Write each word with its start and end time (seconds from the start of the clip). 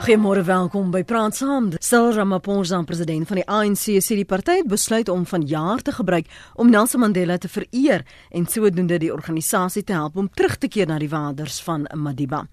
Goeiemôre, 0.00 0.40
welkom 0.48 0.88
by 0.88 1.02
Praat 1.04 1.36
Saam. 1.36 1.66
Cyril 1.76 2.14
Ramaphosa, 2.16 2.78
president 2.88 3.28
van 3.28 3.36
die 3.36 3.44
ANC, 3.44 3.98
sê 4.00 4.16
die 4.16 4.24
party 4.24 4.54
het 4.62 4.68
besluit 4.70 5.10
om 5.12 5.26
van 5.28 5.42
jaar 5.44 5.82
te 5.84 5.92
gebruik 5.92 6.30
om 6.56 6.70
Nelson 6.72 7.02
Mandela 7.02 7.36
te 7.36 7.50
vereer 7.52 8.06
en 8.32 8.46
sodoende 8.48 8.96
die 8.96 9.10
organisasie 9.12 9.82
te 9.84 9.92
help 9.92 10.16
om 10.16 10.30
terug 10.32 10.56
te 10.56 10.70
keer 10.72 10.88
na 10.88 10.96
die 10.96 11.10
waters 11.12 11.58
van 11.66 11.84
Madiba. 11.92 12.46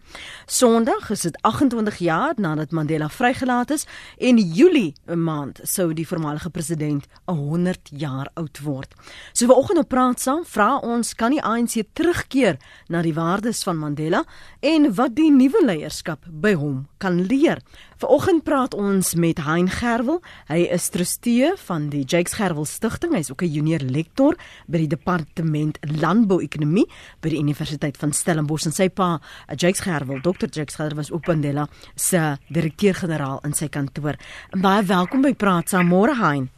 Sondag 0.43 1.07
is 1.15 1.23
dit 1.23 1.37
28 1.47 2.01
jaar 2.03 2.35
nadat 2.35 2.75
Mandela 2.75 3.07
vrygelaat 3.07 3.71
is 3.77 3.87
en 4.19 4.43
Julie 4.43 4.93
'n 5.07 5.23
maand 5.23 5.61
sou 5.63 5.93
die 5.93 6.07
voormalige 6.07 6.49
president 6.49 7.07
100 7.25 7.89
jaar 7.95 8.27
oud 8.35 8.59
word. 8.59 8.93
So 9.31 9.47
vanoggend 9.47 9.79
op 9.79 9.87
Praat 9.87 10.19
Saam 10.19 10.43
vra 10.43 10.79
ons 10.79 11.15
kan 11.15 11.31
die 11.31 11.41
ANC 11.41 11.83
terugkeer 11.93 12.57
na 12.89 13.01
die 13.01 13.13
waardes 13.13 13.63
van 13.63 13.77
Mandela 13.77 14.25
en 14.59 14.93
wat 14.95 15.15
die 15.15 15.31
nuwe 15.31 15.63
leierskap 15.63 16.25
by 16.27 16.53
hom 16.53 16.87
kan 16.97 17.21
leer 17.21 17.36
leer. 17.37 17.61
Vanoggend 17.97 18.43
praat 18.45 18.73
ons 18.77 19.13
met 19.15 19.39
Hein 19.45 19.69
Gerwel. 19.69 20.19
Hy 20.49 20.59
is 20.73 20.89
trustee 20.93 21.53
van 21.67 21.89
die 21.93 22.03
Jakes 22.05 22.37
Gerwel 22.37 22.65
Stichting. 22.65 23.13
Hy's 23.13 23.31
ook 23.31 23.41
'n 23.41 23.53
junior 23.53 23.79
lektor 23.79 24.35
by 24.67 24.77
die 24.77 24.87
departement 24.87 25.77
landbouekonomie 25.81 26.85
by 27.21 27.29
die 27.29 27.39
Universiteit 27.39 27.97
van 27.97 28.13
Stellenbosch 28.13 28.65
en 28.65 28.71
sy 28.71 28.89
pa, 28.89 29.19
Jakes 29.55 29.81
Gerwel, 29.81 30.21
Dr. 30.21 30.47
Jakes 30.51 30.75
Gerwel 30.75 30.95
was 30.95 31.11
ook 31.11 31.27
Mandela 31.27 31.67
se 31.95 32.37
direkteur-generaal 32.49 33.39
in 33.43 33.53
sy 33.53 33.67
kantoor. 33.67 34.15
Baie 34.51 34.83
welkom 34.83 35.21
by 35.21 35.33
Praat 35.33 35.69
saam 35.69 35.87
môre 35.87 36.15
Hein. 36.17 36.49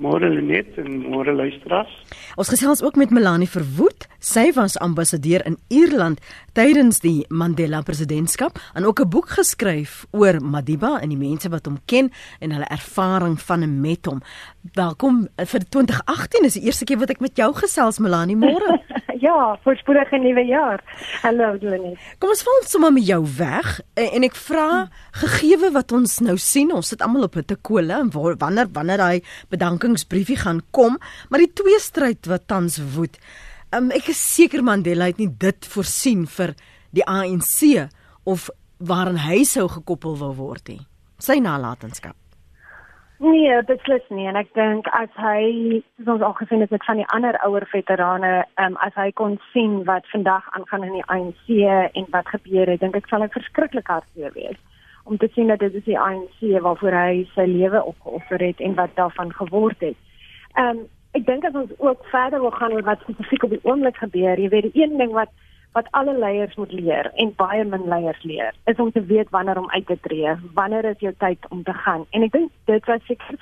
Môre 0.00 0.30
Lenet 0.32 0.78
en 0.80 1.02
môre 1.04 1.34
luisteraars. 1.36 1.90
Ons 2.40 2.48
gesels 2.48 2.80
ook 2.82 2.96
met 2.96 3.10
Melanie 3.12 3.48
Verwoed. 3.48 4.06
Sy 4.18 4.48
was 4.56 4.78
ambassadeur 4.80 5.44
in 5.44 5.58
Ierland 5.68 6.20
tydens 6.56 7.00
die 7.00 7.24
Mandela 7.28 7.80
presidentskap 7.84 8.58
en 8.74 8.84
ook 8.84 9.00
'n 9.00 9.08
boek 9.08 9.28
geskryf 9.28 10.06
oor 10.12 10.40
Madiba 10.40 11.00
en 11.00 11.08
die 11.08 11.18
mense 11.18 11.48
wat 11.48 11.66
hom 11.66 11.78
ken 11.86 12.10
en 12.40 12.50
hulle 12.50 12.68
ervaring 12.68 13.40
van 13.40 13.62
en 13.62 13.80
met 13.80 14.06
hom. 14.06 14.22
Welkom 14.74 15.28
vir 15.36 15.60
2018 15.68 16.44
is 16.44 16.52
die 16.52 16.62
eerste 16.62 16.84
keer 16.84 16.98
wat 16.98 17.10
ek 17.10 17.20
met 17.20 17.36
jou 17.36 17.52
gesels 17.54 17.98
Melanie 17.98 18.36
môre. 18.36 18.80
ja, 19.26 19.58
voorspoedige 19.62 20.18
nuwe 20.18 20.44
jaar. 20.44 20.80
Hallo 21.22 21.56
Lenet. 21.60 21.98
Kom 22.18 22.28
ons 22.28 22.42
val 22.42 22.62
sommer 22.64 22.92
met 22.92 23.06
jou 23.06 23.26
weg 23.38 23.80
en, 23.94 24.08
en 24.12 24.22
ek 24.22 24.36
vra 24.36 24.88
gegeewe 25.10 25.72
wat 25.72 25.92
ons 25.92 26.20
nou 26.20 26.36
sien, 26.36 26.72
ons 26.72 26.88
sit 26.88 27.02
almal 27.02 27.22
op 27.22 27.36
'n 27.36 27.44
te 27.44 27.56
kole 27.56 27.92
en 27.92 28.10
wanneer 28.10 28.68
wanneer 28.72 28.96
daai 28.98 29.22
bedank 29.48 29.72
bedankingsbriefie 29.72 30.36
gaan 30.36 30.60
kom, 30.70 30.98
maar 31.28 31.40
die 31.40 31.52
twee 31.52 31.78
stryd 31.80 32.26
wat 32.26 32.46
tans 32.46 32.78
woed. 32.94 33.18
Um, 33.72 33.88
ek 33.94 34.10
is 34.12 34.20
seker 34.20 34.60
Mandela 34.60 35.06
het 35.08 35.20
nie 35.20 35.30
dit 35.30 35.68
voorsien 35.72 36.26
vir 36.28 36.50
die 36.92 37.04
ANC 37.08 37.88
of 38.28 38.50
waarin 38.76 39.16
hy 39.24 39.44
sou 39.48 39.64
gekoppel 39.72 40.18
wil 40.20 40.34
word 40.36 40.68
nie. 40.68 40.82
Sy 41.22 41.38
nalatenskap. 41.40 42.18
Nee, 43.22 43.54
beslis 43.64 44.04
nie 44.10 44.26
en 44.26 44.36
ek 44.36 44.50
dink 44.58 44.88
as 44.98 45.08
hy 45.16 45.80
soos 45.94 46.10
ons 46.16 46.24
al 46.26 46.36
gesien 46.40 46.60
het 46.60 46.72
met 46.74 46.84
van 46.84 46.98
die 47.00 47.08
ander 47.14 47.38
ouer 47.46 47.64
veterane, 47.70 48.32
um, 48.60 48.76
as 48.82 48.92
hy 48.98 49.08
kon 49.16 49.38
sien 49.52 49.84
wat 49.88 50.08
vandag 50.12 50.48
aangaan 50.58 50.88
in 50.88 50.96
die 50.98 51.08
ANC 51.14 51.52
en 51.94 52.08
wat 52.12 52.32
gebeur 52.34 52.68
het, 52.68 52.82
dink 52.82 52.98
ek 52.98 53.06
sal 53.08 53.24
hy 53.24 53.30
verskriklik 53.32 53.88
hartseer 53.88 54.34
wees 54.34 54.58
om 55.08 55.16
te 55.18 55.30
sien 55.34 55.48
dat 55.48 55.62
dit 55.62 55.74
is 55.78 55.86
die 55.86 55.98
ANC 55.98 56.42
waarvoor 56.62 56.94
hy 56.98 57.22
sy 57.32 57.46
lewe 57.48 57.80
opgeoffer 57.94 58.42
het 58.42 58.60
en 58.60 58.76
wat 58.78 58.92
daarvan 58.98 59.32
geword 59.38 59.80
het. 59.80 59.96
Ehm 60.58 60.82
um, 60.82 60.90
ek 61.16 61.26
dink 61.28 61.44
as 61.44 61.56
ons 61.58 61.72
ook 61.78 62.04
verder 62.10 62.40
wil 62.40 62.54
gaan 62.56 62.72
oor 62.72 62.84
wat 62.88 63.00
spesifiek 63.04 63.44
op 63.44 63.54
die 63.54 63.64
oomblik 63.68 63.98
gebeur, 64.00 64.40
jy 64.40 64.48
weet 64.52 64.70
die 64.70 64.84
een 64.84 64.96
ding 65.00 65.12
wat 65.16 65.32
wat 65.72 65.86
alle 65.96 66.12
leiers 66.18 66.54
moet 66.60 66.72
leer 66.76 67.08
en 67.22 67.30
baie 67.36 67.64
min 67.64 67.86
leiers 67.88 68.22
leer, 68.28 68.52
is 68.68 68.76
om 68.76 68.90
te 68.92 69.00
weet 69.08 69.30
wanneer 69.32 69.56
om 69.58 69.70
uit 69.70 69.86
te 69.88 69.96
tree, 70.04 70.34
wanneer 70.54 70.84
is 70.84 71.00
jou 71.00 71.12
tyd 71.18 71.46
om 71.48 71.62
te 71.64 71.72
gaan. 71.72 72.04
En 72.10 72.26
ek 72.26 72.32
dink 72.32 72.50
dit 72.68 72.90
was 72.90 73.06
seker 73.08 73.38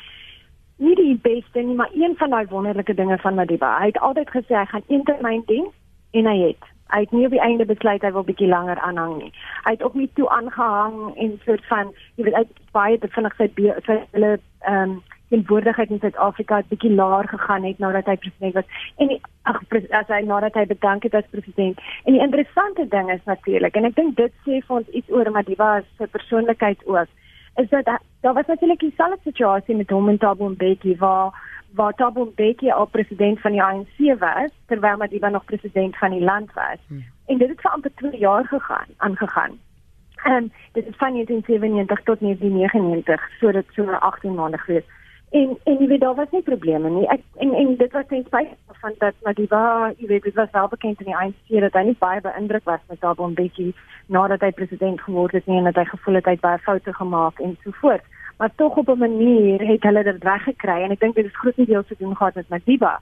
nie 0.78 0.94
die 0.94 1.16
beste 1.22 1.62
nie, 1.66 1.74
maar 1.74 1.90
een 1.94 2.14
van 2.16 2.30
daai 2.30 2.46
wonderlike 2.52 2.94
dinge 2.94 3.18
van 3.18 3.34
Madiba. 3.34 3.72
Hy 3.80 3.90
het 3.90 3.98
altyd 3.98 4.30
gesê 4.30 4.55
hy 4.60 4.64
gaan 4.70 4.86
eentermyn 4.86 5.42
dien 5.50 5.66
en 6.14 6.30
hy 6.30 6.36
het 6.45 6.70
hy 6.90 7.05
het 7.05 7.12
nie 7.14 7.27
op 7.27 7.34
die 7.34 7.42
einde 7.42 7.66
besluit 7.66 8.02
hy 8.02 8.11
wil 8.14 8.27
bietjie 8.27 8.48
langer 8.50 8.78
aanhang 8.83 9.12
nie. 9.20 9.33
Hy 9.66 9.77
het 9.77 9.83
ook 9.86 9.95
nie 9.95 10.08
toe 10.18 10.27
aangehang 10.34 10.96
en 11.22 11.36
soort 11.45 11.66
van 11.70 11.92
jy 12.18 12.27
weet 12.27 12.39
uit 12.40 12.56
baie 12.74 12.98
te 12.98 13.11
vinnig 13.14 13.36
sy 13.39 13.50
sy 13.86 13.98
hulle 14.14 14.36
ehm 14.66 14.83
um, 14.83 15.00
in 15.30 15.45
woordigheid 15.46 15.91
in 15.91 16.01
Suid-Afrika 16.02 16.57
het 16.57 16.68
bietjie 16.68 16.92
laer 16.95 17.29
gegaan 17.29 17.64
het 17.64 17.79
nadat 17.79 18.08
hy 18.11 18.17
president 18.17 18.55
was 18.55 18.64
en 18.96 19.13
die, 19.13 19.20
ag 19.42 19.63
as 20.01 20.11
hy 20.11 20.20
nadat 20.27 20.58
hy 20.58 20.67
bedank 20.67 21.07
het 21.07 21.14
as 21.14 21.30
president. 21.30 21.79
En 22.05 22.17
die 22.17 22.23
interessante 22.23 22.86
ding 22.89 23.11
is 23.14 23.24
natuurlik 23.30 23.79
en 23.79 23.89
ek 23.90 23.96
dink 23.98 24.17
dit 24.19 24.35
sê 24.46 24.58
vir 24.58 24.77
ons 24.80 24.96
iets 25.01 25.14
oor 25.14 25.30
Madiba 25.30 25.73
se 25.98 26.11
persoonlikheid 26.19 26.86
ook 26.86 27.17
is 27.57 27.69
dat 27.69 27.86
daar 28.20 28.35
was 28.35 28.46
natuurlik 28.46 28.80
dieselfde 28.80 29.19
situasie 29.23 29.77
met 29.77 29.90
hom 29.90 30.08
en 30.08 30.19
Thabo 30.19 30.48
Mbeki 30.48 30.96
waar 30.96 31.33
waar 31.74 31.95
Thabo 31.95 32.24
Mbeki 32.24 32.70
al 32.70 32.86
president 32.86 33.40
van 33.40 33.52
die 33.52 33.63
ANC 33.63 33.96
was 34.19 34.51
terwyl 34.67 34.96
Madiba 34.96 35.29
nog 35.29 35.45
president 35.45 35.96
van 35.96 36.11
die 36.11 36.24
land 36.24 36.52
was. 36.52 36.79
Hmm. 36.86 37.05
En 37.27 37.39
dit 37.39 37.48
het 37.48 37.61
vir 37.61 37.70
amper 37.70 37.95
2 37.95 38.19
jaar 38.19 38.45
gegaan, 38.45 38.89
aangegaan. 38.96 39.58
En 40.23 40.52
dit 40.73 40.86
is 40.86 40.96
van 40.96 41.13
1997 41.13 42.02
tot 42.05 42.20
1999, 42.20 43.30
so 43.40 43.52
dit 43.52 43.67
so 43.74 43.90
18 43.90 44.35
maande 44.35 44.58
gewees. 44.58 44.85
En 45.30 45.58
en 45.64 45.77
jy 45.79 45.86
weet 45.86 46.01
daar 46.01 46.14
was 46.14 46.30
nie 46.30 46.42
probleme 46.42 46.91
nie. 46.91 47.07
Ek 47.07 47.20
en 47.39 47.52
en 47.55 47.77
dit 47.77 47.92
was 47.92 48.07
ten 48.08 48.24
spyte 48.27 48.57
van 48.80 48.95
dat 48.98 49.14
Madiba, 49.23 49.92
jy 49.96 50.07
weet, 50.07 50.23
dit 50.23 50.35
was 50.35 50.51
wel 50.51 50.68
bekend 50.68 51.01
in 51.01 51.07
die 51.07 51.17
ANC 51.17 51.61
dat 51.63 51.77
hy 51.79 51.83
nie 51.86 51.98
baie 51.98 52.20
beïndruk 52.20 52.64
was 52.64 52.80
met 52.89 53.01
Thabo 53.01 53.29
Mbeki 53.29 53.69
nadat 54.07 54.42
hy 54.42 54.51
president 54.51 55.01
geword 55.01 55.36
het 55.39 55.46
nie 55.46 55.61
en 55.61 55.69
dat 55.70 55.79
hy 55.79 55.85
gevoel 55.92 56.19
het 56.19 56.27
hy 56.27 56.35
het 56.35 56.42
baie 56.42 56.58
foute 56.67 56.95
gemaak 56.98 57.39
en 57.39 57.55
so 57.63 57.70
voort 57.83 58.02
maar 58.40 58.51
tog 58.57 58.77
op 58.77 58.89
'n 58.89 58.98
manier 58.98 59.67
het 59.69 59.83
hulle 59.83 60.02
dit 60.02 60.24
reggekry 60.24 60.83
en 60.83 60.90
ek 60.90 61.01
dink 61.01 61.14
dit 61.14 61.27
is 61.27 61.39
grootendeels 61.39 61.86
te 61.86 61.95
doen 61.98 62.17
gehad 62.17 62.35
met 62.35 62.48
Madiba 62.48 62.98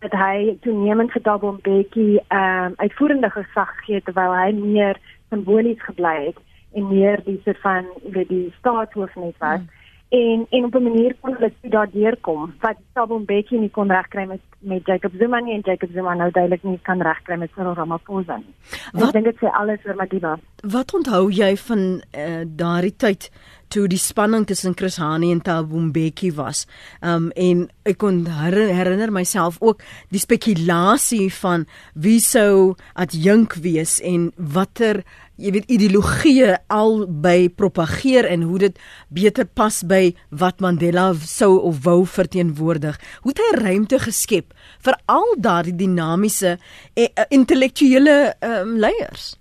dat 0.00 0.12
hy 0.12 0.58
toenemend 0.60 1.12
vir 1.12 1.22
Thabo 1.22 1.52
Mbeki 1.52 2.20
ehm 2.28 2.64
um, 2.66 2.72
uitvoerende 2.76 3.30
gesag 3.30 3.72
gee 3.86 4.02
terwyl 4.02 4.36
hy 4.36 4.52
meer 4.52 5.00
simbolies 5.28 5.82
gebly 5.82 6.16
het 6.26 6.38
en 6.74 6.88
meer 6.88 7.24
die 7.24 7.40
soort 7.44 7.60
van 7.60 7.84
weet 8.04 8.28
die 8.28 8.52
staatshoof 8.58 9.14
net 9.14 9.38
was. 9.38 9.60
Hmm 9.64 9.78
en 10.10 10.46
en 10.50 10.64
op 10.64 10.74
'n 10.74 10.82
manier 10.82 11.14
kon 11.20 11.34
hulle 11.34 11.52
toe 11.60 11.70
daardeur 11.70 12.16
kom 12.20 12.54
wat 12.60 12.76
Thabo 12.92 13.18
Mbeki 13.18 13.58
nie 13.58 13.70
kon 13.70 13.90
regkry 13.90 14.26
met 14.26 14.40
met 14.58 14.86
Jacob 14.86 15.12
Zuma 15.18 15.40
nie 15.40 15.54
en 15.54 15.60
Jacob 15.64 15.90
Zuma 15.94 16.14
nou 16.14 16.30
duidelik 16.30 16.62
nie 16.62 16.78
kan 16.82 17.00
regkry 17.00 17.36
met 17.36 17.50
Cyril 17.54 17.74
Ramaphosa 17.74 18.36
nie. 18.36 18.54
Ek 18.92 19.12
dink 19.12 19.24
dit 19.24 19.36
sê 19.36 19.52
alles 19.52 19.86
oor 19.86 19.96
Madiba. 19.96 20.38
Wat 20.62 20.94
onthou 20.94 21.30
jy 21.30 21.56
van 21.56 21.78
uh, 21.78 22.42
daardie 22.44 22.96
tyd 22.96 23.30
toe 23.70 23.86
die 23.90 24.00
spanning 24.00 24.46
tussen 24.48 24.74
Chris 24.76 24.98
Hani 25.00 25.30
en 25.32 25.42
Thabo 25.46 25.78
Mbeki 25.78 26.32
was? 26.36 26.66
Um 27.02 27.30
en 27.38 27.68
ek 27.88 28.00
kon 28.02 28.24
herinner 28.26 29.12
myself 29.14 29.60
ook 29.60 29.82
die 30.10 30.20
spekulasie 30.22 31.30
van 31.40 31.66
wie 31.94 32.18
sou 32.20 32.74
adjunk 32.94 33.56
wees 33.62 33.98
en 34.04 34.30
watter 34.36 35.04
jy 35.40 35.54
weet 35.54 35.70
ideologie 35.72 36.50
al 36.72 37.06
by 37.24 37.48
propageer 37.56 38.28
en 38.28 38.44
hoe 38.48 38.60
dit 38.66 38.80
beter 39.08 39.48
pas 39.48 39.80
by 39.88 40.02
wat 40.42 40.60
Mandela 40.60 41.10
sou 41.24 41.54
of 41.70 41.82
wou 41.86 42.04
verteenwoordig. 42.04 42.98
Hoe 43.24 43.32
het 43.32 43.42
hy 43.46 43.50
ruimte 43.62 44.00
geskep 44.04 44.52
vir 44.84 44.98
al 45.08 45.36
daardie 45.40 45.76
dinamiese 45.76 46.58
e, 46.94 47.08
e, 47.08 47.28
intellektuele 47.32 48.34
um, 48.44 48.76
leiers? 48.82 49.39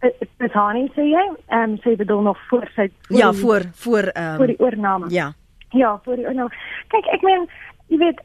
Dit 0.00 0.52
Hani 0.52 0.86
sê 0.96 1.04
jy, 1.10 1.26
ehm 1.48 1.70
um, 1.70 1.76
sê 1.84 1.96
dan 1.96 2.22
nog 2.22 2.38
voor 2.48 2.68
sy 2.74 2.88
voor 3.08 3.18
Ja, 3.18 3.32
voor 3.32 3.62
voor 3.72 4.02
ehm 4.02 4.30
um, 4.30 4.36
voor 4.36 4.46
die 4.46 4.60
oorname. 4.60 5.06
Ja. 5.08 5.32
Ja, 5.70 6.00
voor 6.04 6.16
die 6.16 6.26
oorname. 6.26 6.50
Kyk, 6.88 7.06
ek 7.06 7.22
meen 7.22 7.48
jy 7.88 7.98
weet 7.98 8.20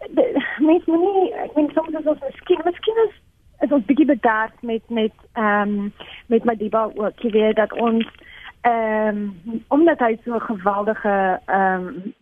mense 0.59 0.91
moet 0.91 1.16
nie 1.16 1.34
ek 1.34 1.56
meen 1.56 1.72
soms 1.74 2.00
is 2.00 2.06
ons 2.06 2.22
miskien 2.30 2.62
miskien 2.66 3.02
is 3.08 3.16
is 3.66 3.72
ons 3.72 3.86
bietjie 3.86 4.06
bedaard 4.06 4.62
met 4.62 4.90
met 4.90 5.13
ehm 5.34 5.75
um, 5.78 5.94
met 6.28 6.44
Madiba 6.44 6.90
ook 6.96 7.19
jy 7.19 7.31
weet 7.31 7.56
dat 7.56 7.74
ons 7.74 8.06
ehm 8.62 9.24
um, 9.47 9.63
omdat 9.68 10.00
hy 10.00 10.16
so 10.24 10.40
geweldige 10.40 11.16
ehm 11.45 11.88
um, 11.88 12.13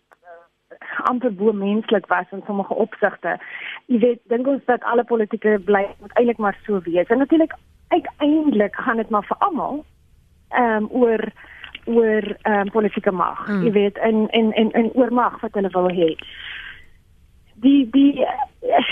amper 1.04 1.34
bo 1.34 1.52
menslik 1.52 2.06
was 2.06 2.26
in 2.30 2.42
sommige 2.46 2.74
opsigte. 2.74 3.38
Jy 3.86 3.98
weet, 3.98 4.20
dink 4.32 4.46
ons 4.46 4.64
dat 4.64 4.84
alle 4.84 5.04
politieke 5.04 5.58
bly 5.64 5.84
moet 6.00 6.12
eintlik 6.18 6.40
maar 6.42 6.58
so 6.66 6.80
wees. 6.84 7.08
En 7.08 7.18
natuurlik 7.18 7.54
uiteindelik 7.96 8.76
gaan 8.76 9.02
dit 9.02 9.10
maar 9.10 9.26
vir 9.30 9.42
almal 9.48 9.84
ehm 10.50 10.84
um, 10.84 10.88
oor 10.90 11.22
oor 11.84 12.24
ehm 12.42 12.66
um, 12.66 12.70
politieke 12.70 13.12
mag. 13.12 13.46
Mm. 13.48 13.62
Jy 13.62 13.72
weet, 13.72 13.96
in 14.10 14.28
in 14.30 14.52
in 14.52 14.70
in 14.72 14.90
oor 14.94 15.12
mag 15.12 15.40
wat 15.40 15.54
hulle 15.54 15.72
wil 15.72 15.90
hê 15.90 16.12
die 17.64 17.90
die 17.90 18.24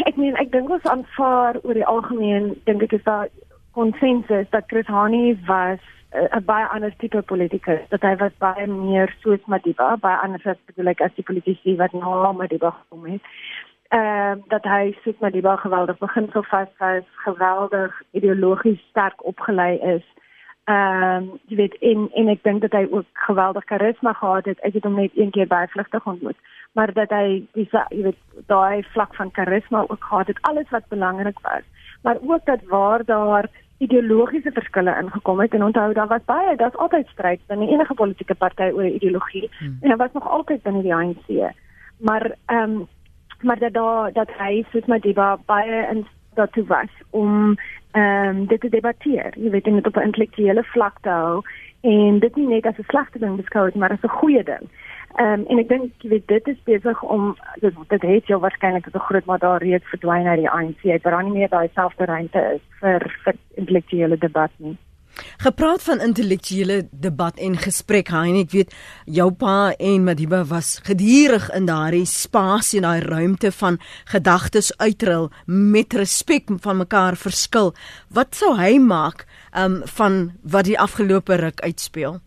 ek 0.09 0.17
meen 0.17 0.37
ek 0.41 0.53
dink 0.53 0.71
ons 0.71 0.87
aanvaar 0.91 1.59
oor 1.63 1.79
die 1.79 1.89
algemeen 1.89 2.53
dink 2.69 2.85
ek 2.87 2.95
is 2.99 3.05
daar 3.09 3.29
konsensus 3.77 4.49
dat 4.55 4.69
Chris 4.71 4.87
Hani 4.87 5.35
was 5.49 5.83
eh, 6.13 6.29
'n 6.29 6.39
uh, 6.39 6.45
baie 6.47 6.67
ander 6.69 6.95
tipe 6.99 7.23
politikus 7.33 7.83
dat 7.95 8.03
hy 8.03 8.15
was 8.23 8.35
baie 8.39 8.67
meer 8.67 9.15
soos 9.23 9.43
Madiba 9.47 9.97
baie 9.97 10.19
anders 10.25 10.47
as 10.47 10.61
bedoel 10.67 10.93
ek 10.95 11.05
as 11.09 11.15
die 11.17 11.29
politici 11.31 11.77
wat 11.77 11.93
na 11.93 12.33
Madiba 12.33 12.71
gekom 12.71 13.07
het 13.13 13.23
ehm 13.93 14.39
uh, 14.39 14.43
dat 14.49 14.65
hy 14.65 14.97
soos 15.03 15.19
Madiba 15.21 15.57
geweldig 15.57 15.99
begin 15.99 16.31
so 16.33 16.43
vas 16.43 16.69
was 16.79 17.05
geweldig 17.25 18.03
ideologies 18.11 18.81
sterk 18.91 19.25
opgelei 19.25 19.79
is 19.97 20.07
Ehm 20.65 21.23
um, 21.23 21.41
jy 21.51 21.57
weet 21.59 21.73
en 21.83 22.05
en 22.15 22.29
ek 22.31 22.43
dink 22.47 22.61
dat 22.63 22.75
hy 22.79 22.87
ook 22.91 23.07
geweldig 23.27 23.65
karisma 23.67 24.13
gehad 24.13 24.47
het. 24.47 24.61
Ek 24.63 24.77
het 24.79 24.85
hom 24.87 24.95
net 24.95 25.11
een 25.19 25.31
keer 25.35 25.49
by 25.51 25.65
vlugtig 25.73 26.07
ontmoet. 26.07 26.39
Maar 26.79 26.93
dat 26.95 27.11
hy 27.11 27.43
dis 27.59 27.73
jy 27.73 28.03
weet 28.05 28.21
daai 28.47 28.85
vlak 28.95 29.15
van 29.19 29.31
karisma 29.31 29.83
ook 29.89 30.05
gehad 30.05 30.31
het, 30.31 30.39
alles 30.47 30.71
wat 30.71 30.87
belangrik 30.89 31.41
was. 31.43 31.67
Maar 32.03 32.23
ook 32.23 32.45
dat 32.47 32.63
waar 32.71 33.05
daar 33.05 33.51
ideologiese 33.79 34.53
verskille 34.53 34.95
ingekom 35.03 35.41
het 35.41 35.55
en 35.55 35.65
onthou 35.65 35.93
daar 35.93 36.07
was 36.07 36.25
baie 36.25 36.57
daar's 36.57 36.79
altyd 36.79 37.09
stryd 37.09 37.41
binne 37.47 37.67
enige 37.67 37.95
politieke 37.95 38.35
party 38.35 38.71
oor 38.71 38.87
ideologie 38.87 39.51
hmm. 39.59 39.79
en 39.81 39.89
daar 39.89 40.05
was 40.07 40.13
nog 40.13 40.29
altyd 40.29 40.63
binne 40.63 40.83
die 40.83 40.95
ANC. 40.95 41.55
Maar 41.99 42.35
ehm 42.47 42.71
um, 42.71 42.89
maar 43.43 43.59
dat 43.59 43.73
daar 43.73 44.13
dat 44.13 44.31
hy 44.39 44.65
soos 44.71 44.85
Madiba 44.87 45.39
baie 45.47 45.87
in 45.91 46.07
daartoe 46.35 46.67
was 46.67 46.93
om 47.11 47.57
ehm 47.91 48.29
um, 48.29 48.47
dit 48.47 48.61
te 48.61 48.69
debatteer. 48.69 49.33
Jy 49.37 49.51
weet 49.51 49.65
dit 49.65 49.87
op 49.87 49.97
'n 49.97 50.09
intellektuele 50.09 50.65
vlak 50.65 50.97
te 51.01 51.09
hou 51.09 51.43
en 51.81 52.19
dit 52.19 52.37
nie 52.37 52.47
net 52.47 52.67
as 52.67 52.79
'n 52.79 52.85
slegte 52.89 53.19
ding 53.19 53.37
beskou 53.37 53.65
het, 53.65 53.75
maar 53.75 53.91
as 53.91 54.03
'n 54.03 54.19
goeie 54.19 54.43
ding. 54.45 54.65
Ehm 55.15 55.41
um, 55.41 55.45
en 55.47 55.59
ek 55.59 55.69
dink 55.69 55.93
jy 55.99 56.09
weet 56.09 56.29
dit 56.29 56.49
is 56.49 56.63
besig 56.65 57.03
om 57.03 57.37
dit 57.61 57.75
dit 57.89 58.03
het 58.03 58.27
jou 58.27 58.41
waarskynlik 58.41 58.85
tot 58.85 58.95
'n 58.95 59.07
groot 59.09 59.25
maar 59.25 59.39
daar 59.39 59.63
reeds 59.63 59.89
verdwyn 59.89 60.27
uit 60.27 60.39
die 60.39 60.51
ANC. 60.51 60.83
Dit 60.83 61.05
raak 61.05 61.23
nie 61.23 61.33
meer 61.33 61.49
daai 61.49 61.69
selfde 61.75 62.05
ruimte 62.05 62.41
is 62.55 62.61
vir 62.81 63.17
vir 63.25 63.35
intellektuele 63.55 64.19
debat 64.19 64.51
nie. 64.57 64.77
Gepraat 65.43 65.83
van 65.83 66.01
intellektuele 66.01 66.89
debat 66.91 67.37
en 67.39 67.57
gesprek, 67.57 68.09
Hein, 68.13 68.37
ek 68.37 68.51
weet 68.53 68.75
jou 69.05 69.29
pa 69.33 69.73
en 69.79 70.05
Madiba 70.05 70.43
was 70.49 70.81
gedurig 70.87 71.49
in 71.57 71.67
daardie 71.69 72.07
spasie 72.09 72.81
en 72.81 72.89
daai 72.89 73.05
ruimte 73.05 73.53
van 73.53 73.79
gedagtes 74.13 74.73
uitril 74.79 75.31
met 75.47 75.95
respek 75.95 76.51
van 76.65 76.77
mekaar 76.77 77.17
verskil. 77.17 77.75
Wat 78.09 78.35
sou 78.35 78.55
hy 78.57 78.79
maak 78.79 79.27
um 79.57 79.83
van 79.97 80.33
wat 80.43 80.65
die 80.65 80.79
afgelope 80.79 81.37
ruk 81.37 81.61
uitspeel? 81.61 82.21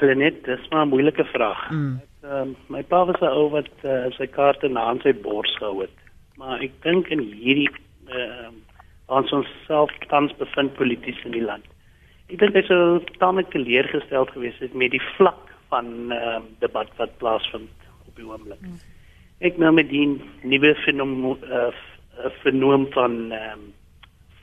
Lenet, 0.00 0.44
dis 0.44 0.68
maar 0.70 0.86
'n 0.86 0.88
moeilike 0.88 1.24
vraag. 1.24 1.70
Mm. 1.70 2.00
Um, 2.22 2.56
my 2.66 2.82
pa 2.82 3.04
was 3.06 3.20
'n 3.20 3.24
ou 3.24 3.50
wat 3.50 3.70
uh, 3.84 4.10
sy 4.10 4.26
kaarte 4.26 4.68
na 4.68 4.80
aan 4.80 5.00
sy 5.00 5.14
bors 5.14 5.56
gehou 5.56 5.80
het. 5.80 5.96
Maar 6.36 6.60
ek 6.60 6.72
dink 6.82 7.08
in 7.08 7.20
hierdie 7.20 7.70
uh, 8.10 8.50
ons 9.08 9.32
onsself 9.32 9.92
tans 10.12 10.32
bevind 10.40 10.74
polities 10.76 11.20
in 11.24 11.34
die 11.36 11.44
land. 11.44 11.64
Ek 12.28 12.40
dink 12.42 12.52
dit 12.56 12.68
sou 12.68 13.00
tamelik 13.22 13.48
teleurgesteld 13.54 14.32
gewees 14.34 14.58
het 14.60 14.74
met 14.76 14.92
die 14.92 15.04
vlak 15.16 15.48
van 15.72 16.12
ehm 16.12 16.44
uh, 16.44 16.44
debat 16.60 16.90
wat 17.00 17.16
plaasvind 17.20 17.88
op 18.08 18.14
die 18.16 18.26
oomblik. 18.28 18.60
Hmm. 18.60 18.80
Ek 19.44 19.56
nou 19.60 19.72
met 19.72 19.88
die 19.88 20.04
nuwe 20.42 20.74
fenoom 20.84 21.14
uh, 21.32 21.70
fenoom 22.42 22.88
van 22.96 23.20
ehm 23.32 23.52
um, 23.58 23.66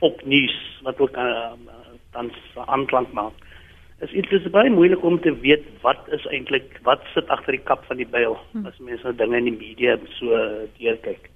opnuus 0.04 0.56
wat 0.84 0.98
ook 1.00 1.16
uh, 1.16 1.52
tans 2.12 2.34
aanklank 2.66 3.12
maak. 3.16 3.38
Is 4.04 4.28
dit 4.28 4.50
baie 4.52 4.70
moeilik 4.70 5.04
om 5.08 5.16
te 5.24 5.32
weet 5.40 5.64
wat 5.80 6.10
is 6.12 6.26
eintlik 6.28 6.74
wat 6.84 7.06
sit 7.14 7.30
agter 7.32 7.56
die 7.56 7.64
kap 7.70 7.86
van 7.88 8.02
die 8.02 8.10
byl 8.18 8.36
hmm. 8.50 8.66
as 8.66 8.82
mense 8.82 9.06
nou 9.06 9.14
dinge 9.16 9.38
in 9.40 9.48
die 9.52 9.58
media 9.62 9.96
so 10.18 10.42
deurkyk. 10.76 11.30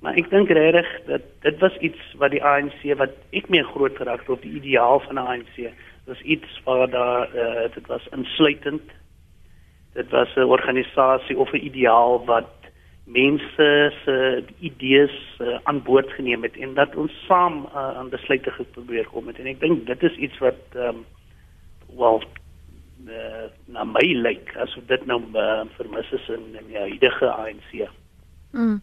Maar 0.00 0.18
ek 0.20 0.30
dink 0.30 0.48
regtig 0.48 0.88
dat 1.06 1.22
dit 1.40 1.58
was 1.58 1.76
iets 1.76 2.12
wat 2.20 2.30
die 2.30 2.44
ANC 2.44 2.82
wat 3.00 3.14
ek 3.30 3.48
mee 3.48 3.64
groot 3.64 3.96
geraak 3.96 4.20
het 4.20 4.34
op 4.36 4.42
die 4.42 4.56
ideaal 4.60 5.00
van 5.00 5.20
die 5.20 5.24
ANC. 5.24 5.56
Dit 5.56 6.12
was 6.12 6.20
iets 6.20 6.60
waar 6.64 6.90
daar 6.90 7.34
uh, 7.34 7.66
dit 7.74 7.86
was 7.86 8.08
insluitend. 8.12 8.92
Dit 9.94 10.10
was 10.10 10.34
'n 10.36 10.52
organisasie 10.52 11.38
of 11.38 11.52
'n 11.52 11.64
ideaal 11.64 12.24
wat 12.24 12.52
mense 13.06 13.92
se 14.04 14.44
idees 14.58 15.14
uh, 15.40 15.58
aan 15.62 15.82
boord 15.82 16.10
geneem 16.10 16.42
het 16.42 16.56
en 16.56 16.74
dat 16.74 16.96
ons 16.96 17.12
saam 17.26 17.68
uh, 17.70 17.96
aan 17.96 18.08
besluite 18.08 18.50
geprobeer 18.50 19.06
kom 19.06 19.26
het. 19.26 19.38
En 19.38 19.46
ek 19.46 19.60
dink 19.60 19.86
dit 19.86 20.02
is 20.02 20.16
iets 20.16 20.38
wat 20.38 20.58
ehm 20.74 20.88
um, 20.88 21.04
wel 21.96 22.22
uh, 23.06 23.46
na 23.70 23.84
my 23.84 24.02
lyk 24.26 24.50
asof 24.58 24.84
dit 24.90 25.06
nou 25.06 25.20
uh, 25.34 25.62
vermis 25.78 26.10
is 26.12 26.28
in 26.28 26.42
in 26.58 26.66
die 26.66 26.78
huidige 26.78 27.30
ANC. 27.30 27.86
Mm. 28.50 28.80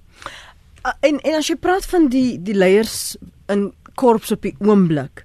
Uh, 0.83 0.91
en 0.99 1.19
en 1.19 1.37
as 1.39 1.47
jy 1.47 1.55
praat 1.55 1.85
van 1.87 2.09
die 2.11 2.41
die 2.43 2.55
leiers 2.55 3.15
in 3.51 3.69
korps 3.95 4.33
op 4.35 4.41
die 4.43 4.55
oomblik, 4.59 5.23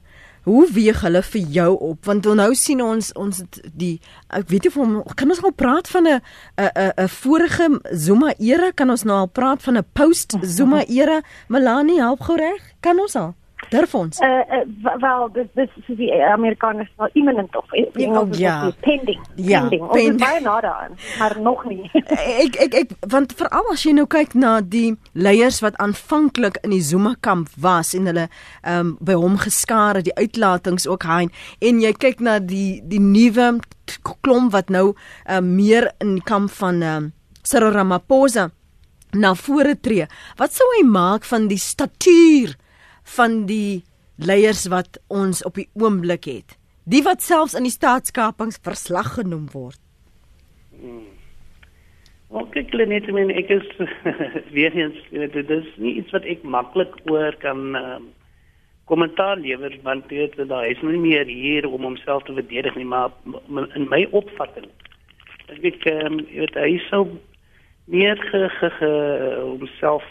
hoe 0.48 0.64
weeg 0.72 1.00
hulle 1.02 1.22
vir 1.22 1.48
jou 1.56 1.72
op? 1.90 2.04
Want 2.06 2.28
nou 2.38 2.52
sien 2.54 2.82
ons 2.84 3.10
ons 3.18 3.42
die 3.74 3.96
ek 4.30 4.46
weet 4.52 4.68
nie 4.68 4.72
of 4.72 5.16
kan 5.18 5.34
ons 5.34 5.42
al 5.42 5.56
praat 5.64 5.90
van 5.90 6.06
'n 6.06 6.20
'n 6.62 6.92
'n 7.04 7.08
vorige 7.08 7.80
Zuma 7.92 8.34
era, 8.38 8.70
kan 8.72 8.90
ons 8.90 9.02
nou 9.02 9.18
al 9.18 9.26
praat 9.26 9.62
van 9.62 9.78
'n 9.78 9.86
post 9.92 10.36
Zuma 10.42 10.84
era? 10.86 11.22
Melanie, 11.48 12.00
help 12.00 12.20
gou 12.20 12.36
reg? 12.36 12.62
Kan 12.80 13.00
ons 13.00 13.16
al? 13.16 13.34
Durf 13.68 13.94
ons? 13.94 14.20
Uh, 14.20 14.28
uh 14.28 14.94
wel 15.00 15.28
dis 15.32 15.48
dis 15.54 15.70
is 15.76 15.96
die 15.98 16.08
Amerikaners 16.24 16.88
wel 16.96 17.08
imminent 17.12 17.56
of 17.56 17.64
ja, 17.74 18.28
ja. 18.38 18.72
pending. 18.80 19.20
Ja, 19.34 19.60
pending. 19.60 19.82
Ons 19.82 20.00
is 20.00 20.14
baie 20.16 20.40
nader 20.40 20.70
aan, 20.72 20.96
maar 21.18 21.36
nog 21.40 21.64
nie. 21.68 21.90
ek 22.44 22.56
ek 22.64 22.76
ek 22.82 22.94
want 23.12 23.34
veral 23.36 23.68
as 23.72 23.84
jy 23.84 23.92
nou 23.98 24.06
kyk 24.08 24.32
na 24.38 24.58
die 24.64 24.96
leiers 25.12 25.60
wat 25.64 25.76
aanvanklik 25.84 26.56
in 26.62 26.72
die 26.72 26.84
Zuma 26.84 27.14
kamp 27.20 27.52
was 27.60 27.92
en 27.98 28.08
hulle 28.08 28.28
ehm 28.28 28.78
um, 28.78 28.94
by 29.04 29.18
hom 29.18 29.36
geskaar 29.42 30.00
het, 30.00 30.08
die 30.08 30.16
uitlatings 30.16 30.88
ook 30.88 31.04
hein 31.08 31.32
en 31.60 31.82
jy 31.84 31.92
kyk 31.92 32.24
na 32.24 32.38
die 32.40 32.80
die 32.88 33.02
nuwe 33.02 33.58
klomp 34.24 34.54
wat 34.54 34.72
nou 34.72 34.92
uh, 34.94 35.42
meer 35.44 35.90
in 36.04 36.18
kamp 36.24 36.54
van 36.56 36.82
ehm 36.82 37.08
um, 37.10 37.12
Cyril 37.48 37.72
Ramaphosa 37.72 38.50
na 39.16 39.34
vore 39.34 39.76
tree. 39.80 40.04
Wat 40.36 40.52
sou 40.52 40.66
hy 40.76 40.82
maak 40.84 41.24
van 41.24 41.46
die 41.48 41.60
statuur 41.60 42.56
van 43.16 43.44
die 43.48 43.82
leiers 44.16 44.66
wat 44.72 44.98
ons 45.08 45.44
op 45.46 45.58
die 45.60 45.68
oomblik 45.78 46.26
het. 46.28 46.56
Die 46.88 47.02
wat 47.04 47.22
selfs 47.22 47.54
in 47.58 47.66
die 47.68 47.74
staatskapings 47.74 48.60
verslag 48.64 49.14
genoem 49.18 49.46
word. 49.52 49.80
Hmm. 50.78 51.06
Ok, 52.28 52.58
ek 52.60 52.74
net 52.90 53.06
men 53.12 53.30
ek 53.32 53.48
is 53.54 53.68
weer 54.56 54.74
eens 54.76 54.98
dit 55.12 55.50
is 55.54 55.68
nie 55.80 55.94
iets 56.00 56.12
wat 56.12 56.26
ek 56.28 56.42
maklik 56.44 56.92
oor 57.08 57.36
kan 57.40 57.72
um, 57.78 58.10
kommentaar 58.88 59.40
lewer 59.40 59.72
want 59.84 60.08
dit 60.12 60.36
daar 60.36 60.66
is 60.68 60.82
nie 60.84 61.00
meer 61.00 61.24
hier 61.24 61.68
om 61.68 61.86
homself 61.88 62.26
te 62.28 62.36
verdedig 62.36 62.76
nie 62.76 62.88
maar 62.88 63.12
in 63.76 63.88
my 63.88 64.02
opvatting 64.12 64.68
ek 65.56 65.64
ek 65.72 65.88
um, 65.94 66.20
weet 66.28 66.60
hy 66.60 66.76
sou 66.90 67.06
meer 67.88 68.20
ge, 68.28 68.44
ge, 68.58 68.70
ge 68.76 68.92
homself 69.40 70.04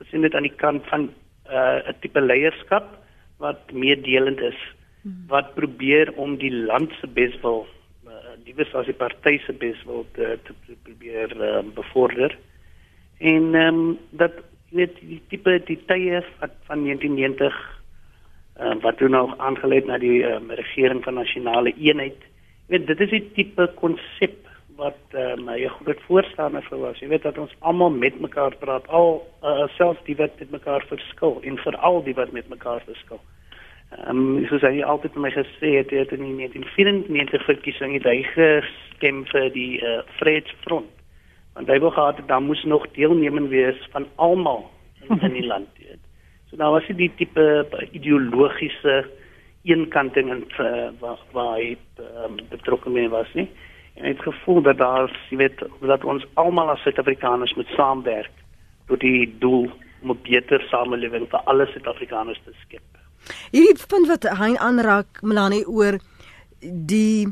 gesien 0.00 0.26
dit 0.26 0.34
aan 0.34 0.46
die 0.50 0.58
kant 0.58 0.82
van 0.90 1.10
uh, 1.50 1.88
'n 1.88 1.96
tipe 2.00 2.20
leierskap 2.20 2.98
wat 3.38 3.72
meedelend 3.72 4.40
is 4.40 4.60
wat 5.26 5.54
probeer 5.54 6.12
om 6.16 6.36
die 6.36 6.52
land 6.52 6.92
se 7.00 7.06
beswil 7.06 7.66
uh, 8.06 8.54
wys 8.56 8.74
as 8.74 8.86
die 8.86 8.96
party 8.96 9.38
se 9.44 9.52
beswil 9.52 10.06
te, 10.12 10.38
te 10.44 10.54
probeer 10.82 11.32
uh, 11.36 11.62
bevorder. 11.74 12.36
En 13.18 13.54
ehm 13.54 13.78
um, 13.78 13.98
dat 14.10 14.32
weet 14.70 14.98
die 15.00 15.22
tipe 15.28 15.62
die 15.66 15.78
tye 15.86 16.22
van, 16.38 16.50
van 16.66 16.82
1990 16.84 17.54
uh, 18.60 18.74
wat 18.82 18.96
toe 18.98 19.08
nog 19.08 19.38
aangelei 19.38 19.82
na 19.84 19.98
die 19.98 20.24
um, 20.26 20.50
regering 20.50 21.04
van 21.04 21.14
nasionale 21.14 21.72
eenheid 21.76 22.18
weet 22.66 22.86
dit 22.86 23.00
is 23.00 23.10
die 23.10 23.24
tipe 23.34 23.68
konsep 23.78 24.45
wat 24.76 24.98
uh, 25.14 25.34
my 25.36 25.56
'n 25.64 25.76
groot 25.80 26.00
voorstander 26.06 26.62
vir 26.68 26.78
was. 26.78 26.98
Jy 26.98 27.08
weet 27.08 27.22
dat 27.22 27.38
ons 27.38 27.54
almal 27.58 27.90
met 27.90 28.20
mekaar 28.20 28.56
praat, 28.56 28.88
al 28.88 29.26
uh, 29.42 29.66
selfs 29.76 30.04
die 30.04 30.16
wat 30.16 30.38
met 30.38 30.50
mekaar 30.50 30.84
verskil 30.88 31.40
en 31.42 31.58
veral 31.58 32.02
die 32.04 32.14
wat 32.14 32.32
met 32.32 32.48
mekaar 32.48 32.82
verskil. 32.84 33.20
Ehm 33.90 34.36
um, 34.36 34.46
soos 34.50 34.62
hy 34.66 34.82
altyd 34.82 35.12
vir 35.14 35.22
my 35.22 35.30
gesê 35.30 35.70
het, 35.78 35.90
het 35.90 36.12
in 36.12 36.36
1994 36.36 37.44
verkiesing 37.44 37.92
het 37.94 38.04
hy 38.04 38.22
gestem 38.34 39.24
vir 39.32 39.50
die 39.54 39.78
uh, 39.78 40.00
Vryheidsfront. 40.18 40.90
Want 41.54 41.68
hy 41.68 41.78
wou 41.78 41.92
gehad 41.94 42.16
het 42.16 42.28
dan 42.28 42.44
moes 42.50 42.64
nog 42.64 42.90
deelneming 42.92 43.48
wees 43.48 43.78
van 43.92 44.08
almal 44.16 44.66
in, 45.00 45.20
in 45.20 45.32
die 45.32 45.46
land, 45.46 45.68
weet. 45.78 46.02
So 46.50 46.56
nou 46.56 46.72
was 46.74 46.86
dit 46.86 46.98
die 46.98 47.12
tipe 47.16 47.66
ideologiese 47.92 49.06
eenkanting 49.64 50.30
en 50.30 50.44
uh, 50.58 50.90
waar 51.00 51.22
waar 51.32 51.56
hy 51.56 51.76
um, 52.02 52.36
betrokke 52.50 52.90
mee 52.90 53.08
was, 53.08 53.32
nie? 53.34 53.48
En 53.96 54.04
het 54.04 54.20
gevoel 54.22 54.62
dat 54.62 54.78
daar, 54.78 55.12
jy 55.30 55.36
weet, 55.36 55.62
dat 55.80 56.04
ons 56.04 56.26
almal 56.34 56.70
as 56.70 56.82
Suid-Afrikaners 56.84 57.54
moet 57.56 57.72
saamwerk 57.76 58.32
tot 58.86 59.00
die 59.00 59.26
doel 59.40 59.70
om 60.02 60.10
'n 60.10 60.20
beter 60.22 60.60
samelewing 60.70 61.26
vir 61.30 61.40
alle 61.44 61.66
Suid-Afrikaners 61.66 62.40
te 62.44 62.52
skep. 62.64 62.84
Hierdie 63.50 63.86
punt 63.88 64.06
wat 64.06 64.22
hy 64.38 64.54
aanraak, 64.56 65.22
Melanie 65.22 65.66
oor 65.66 65.98
die 66.60 67.26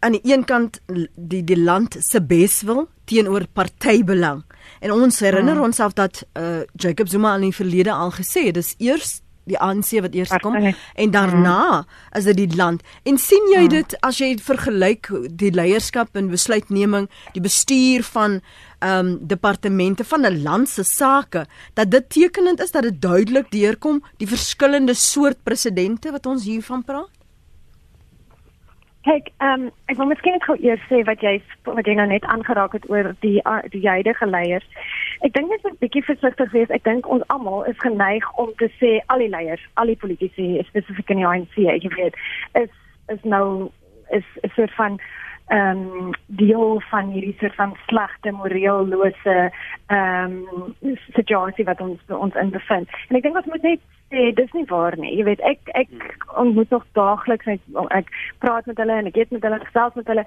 aan 0.00 0.12
die 0.12 0.32
een 0.32 0.44
kant 0.44 0.80
die 1.16 1.44
die 1.44 1.58
land 1.58 1.96
se 1.98 2.20
beswil 2.22 2.88
teenoor 3.04 3.46
partybelang. 3.52 4.44
En 4.80 4.92
ons 4.92 5.20
herinner 5.20 5.54
hmm. 5.54 5.62
onsself 5.62 5.92
dat 5.92 6.26
uh, 6.38 6.60
Jacob 6.74 7.08
Zuma 7.08 7.34
in 7.34 7.40
die 7.40 7.54
verlede 7.54 7.92
al 7.92 8.10
gesê 8.10 8.46
het 8.46 8.54
dis 8.54 8.74
eers 8.78 9.20
die 9.46 9.58
ANC 9.62 9.94
wat 10.02 10.14
eers 10.14 10.32
kom 10.42 10.56
en 10.58 11.10
daarna 11.14 11.84
is 12.18 12.26
dit 12.30 12.36
die 12.36 12.56
land. 12.58 12.82
En 13.06 13.18
sien 13.18 13.50
jy 13.52 13.66
dit 13.70 13.96
as 14.06 14.20
jy 14.22 14.34
vergelyk 14.42 15.10
die 15.30 15.52
leierskap 15.54 16.16
en 16.18 16.32
besluitneming, 16.32 17.08
die 17.34 17.44
bestuur 17.44 18.06
van 18.14 18.40
ehm 18.84 19.06
um, 19.06 19.12
departemente 19.24 20.04
van 20.04 20.26
'n 20.26 20.42
land 20.42 20.68
se 20.68 20.82
sake 20.84 21.46
dat 21.74 21.90
dit 21.90 22.10
tekenend 22.10 22.60
is 22.60 22.70
dat 22.70 22.82
dit 22.82 23.00
duidelik 23.00 23.50
deurkom 23.50 24.02
die 24.16 24.28
verskillende 24.28 24.94
soort 24.94 25.42
presidente 25.42 26.10
wat 26.10 26.26
ons 26.26 26.44
hiervan 26.44 26.84
praat? 26.84 27.15
Kyk, 29.06 29.28
ehm 29.38 29.66
um, 29.66 29.66
ek 29.86 29.98
wil 30.00 30.08
miskien 30.10 30.34
net 30.34 30.44
gou 30.44 30.56
eers 30.58 30.82
sê 30.90 31.04
wat 31.06 31.20
jy 31.22 31.36
wat 31.66 31.86
jy 31.86 31.94
nou 31.94 32.06
net 32.10 32.24
aangeraak 32.26 32.72
het 32.74 32.88
oor 32.90 33.12
die 33.22 33.36
die 33.70 33.84
huidige 33.86 34.26
leiers. 34.26 34.66
Ek 35.26 35.34
dink 35.36 35.52
net 35.52 35.66
'n 35.68 35.78
bietjie 35.78 36.02
versigtig 36.08 36.50
wees. 36.50 36.72
Ek 36.74 36.82
dink 36.84 37.06
ons 37.06 37.22
almal 37.34 37.62
is 37.70 37.78
geneig 37.84 38.26
om 38.42 38.50
te 38.58 38.68
sê 38.80 38.98
al 39.06 39.22
die 39.22 39.30
leiers, 39.30 39.62
al 39.74 39.86
die 39.86 40.00
politici, 40.02 40.58
spesifiek 40.66 41.10
in 41.14 41.22
die 41.22 41.26
ANC, 41.26 41.54
jy 41.54 41.92
weet, 41.94 42.18
is 42.62 42.72
is 43.14 43.22
nou 43.22 43.70
is 44.10 44.26
'n 44.42 44.50
soort 44.56 44.74
van 44.74 44.98
ehm 45.46 45.78
um, 45.78 46.10
deel 46.26 46.80
van 46.90 47.10
hierdie 47.14 47.36
soort 47.38 47.54
van 47.54 47.76
slegte 47.86 48.30
moreellose 48.30 49.52
ehm 49.86 50.42
um, 50.82 50.96
situasie 51.14 51.64
wat 51.64 51.80
ons 51.80 52.00
ons 52.08 52.34
in 52.34 52.50
bevind. 52.50 52.90
En 53.08 53.16
ek 53.16 53.22
dink 53.22 53.36
ons 53.36 53.46
moet 53.46 53.62
net 53.62 53.80
sê 54.10 54.30
dis 54.34 54.52
nie 54.54 54.64
waar 54.70 54.94
nie. 55.00 55.12
Jy 55.18 55.24
weet 55.26 55.42
ek 55.48 55.70
ek 55.78 55.90
ontmoet 56.38 56.70
nog 56.70 56.84
daagliks 56.98 57.48
ek, 57.56 57.62
ek 57.96 58.10
praat 58.42 58.68
met 58.70 58.78
hulle 58.82 58.98
en 59.00 59.10
ek 59.10 59.18
eet 59.18 59.34
met 59.34 59.44
hulle 59.46 59.58
gesels 59.64 59.98
met 59.98 60.10
hulle 60.12 60.24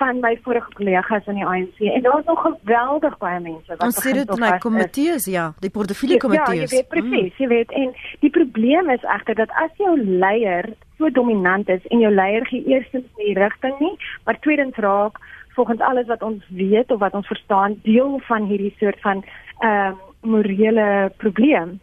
van 0.00 0.20
my 0.24 0.32
vorige 0.44 0.74
kollegas 0.76 1.28
in 1.30 1.40
die 1.40 1.46
ANC 1.46 1.80
en 1.86 2.04
daar's 2.06 2.28
nog 2.28 2.44
geweldig 2.46 3.18
baie 3.22 3.40
mense 3.40 3.72
wat 3.72 3.84
Ons 3.88 4.00
sê 4.04 4.14
dit 4.18 4.32
my 4.42 4.52
komitees 4.62 5.28
ja, 5.30 5.50
die 5.64 5.72
portefeulje 5.72 6.20
komitees. 6.22 6.68
Ja, 6.68 6.68
jy 6.68 6.70
weet 6.76 6.90
presies, 6.92 7.32
mm. 7.32 7.38
jy 7.42 7.50
weet 7.52 7.76
en 7.82 7.92
die 8.24 8.32
probleem 8.38 8.90
is 8.94 9.06
egter 9.16 9.38
dat 9.42 9.54
as 9.64 9.72
jou 9.80 9.94
leier 10.00 10.72
so 11.00 11.10
dominant 11.10 11.68
is 11.72 11.84
en 11.90 12.02
jou 12.04 12.12
leier 12.12 12.46
gee 12.50 12.64
eerstens 12.70 13.08
nie 13.20 13.36
rigting 13.38 13.78
nie, 13.80 13.94
maar 14.26 14.40
tweedens 14.44 14.76
raak 14.84 15.18
volgens 15.56 15.80
alles 15.84 16.08
wat 16.08 16.22
ons 16.24 16.44
weet 16.48 16.92
of 16.92 17.00
wat 17.00 17.14
ons 17.16 17.28
verstaan 17.28 17.76
deel 17.84 18.20
van 18.28 18.48
hierdie 18.50 18.74
soort 18.80 19.00
van 19.00 19.24
ehm 19.62 19.92
um, 19.92 20.00
morele 20.22 21.10
probleem 21.18 21.80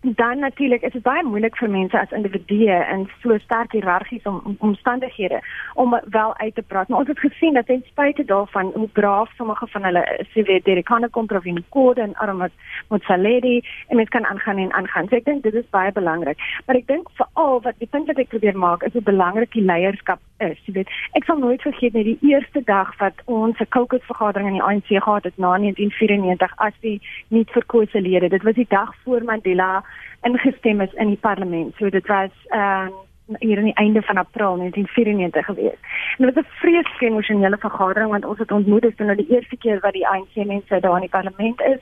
dan 0.00 0.38
natuurlik 0.38 0.82
is 0.82 0.92
dit 0.92 1.02
baie 1.02 1.22
moeilik 1.22 1.56
vir 1.56 1.70
mense 1.70 1.98
as 1.98 2.12
individue 2.14 2.76
in 2.94 3.08
so 3.22 3.38
sterk 3.38 3.72
hiërargiese 3.72 4.28
om, 4.28 4.40
om, 4.44 4.56
omstandighede 4.58 5.40
om 5.74 5.98
wel 6.10 6.36
uit 6.36 6.54
te 6.54 6.62
praat. 6.62 6.88
Maar 6.88 6.98
ons 6.98 7.08
het 7.08 7.18
gesien 7.18 7.54
dat 7.54 7.66
ten 7.66 7.82
spyte 7.86 8.24
daarvan 8.24 8.70
hoe 8.74 8.88
braaf 8.88 9.32
sommige 9.36 9.66
van 9.66 9.84
hulle 9.84 10.04
se 10.32 10.42
weet 10.42 10.64
die 10.64 10.74
Rekane 10.74 11.08
Komprovin 11.08 11.64
Code 11.68 12.00
en 12.00 12.14
Aramat 12.14 12.52
Motsaledi 12.88 13.60
en 13.88 13.96
mens 13.96 14.08
kan 14.08 14.26
aangaan 14.26 14.58
en 14.58 14.72
aangaan. 14.72 15.08
So 15.08 15.16
ek 15.16 15.24
dink 15.24 15.42
dit 15.42 15.54
is 15.54 15.70
baie 15.70 15.92
belangrik. 15.92 16.38
Maar 16.66 16.76
ek 16.76 16.86
dink 16.86 17.10
veral 17.18 17.62
wat 17.62 17.78
die 17.78 17.90
punt 17.90 18.06
wat 18.06 18.18
ek 18.18 18.34
probeer 18.34 18.58
maak 18.58 18.82
is 18.82 18.92
hoe 18.92 19.02
belangrik 19.02 19.52
die 19.52 19.66
leierskap 19.66 20.22
is. 20.38 20.58
Jy 20.64 20.72
weet, 20.72 20.92
ek 21.18 21.24
sal 21.24 21.38
nooit 21.38 21.62
vergeet 21.62 21.92
net 21.92 22.04
die 22.04 22.18
eerste 22.30 22.62
dag 22.64 22.94
wat 22.98 23.14
ons 23.24 23.58
'n 23.60 23.68
kokosvergadering 23.68 24.48
in 24.48 24.58
die 24.58 24.62
ANC 24.62 24.86
gehad 24.86 25.24
het 25.24 25.36
na 25.38 25.56
1994 25.56 26.52
as 26.56 26.74
die 26.80 27.00
nuut 27.28 27.50
verkose 27.50 28.00
lede. 28.00 28.28
Dit 28.28 28.42
was 28.42 28.54
die 28.54 28.68
dag 28.68 28.94
voor 29.04 29.22
Mandela 29.24 29.84
ingestem 30.22 30.80
is 30.80 30.92
in 30.94 31.08
die 31.08 31.22
parlement. 31.28 31.74
So 31.76 31.90
dit 31.90 32.06
was 32.06 32.30
ehm 32.48 32.86
um, 32.86 32.94
hier 33.38 33.58
aan 33.58 33.64
die 33.64 33.74
einde 33.74 34.02
van 34.02 34.16
April 34.16 34.56
1994 34.56 35.44
gewees. 35.44 35.78
En 36.18 36.26
dit 36.26 36.34
was 36.34 36.44
'n 36.44 36.58
vreeslike 36.60 37.06
emosionele 37.06 37.56
vergadering 37.58 38.10
want 38.10 38.24
ons 38.24 38.38
het 38.38 38.50
ontmoet 38.50 38.82
dit 38.82 38.98
nou 38.98 39.16
die 39.16 39.30
eerste 39.30 39.56
keer 39.56 39.80
wat 39.80 39.92
die 39.92 40.08
ANC 40.08 40.34
mense 40.34 40.80
daar 40.80 40.94
in 40.94 41.00
die 41.00 41.16
parlement 41.18 41.60
is 41.60 41.80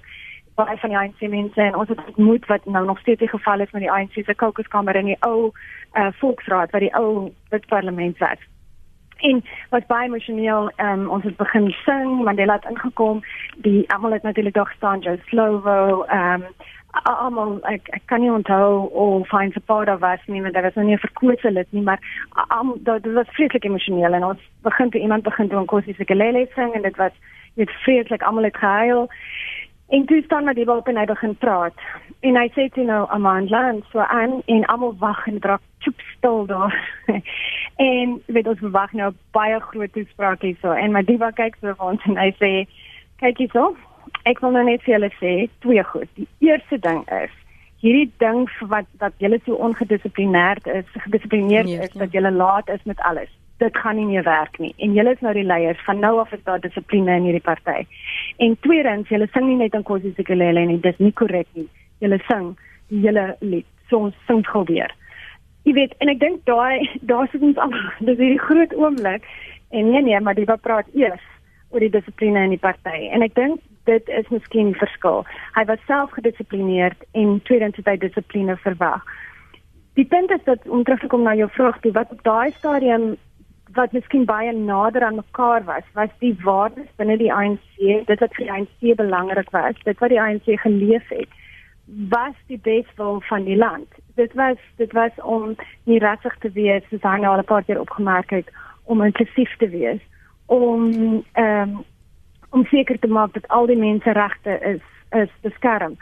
baie 0.57 0.77
van 0.81 0.93
die 0.93 0.99
ANC 0.99 1.21
mense 1.21 1.61
en 1.61 1.77
ons 1.77 1.89
het 1.89 2.01
ontmoet 2.07 2.47
wat 2.47 2.65
nou 2.65 2.85
nog 2.87 2.99
steeds 2.99 3.21
die 3.21 3.29
geval 3.29 3.61
is 3.61 3.71
met 3.71 3.83
die 3.85 3.93
ANC 3.93 4.13
se 4.13 4.35
kokoskamer 4.35 4.97
in 4.97 5.13
die 5.13 5.21
ou 5.21 5.51
uh, 5.93 6.09
volksraad 6.21 6.71
wat 6.71 6.85
die 6.85 6.95
ou 6.95 7.33
wit 7.51 7.67
parlement 7.73 8.19
was. 8.19 8.41
En 9.17 9.45
wat 9.71 9.87
baie 9.87 10.09
emosioneel 10.09 10.71
um, 10.77 11.09
ons 11.09 11.25
het 11.25 11.37
begin 11.37 11.71
sing, 11.85 12.23
Mandela 12.25 12.59
het 12.59 12.69
ingekom, 12.71 13.23
die 13.65 13.85
almal 13.93 14.13
het 14.13 14.23
natuurlik 14.23 14.55
daar 14.55 14.73
staan, 14.77 15.01
Joe 15.01 15.21
Slovo, 15.29 16.03
ehm 16.03 16.43
um, 16.43 16.49
almal 17.05 17.59
ek 17.69 17.89
ek 17.93 18.07
kan 18.09 18.23
nie 18.25 18.31
onthou 18.33 18.89
of 18.89 19.27
fyn 19.29 19.51
support 19.53 19.89
of 19.93 20.01
was 20.01 20.21
nie, 20.27 20.41
maar 20.41 20.53
daar 20.53 20.63
was 20.63 20.75
nog 20.75 20.85
nie 20.85 20.95
'n 20.95 21.05
verkose 21.05 21.51
lid 21.51 21.67
nie, 21.71 21.83
maar 21.83 22.01
um, 22.61 22.73
dit 22.83 23.13
was 23.13 23.35
vreeslik 23.37 23.65
emosioneel 23.65 24.13
en 24.13 24.25
ons 24.25 24.41
begin 24.63 24.91
toe 24.91 25.01
iemand 25.01 25.23
begin 25.23 25.49
toe 25.49 25.61
'n 25.61 25.67
kosie 25.67 25.95
se 25.95 26.05
gelele 26.05 26.49
sing 26.55 26.75
en 26.75 26.83
dit 26.83 26.97
was 26.97 27.13
net 27.55 27.71
vreeslik 27.71 28.23
almal 28.23 28.45
het 28.45 28.57
gehuil. 28.57 29.09
En 29.89 30.07
toe 30.07 30.23
staan 30.25 30.45
Madiba 30.45 30.77
op 30.77 30.89
en 30.89 30.97
hy 30.97 31.05
begin 31.07 31.37
praat. 31.39 31.75
En 32.27 32.37
hy 32.37 32.47
sê 32.55 32.67
toe 32.75 32.85
nou 32.85 33.05
Amanda 33.15 33.69
en 33.69 33.83
so 33.93 34.03
aan 34.03 34.41
en 34.47 34.65
almal 34.73 34.97
wag 34.99 35.27
en 35.27 35.39
draak 35.41 35.63
choop 35.79 36.01
stil 36.17 36.47
daar. 36.47 36.75
en 37.91 38.21
weet 38.27 38.49
ons 38.51 38.65
wag 38.75 38.93
nou 38.93 39.13
baie 39.37 39.61
groot 39.61 39.93
toespraak 39.93 40.43
hierso 40.43 40.75
en 40.75 40.97
Madiba 40.97 41.31
kyk 41.31 41.59
so 41.61 41.71
vir 41.75 41.91
ons 41.93 42.09
en 42.11 42.19
hy 42.19 42.33
sê 42.41 42.53
kyk 43.23 43.45
hierso 43.45 43.77
ek 44.27 44.41
wil 44.43 44.55
nou 44.57 44.65
net 44.67 44.83
vir 44.83 44.97
julle 44.97 45.11
sê 45.21 45.33
twee 45.63 45.83
goed. 45.87 46.11
Die 46.19 46.29
eerste 46.51 46.79
ding 46.83 47.05
is 47.15 47.35
hierdie 47.85 48.11
ding 48.23 48.47
wat 48.73 48.89
dat 49.03 49.15
julle 49.23 49.39
so 49.45 49.59
ongedissiplineerd 49.63 50.67
is, 50.67 50.87
gedissiplineerd 51.05 51.69
nee, 51.69 51.81
is 51.85 51.93
ja. 51.93 52.01
dat 52.05 52.15
julle 52.17 52.33
laat 52.33 52.71
is 52.73 52.83
met 52.85 53.01
alles. 53.01 53.31
Dit 53.63 53.77
gaan 53.77 53.97
nie 53.97 54.05
meer 54.05 54.23
werk 54.23 54.59
nie. 54.59 54.75
En 54.85 54.93
julle 54.93 55.15
is 55.17 55.23
nou 55.25 55.33
die 55.33 55.47
leiers. 55.47 55.81
Van 55.85 56.01
nou 56.01 56.19
af 56.21 56.33
is 56.33 56.43
daar 56.45 56.61
dissipline 56.61 57.17
in 57.17 57.29
hierdie 57.29 57.45
party. 57.45 57.87
En 58.37 58.57
tweedens, 58.61 59.09
julle 59.09 59.29
sing 59.33 59.47
nie 59.49 59.57
net 59.57 59.75
in 59.75 59.83
Kosi 59.83 60.13
Sikelele 60.17 60.67
nie. 60.69 60.81
Dis 60.81 60.99
nie 60.99 61.13
korrek 61.13 61.49
nie. 61.53 61.69
Julle 62.05 62.19
sing 62.29 62.53
die 62.93 63.01
hele 63.07 63.37
lied. 63.41 63.67
So 63.89 64.09
ons 64.09 64.19
sing 64.27 64.45
gou 64.47 64.65
weer. 64.69 64.93
Jy 65.65 65.73
weet, 65.79 65.95
en 66.05 66.13
ek 66.13 66.21
dink 66.21 66.45
daai 66.47 66.85
daar 67.09 67.31
sit 67.33 67.43
ons 67.43 67.59
al. 67.59 67.73
Dis 68.09 68.21
hierdie 68.21 68.43
groot 68.43 68.75
oomblik. 68.77 69.25
En 69.75 69.91
nee 69.91 70.03
nee, 70.03 70.21
maar 70.21 70.37
die 70.37 70.47
wat 70.47 70.63
praat 70.63 70.93
eers 70.95 71.25
oor 71.75 71.83
die 71.83 71.91
dissipline 71.91 72.45
in 72.45 72.55
die 72.55 72.63
party. 72.63 73.09
En 73.11 73.25
ek 73.25 73.35
dink 73.35 73.63
dit 73.87 74.09
is 74.09 74.29
miskien 74.35 74.75
verskil. 74.79 75.25
Hy 75.57 75.65
was 75.71 75.83
self 75.87 76.13
gedissiplineerd 76.19 77.07
en 77.19 77.39
tweedens 77.47 77.79
het 77.81 77.89
hy 77.91 77.97
dissipline 78.03 78.57
verwag. 78.63 79.03
Die 79.97 80.05
punt 80.05 80.31
is 80.35 80.43
dat 80.45 80.67
om 80.69 80.85
terug 80.85 81.01
te 81.01 81.11
kom 81.11 81.23
na 81.25 81.35
jou 81.39 81.49
vraag, 81.55 81.79
die 81.81 81.95
wat 81.95 82.11
op 82.13 82.23
daai 82.27 82.53
stadium 82.59 83.15
wat 83.77 83.93
miskien 83.93 84.25
baie 84.25 84.53
nader 84.53 85.05
aan 85.05 85.21
mekaar 85.21 85.65
was, 85.65 85.85
was 85.95 86.13
die 86.19 86.35
waardes 86.45 86.89
binne 86.97 87.17
die 87.21 87.33
ANC, 87.33 87.77
dit 87.79 88.21
wat 88.21 88.35
vir 88.37 88.45
die 88.45 88.53
ANC 88.53 88.97
belangrik 88.99 89.51
was, 89.55 89.79
dit 89.85 89.99
wat 90.03 90.13
die 90.13 90.21
ANC 90.21 90.49
geleef 90.63 91.09
het, 91.09 91.29
was 92.11 92.35
die 92.51 92.59
beswil 92.59 93.21
van 93.29 93.45
die 93.45 93.57
land. 93.57 93.89
Dit 94.19 94.35
was 94.35 94.59
dit 94.77 94.93
was 94.93 95.13
om 95.23 95.55
nie 95.85 96.01
rassig 96.03 96.35
te 96.43 96.51
wees, 96.53 96.85
soos 96.91 97.05
hy 97.07 97.19
nou 97.21 97.35
al 97.35 97.45
'n 97.45 97.51
paar 97.53 97.65
keer 97.65 97.81
opgemerk 97.81 98.31
het, 98.31 98.49
om 98.85 99.03
inklusief 99.03 99.57
te 99.57 99.69
wees, 99.69 100.03
om 100.47 100.93
ehm 101.33 101.77
um, 101.77 101.85
om 102.51 102.65
seker 102.65 102.99
te 102.99 103.09
maak 103.09 103.33
dat 103.33 103.49
al 103.49 103.67
die 103.67 103.79
menseregte 103.79 104.59
is 104.61 104.83
is 105.11 105.31
beskerm. 105.41 105.97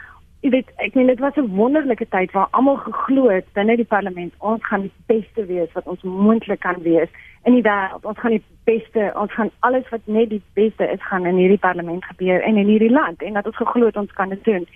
Jy 0.45 0.51
weet, 0.53 0.67
ek 0.77 0.93
meen 0.93 1.07
dit 1.09 1.21
was 1.23 1.37
'n 1.41 1.55
wonderlike 1.57 2.05
tyd 2.13 2.31
waar 2.31 2.47
almal 2.51 2.75
geglo 2.77 3.29
het 3.29 3.45
binne 3.57 3.75
die 3.75 3.91
parlement 3.93 4.33
ons 4.37 4.65
gaan 4.65 4.81
die 4.81 4.91
beste 5.05 5.45
wees 5.45 5.71
wat 5.73 5.87
ons 5.87 6.01
moontlik 6.01 6.59
kan 6.59 6.75
wees 6.81 7.09
in 7.43 7.53
die 7.53 7.63
wêreld. 7.65 8.05
Ons 8.05 8.19
gaan 8.19 8.35
die 8.35 8.43
beste, 8.63 9.11
ons 9.15 9.33
gaan 9.33 9.49
alles 9.59 9.89
wat 9.89 10.01
net 10.05 10.29
die 10.29 10.41
beste 10.53 10.85
is 10.85 11.01
gaan 11.01 11.25
in 11.25 11.35
hierdie 11.35 11.57
parlement 11.57 12.05
gebeur 12.05 12.41
en 12.41 12.57
in 12.57 12.67
hierdie 12.67 12.91
land 12.91 13.23
en 13.23 13.33
dat 13.33 13.45
ons 13.45 13.55
geglo 13.55 13.85
het 13.85 13.97
ons 13.97 14.13
kan 14.13 14.29
dit 14.29 14.43
doen. 14.43 14.67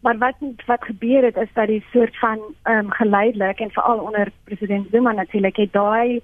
Maar 0.00 0.18
wat 0.18 0.36
wat 0.66 0.84
gebeur 0.84 1.22
het 1.22 1.36
is 1.36 1.52
dat 1.52 1.66
die 1.66 1.84
soort 1.92 2.18
van 2.18 2.40
ehm 2.62 2.78
um, 2.78 2.90
geleidelik 2.90 3.60
en 3.60 3.70
veral 3.70 3.98
onder 3.98 4.32
president 4.44 4.86
Zuma 4.90 5.12
natuurlik 5.12 5.56
het 5.56 5.72
daai 5.72 6.20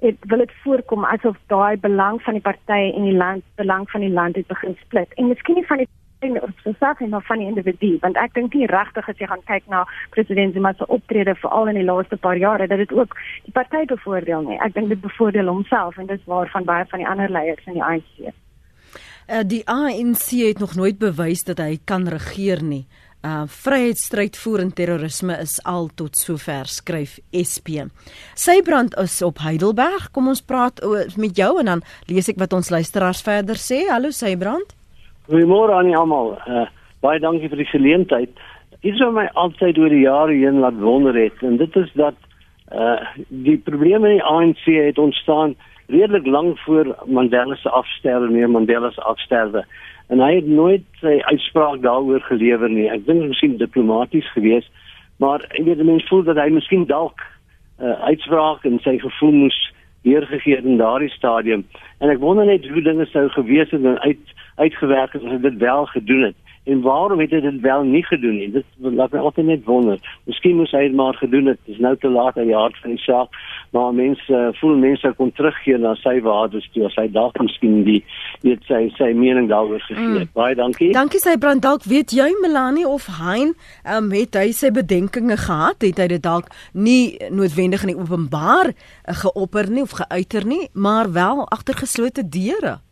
het 0.00 0.16
wil 0.20 0.38
dit 0.38 0.52
voorkom 0.62 1.04
asof 1.04 1.36
daai 1.46 1.76
belang 1.76 2.22
van 2.22 2.32
die 2.32 2.42
party 2.42 2.92
en 2.94 3.02
die 3.02 3.16
land 3.16 3.42
belang 3.54 3.90
van 3.90 4.00
die 4.00 4.12
land 4.12 4.36
het 4.36 4.46
begin 4.46 4.76
split 4.80 5.14
en 5.14 5.28
miskien 5.28 5.54
nie 5.54 5.66
van 5.66 5.76
die 5.76 5.88
of 6.22 6.50
so 6.62 6.72
saak 6.78 7.00
en 7.00 7.14
van 7.22 7.38
die 7.38 7.46
individu 7.46 7.98
want 8.00 8.16
ek 8.16 8.34
dink 8.34 8.54
nie 8.54 8.66
regtig 8.70 9.08
as 9.08 9.18
jy 9.18 9.26
gaan 9.26 9.42
kyk 9.48 9.66
na 9.68 9.82
president 10.14 10.54
Zuma 10.54 10.72
se 10.78 10.86
optrede 10.86 11.34
veral 11.34 11.72
in 11.72 11.80
die 11.80 11.86
laaste 11.88 12.16
paar 12.16 12.38
jare 12.38 12.68
dat 12.70 12.78
dit 12.78 12.92
ook 12.92 13.16
die 13.44 13.52
party 13.52 13.84
bevoordeel 13.90 14.46
nie 14.46 14.58
ek 14.62 14.74
dink 14.74 14.88
dit 14.88 15.00
bevoordeel 15.02 15.50
homself 15.50 15.98
en 15.98 16.06
dis 16.06 16.22
waar 16.30 16.50
van 16.54 16.64
baie 16.64 16.86
van 16.90 17.02
die 17.02 17.08
ander 17.08 17.30
leiers 17.30 17.66
in 17.66 17.78
die 17.78 17.82
ANC 17.84 18.12
uh, 18.22 19.42
die 19.44 19.62
ANC 19.66 20.28
het 20.38 20.62
nog 20.62 20.76
nooit 20.78 20.98
bewys 20.98 21.44
dat 21.44 21.58
hy 21.58 21.78
kan 21.84 22.08
regeer 22.08 22.62
nie 22.62 22.86
Uh 23.22 23.44
vryheidsstryd 23.46 24.34
voer 24.34 24.64
en 24.64 24.72
terrorisme 24.74 25.36
is 25.38 25.60
al 25.62 25.84
tot 25.94 26.16
sover 26.18 26.66
skryf 26.66 27.20
SP. 27.30 27.84
Sybrand 28.34 28.96
is 28.98 29.22
op 29.22 29.38
Heidelberg. 29.38 30.08
Kom 30.10 30.26
ons 30.26 30.42
praat 30.42 30.82
met 31.14 31.36
jou 31.38 31.52
en 31.62 31.70
dan 31.70 31.84
lees 32.10 32.26
ek 32.34 32.42
wat 32.42 32.52
ons 32.52 32.74
luisteraars 32.74 33.22
verder 33.22 33.62
sê. 33.62 33.84
Hallo 33.86 34.10
Sybrand. 34.10 34.74
Goeiemôre 35.32 35.72
aan 35.72 35.94
almal. 35.96 36.34
Uh 36.46 36.66
baie 37.00 37.18
dankie 37.18 37.48
vir 37.48 37.58
die 37.58 37.70
geleentheid. 37.70 38.40
Iets 38.84 39.00
wat 39.00 39.14
my 39.16 39.24
altyd 39.40 39.78
oor 39.80 39.90
die 39.90 40.02
jare 40.04 40.34
heen 40.36 40.60
laat 40.60 40.76
wonder 40.78 41.16
het 41.16 41.40
en 41.40 41.56
dit 41.56 41.76
is 41.80 41.88
dat 41.96 42.18
uh 42.68 42.98
die 43.28 43.56
probleme 43.56 44.10
in 44.10 44.18
die 44.20 44.26
ANC 44.28 44.60
het 44.68 45.00
ontstaan 45.00 45.54
redelik 45.88 46.26
lank 46.26 46.58
voor 46.66 46.92
Mandela 47.06 47.56
se 47.56 47.70
afsterwe, 47.70 48.28
nee 48.30 48.46
Mandela 48.46 48.90
se 48.90 49.00
afsterwe 49.00 49.64
en 50.12 50.20
hy 50.20 50.34
het 50.34 50.46
nooit 50.46 50.84
sy 51.00 51.16
uitspraak 51.24 51.80
daaroor 51.80 52.20
gelewer 52.28 52.68
nie. 52.68 52.90
Ek 52.92 53.06
dink 53.08 53.24
miskien 53.24 53.56
diplomaties 53.56 54.28
geweest, 54.36 54.68
maar 55.16 55.40
ek 55.48 55.64
weet 55.64 55.80
mense 55.80 56.12
voel 56.12 56.28
dat 56.28 56.36
hy 56.36 56.50
miskien 56.52 56.84
dalk 56.92 57.24
uh, 57.80 57.96
uitspraak 58.12 58.68
en 58.68 58.76
sy 58.84 58.98
gevoel 59.00 59.32
moes 59.46 59.58
weergegee 60.04 60.60
in 60.60 60.76
daardie 60.76 61.10
stadium 61.16 61.64
en 62.04 62.12
ek 62.12 62.20
wonder 62.20 62.44
net 62.44 62.68
hoe 62.68 62.84
dinge 62.84 63.08
sou 63.08 63.28
gewees 63.32 63.72
het 63.72 63.80
en 63.80 64.00
uit 64.04 64.38
uitgewerk 64.56 65.12
het 65.12 65.22
as 65.22 65.36
hy 65.36 65.40
dit 65.40 65.56
wel 65.56 65.86
gedoen 65.86 66.22
het. 66.30 66.38
En 66.64 66.80
waarom 66.80 67.18
het 67.18 67.30
hy 67.30 67.40
dit 67.40 67.60
wel 67.60 67.82
nie 67.82 68.04
gedoen 68.06 68.36
nie? 68.38 68.50
Dit 68.54 68.64
laat 68.78 69.10
my 69.10 69.18
altyd 69.18 69.46
net 69.46 69.64
wonder. 69.64 69.98
Miskien 70.30 70.56
moes 70.56 70.70
hy 70.70 70.84
dit 70.86 70.94
maar 70.94 71.16
gedoen 71.18 71.50
het. 71.50 71.58
Dis 71.66 71.80
nou 71.82 71.96
te 71.98 72.08
laat 72.08 72.36
in 72.38 72.52
die 72.52 72.58
hart 72.58 72.78
van 72.84 72.94
die 72.94 73.02
saak 73.02 73.34
maar 73.72 73.94
mense 73.94 74.32
uh, 74.32 74.48
voel 74.60 74.76
mense 74.76 75.12
kon 75.16 75.30
teruggee 75.32 75.78
na 75.80 75.94
sy 76.02 76.18
waardes 76.24 76.66
toe 76.74 76.84
as 76.88 76.96
hy 77.00 77.06
dalk 77.12 77.38
miskien 77.40 77.78
die 77.86 78.02
weet 78.44 78.60
sy 78.68 78.82
sy 78.98 79.08
mening 79.16 79.48
daaroor 79.48 79.80
gegee 79.86 80.18
het. 80.18 80.28
Mm. 80.28 80.34
baie 80.36 80.56
dankie. 80.58 80.90
Dankie 80.92 81.22
sy 81.22 81.38
brand 81.40 81.64
dalk 81.64 81.86
weet 81.88 82.12
jy 82.12 82.28
Melanie 82.42 82.84
of 82.88 83.08
Hein 83.16 83.54
um, 83.88 84.12
het 84.12 84.36
hy 84.36 84.50
sy 84.56 84.68
bedenkinge 84.76 85.40
gehad? 85.40 85.80
Het 85.80 86.04
hy 86.04 86.10
dit 86.18 86.22
dalk 86.22 86.52
nie 86.76 87.16
noodwendig 87.32 87.86
in 87.86 87.94
die 87.94 88.00
openbaar 88.00 88.74
uh, 88.74 89.16
geopper 89.24 89.72
nie 89.72 89.86
of 89.88 89.96
geuiter 90.02 90.44
nie 90.44 90.66
maar 90.76 91.14
wel 91.16 91.46
agter 91.48 91.80
geslote 91.80 92.28
deure 92.28 92.82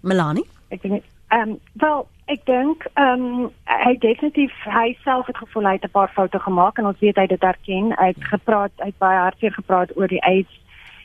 Melanie? 0.00 0.46
Ek 0.68 0.82
dink 0.82 1.04
ehm 1.28 1.48
um, 1.48 1.58
wel 1.72 2.06
ek 2.26 2.44
dink 2.44 2.86
ehm 2.94 3.24
um, 3.24 3.50
hy 3.64 3.96
definitief 3.98 4.52
hy 4.64 4.96
self 5.04 5.26
het 5.26 5.36
gevoel 5.36 5.66
hy 5.66 5.74
het 5.76 5.84
'n 5.84 5.96
paar 5.96 6.12
foute 6.14 6.38
gemaak 6.38 6.78
en 6.78 6.86
ons 6.86 7.00
weet 7.00 7.16
hy 7.16 7.26
dit 7.26 7.42
erken 7.42 7.92
hy 7.98 8.06
het 8.06 8.24
gepraat 8.32 8.72
hy 8.78 8.88
het 8.92 8.98
baie 8.98 9.18
hartseer 9.18 9.52
gepraat 9.52 9.96
oor 9.96 10.08
die 10.08 10.22
AIDS 10.22 10.54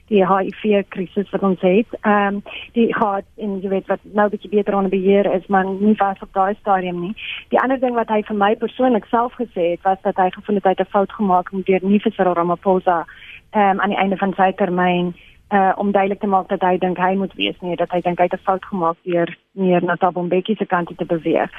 die 0.07 0.25
HIV 0.27 0.83
krisis 0.89 1.29
wat 1.31 1.43
ons 1.43 1.61
het. 1.61 1.87
Ehm 2.01 2.35
um, 2.35 2.43
die 2.73 2.93
gehad 2.93 3.25
en 3.37 3.59
jy 3.61 3.69
weet 3.69 3.87
wat 3.87 3.99
nou 4.03 4.29
bietjie 4.29 4.51
beter 4.51 4.75
onder 4.75 4.91
beheer 4.91 5.25
is 5.33 5.45
maar 5.47 5.65
nie 5.65 5.95
vas 5.95 6.19
op 6.21 6.33
daai 6.33 6.55
stadium 6.59 6.99
nie. 6.99 7.13
Die 7.49 7.59
ander 7.59 7.79
ding 7.79 7.95
wat 7.95 8.09
hy 8.09 8.21
vir 8.27 8.35
my 8.35 8.55
persoonlik 8.55 9.05
self 9.05 9.33
gesê 9.39 9.69
het 9.73 9.81
was 9.87 10.01
dat 10.03 10.15
hy 10.15 10.29
gevoel 10.29 10.55
het 10.55 10.63
hy 10.63 10.75
het 10.75 10.87
'n 10.87 10.93
fout 10.95 11.11
gemaak 11.11 11.51
met 11.51 11.65
deur 11.65 11.83
nie 11.83 11.99
vir 11.99 12.33
Ramaphosa 12.33 13.05
ehm 13.51 13.69
um, 13.69 13.81
aan 13.81 13.89
die 13.89 14.01
einde 14.03 14.17
van 14.17 14.33
sy 14.33 14.51
termyn 14.51 15.13
uh 15.49 15.71
om 15.75 15.91
duidelik 15.91 16.19
te 16.19 16.27
maak 16.27 16.47
dat 16.49 16.61
hy 16.61 16.77
dink 16.77 16.97
hy 16.97 17.13
moet 17.15 17.33
wees 17.33 17.59
nie 17.61 17.75
dat 17.75 17.91
hy 17.91 18.01
dink 18.01 18.19
hy 18.19 18.25
het 18.29 18.33
'n 18.33 18.45
fout 18.45 18.65
gemaak 18.65 18.97
deur 19.03 19.37
meer 19.51 19.83
na 19.83 19.95
Tabombeki 19.95 20.55
se 20.55 20.65
kant 20.65 20.97
te 20.97 21.05
beweeg. 21.05 21.49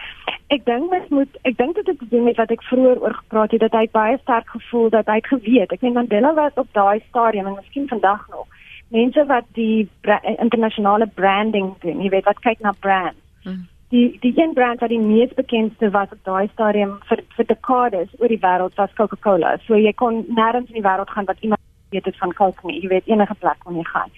Ek 0.49 0.65
dink 0.65 0.91
mens 0.91 1.09
moet 1.09 1.39
ek 1.43 1.57
dink 1.57 1.75
dit 1.75 1.87
het 1.87 1.99
te 1.99 2.09
doen 2.09 2.25
met 2.25 2.37
wat 2.37 2.51
ek 2.51 2.63
vroeër 2.63 3.01
oor 3.01 3.15
gepraat 3.15 3.51
het 3.51 3.61
dat 3.61 3.73
hy 3.73 3.87
baie 3.93 4.19
sterk 4.19 4.49
gevoel 4.49 4.91
dat 4.91 5.07
hy 5.07 5.15
het 5.15 5.27
geweet. 5.27 5.73
Ek 5.73 5.83
meen 5.83 5.93
Mandela 5.93 6.35
was 6.35 6.53
op 6.55 6.69
daai 6.73 7.01
stadium 7.09 7.47
en 7.47 7.55
miskien 7.55 7.89
vandag 7.89 8.29
nog. 8.31 8.47
Mense 8.89 9.27
wat 9.27 9.45
die 9.53 9.89
bra 10.01 10.21
internasionale 10.23 11.07
branding 11.07 11.75
doen, 11.81 12.03
jy 12.03 12.09
weet 12.09 12.25
wat 12.25 12.41
kyk 12.41 12.61
na 12.61 12.73
brands. 12.81 13.21
Hmm. 13.43 13.67
Die 13.89 14.19
die 14.21 14.33
een 14.37 14.53
brand 14.53 14.81
wat 14.81 14.89
die 14.89 15.01
mees 15.01 15.35
bekendste 15.35 15.91
was 15.91 16.13
op 16.13 16.25
daai 16.25 16.49
stadium 16.53 16.99
vir 17.09 17.23
vir 17.37 17.47
dekades 17.47 18.09
oor 18.19 18.29
die 18.29 18.43
wêreld 18.47 18.75
was 18.75 18.95
Coca-Cola. 18.95 19.57
So 19.67 19.77
jy 19.77 19.93
kon 19.93 20.25
nêrens 20.29 20.69
in 20.69 20.81
die 20.81 20.89
wêreld 20.89 21.11
gaan 21.11 21.31
wat 21.31 21.41
iemand 21.41 21.64
weet 21.95 22.11
het 22.11 22.21
van 22.23 22.35
Coke 22.35 22.67
nie. 22.67 22.81
Jy 22.83 22.93
weet 22.93 23.11
enige 23.11 23.35
plek 23.39 23.59
kon 23.65 23.79
jy 23.81 23.87
gaan. 23.89 24.13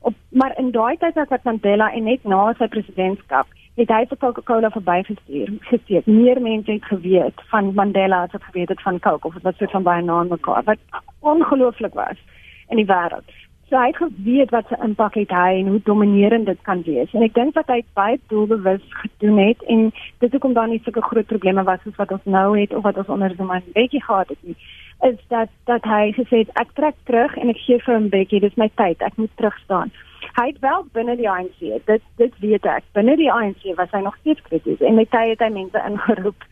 Op 0.00 0.14
maar 0.28 0.52
in 0.60 0.70
daai 0.70 0.96
tyd 1.00 1.16
as 1.16 1.30
wat 1.32 1.44
Mandela 1.48 1.90
en 1.92 2.04
net 2.10 2.24
na 2.28 2.46
sy 2.58 2.68
presidentskap 2.68 3.48
het 3.80 3.90
hy 3.90 4.02
vir 4.10 4.18
Coca-Cola 4.22 4.70
verbygestuur. 4.70 5.54
Gesteek. 5.70 6.06
Meer 6.06 6.40
mense 6.42 6.70
het 6.70 6.84
geweet 6.90 7.46
van 7.50 7.72
Mandela 7.74 8.24
as 8.26 8.36
wat 8.36 8.44
geweet 8.50 8.74
het 8.74 8.82
van 8.82 9.00
Coke 9.06 9.30
of 9.30 9.40
wat 9.42 9.56
so 9.58 9.70
van 9.72 9.86
baie 9.86 10.02
na 10.02 10.22
mekaar 10.28 10.62
wat 10.68 11.02
ongelooflik 11.20 11.96
was 11.98 12.20
in 12.68 12.78
die 12.82 12.86
wêreld. 12.90 13.32
So 13.70 13.80
hy 13.80 13.88
het 13.90 13.96
geweet 13.96 14.52
wat 14.52 14.68
se 14.68 14.76
impak 14.84 15.16
het 15.18 15.32
hy 15.32 15.58
en 15.62 15.72
hoe 15.72 15.80
dominerend 15.84 16.46
dit 16.46 16.60
kan 16.62 16.82
wees. 16.86 17.10
En 17.16 17.24
ek 17.26 17.34
dink 17.34 17.56
wat 17.58 17.72
hy 17.72 17.80
baie 17.98 18.20
doelbewus 18.28 18.84
gedoen 19.00 19.40
het 19.40 19.64
en 19.72 19.88
dit 20.22 20.36
hoekom 20.36 20.54
daar 20.54 20.68
nie 20.68 20.82
sulke 20.84 21.02
groot 21.02 21.26
probleme 21.32 21.64
was 21.66 21.80
soos 21.82 21.96
wat 21.96 22.12
ons 22.12 22.28
nou 22.36 22.48
het 22.60 22.74
of 22.74 22.84
wat 22.84 23.00
ons 23.00 23.10
onder 23.16 23.34
Zuma 23.34 23.58
'n 23.58 23.72
bietjie 23.72 24.04
gehad 24.04 24.28
het 24.28 24.42
nie 24.42 24.56
is 25.04 25.20
dat 25.28 25.48
dat 25.64 25.84
hy 25.84 26.12
gesê 26.16 26.44
het 26.44 26.52
ek 26.60 26.72
trek 26.78 26.96
terug 27.08 27.36
en 27.36 27.52
ek 27.52 27.60
gee 27.66 27.80
vir 27.86 27.94
hom 27.94 28.10
bietjie 28.12 28.40
dis 28.44 28.56
my 28.60 28.70
tyd 28.80 29.02
ek 29.04 29.16
moet 29.20 29.32
terug 29.40 29.56
staan. 29.64 29.92
Hy 30.34 30.46
het 30.50 30.60
wel 30.64 30.86
binne 30.96 31.16
die 31.20 31.30
ANC 31.30 31.58
dit 31.60 32.06
dit 32.20 32.38
weet 32.44 32.68
ek 32.76 32.86
binne 32.96 33.16
die 33.20 33.32
ANC 33.32 33.66
was 33.80 33.92
hy 33.92 34.00
nog 34.04 34.16
steeds 34.22 34.44
krities 34.48 34.80
en 34.80 34.96
met 35.00 35.10
tyd 35.12 35.34
het 35.34 35.44
hy 35.44 35.50
mense 35.56 35.82
ingeroep 35.90 36.48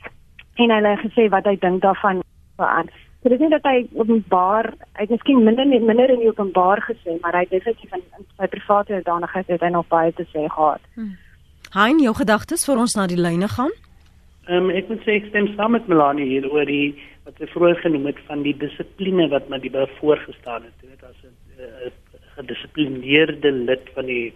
en 0.62 0.74
het 0.76 1.06
gesê 1.06 1.28
wat 1.32 1.48
hy 1.48 1.56
dink 1.60 1.82
daarvan 1.82 2.20
aan. 2.62 2.90
So 3.22 3.30
dit 3.30 3.38
is 3.38 3.44
nie 3.44 3.54
dat 3.54 3.66
hy 3.66 3.86
openbaar 3.96 4.72
hy 4.98 5.06
het 5.06 5.14
miskien 5.14 5.44
minder 5.44 5.66
minder 5.66 6.10
in 6.10 6.20
die 6.24 6.32
openbaar 6.32 6.84
gesê 6.90 7.16
maar 7.22 7.38
hy 7.38 7.46
het 7.46 7.54
definitief 7.54 7.94
in, 7.96 8.04
in 8.18 8.28
sy 8.36 8.50
private 8.52 9.00
danigheid 9.06 9.48
het 9.48 9.64
hy 9.64 9.72
nog 9.72 9.88
baie 9.88 10.12
te 10.12 10.28
sê 10.34 10.44
gehad. 10.48 10.84
Hmm. 10.94 11.16
Hein 11.72 12.02
jou 12.04 12.12
gedagtes 12.14 12.66
vir 12.68 12.84
ons 12.84 12.98
na 12.98 13.08
die 13.08 13.20
lyne 13.20 13.48
gaan? 13.48 13.72
Ehm 14.50 14.68
um, 14.68 14.70
ek 14.74 14.88
moet 14.90 15.04
sê 15.06 15.16
ek 15.20 15.30
stem 15.30 15.48
saam 15.56 15.72
met 15.72 15.86
Melanie 15.88 16.26
hier 16.26 16.48
oor 16.50 16.66
die 16.66 16.98
wat 17.24 17.38
sy 17.38 17.46
vroeër 17.52 17.78
genoem 17.84 18.06
het 18.10 18.20
van 18.26 18.42
die 18.42 18.54
dissipline 18.58 19.28
wat 19.30 19.48
met 19.48 19.62
die 19.62 19.72
voorgestaan 19.98 20.66
het, 20.66 20.78
weet 20.82 21.04
as 21.06 21.18
'n 21.22 21.34
uh, 21.58 21.90
gedissiplineerde 22.36 23.52
lid 23.52 23.84
van 23.94 24.06
die 24.06 24.32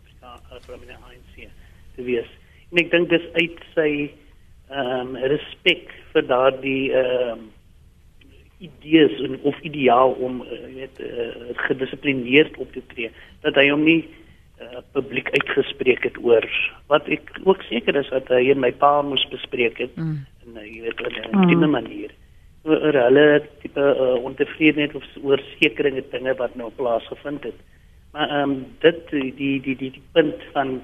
Afrikaanse 0.00 0.72
uh, 0.72 0.96
ANC 1.08 1.48
te 1.94 2.02
wees. 2.02 2.30
En 2.70 2.78
ek 2.84 2.90
dink 2.90 3.08
dis 3.08 3.26
uit 3.32 3.60
sy 3.74 3.90
ehm 4.66 5.14
um, 5.14 5.16
respek 5.16 5.92
vir 6.12 6.26
daardie 6.26 6.92
ehm 6.92 7.30
um, 7.32 7.44
idees 8.58 9.20
en 9.20 9.36
of 9.44 9.58
ideaal 9.60 10.12
om 10.12 10.40
uh, 10.42 10.60
weet 10.74 11.00
uh, 11.04 11.52
gedissiplineerd 11.68 12.56
op 12.56 12.72
te 12.72 12.82
tree 12.86 13.10
dat 13.44 13.54
hy 13.54 13.68
hom 13.68 13.84
nie 13.84 14.08
uh, 14.60 14.82
publiek 14.92 15.30
uitgespreek 15.30 16.02
het 16.08 16.18
oor 16.24 16.46
wat 16.92 17.08
ek 17.12 17.32
ook 17.44 17.62
seker 17.68 17.96
is 17.96 18.08
dat 18.12 18.28
hy 18.32 18.42
in 18.52 18.60
my 18.62 18.72
pa 18.72 19.02
moes 19.02 19.24
bespreek 19.32 19.78
het 19.82 19.94
mm. 19.96 20.18
en 20.46 20.60
uh, 20.60 20.64
jy 20.64 20.82
weet 20.86 21.00
op 21.06 21.34
'n 21.34 21.54
mm. 21.54 21.70
manier 21.70 22.14
oor 22.66 22.98
hulle 22.98 23.42
tipe 23.62 23.80
uh, 23.80 24.16
ontevredenheid 24.24 24.94
of 24.94 25.06
oor 25.22 25.42
sekeringe 25.58 26.04
dinge 26.10 26.34
wat 26.40 26.54
nou 26.56 26.70
plaasgevind 26.76 27.44
het 27.50 27.58
maar 28.12 28.28
ehm 28.28 28.50
um, 28.50 28.66
dit 28.80 29.00
die 29.10 29.32
die 29.34 29.56
die 29.60 29.76
die, 29.76 29.90
die 29.98 30.06
punt 30.12 30.42
van 30.52 30.80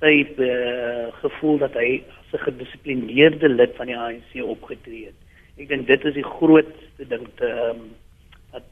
sy 0.00 0.14
uh, 0.38 1.06
gevoel 1.22 1.58
dat 1.58 1.74
hy 1.74 2.02
as 2.06 2.32
'n 2.32 2.44
gedissiplineerde 2.48 3.48
lid 3.48 3.72
van 3.76 3.86
die 3.86 3.96
ANC 3.96 4.32
opgetree 4.42 5.06
het 5.06 5.18
ek 5.56 5.68
dink 5.68 5.86
dit 5.86 6.04
is 6.04 6.14
die 6.14 6.30
grootste 6.36 7.08
ding 7.08 7.24
te 7.40 7.48
ehm 7.48 7.80
um, 7.80 7.88
wat 8.52 8.68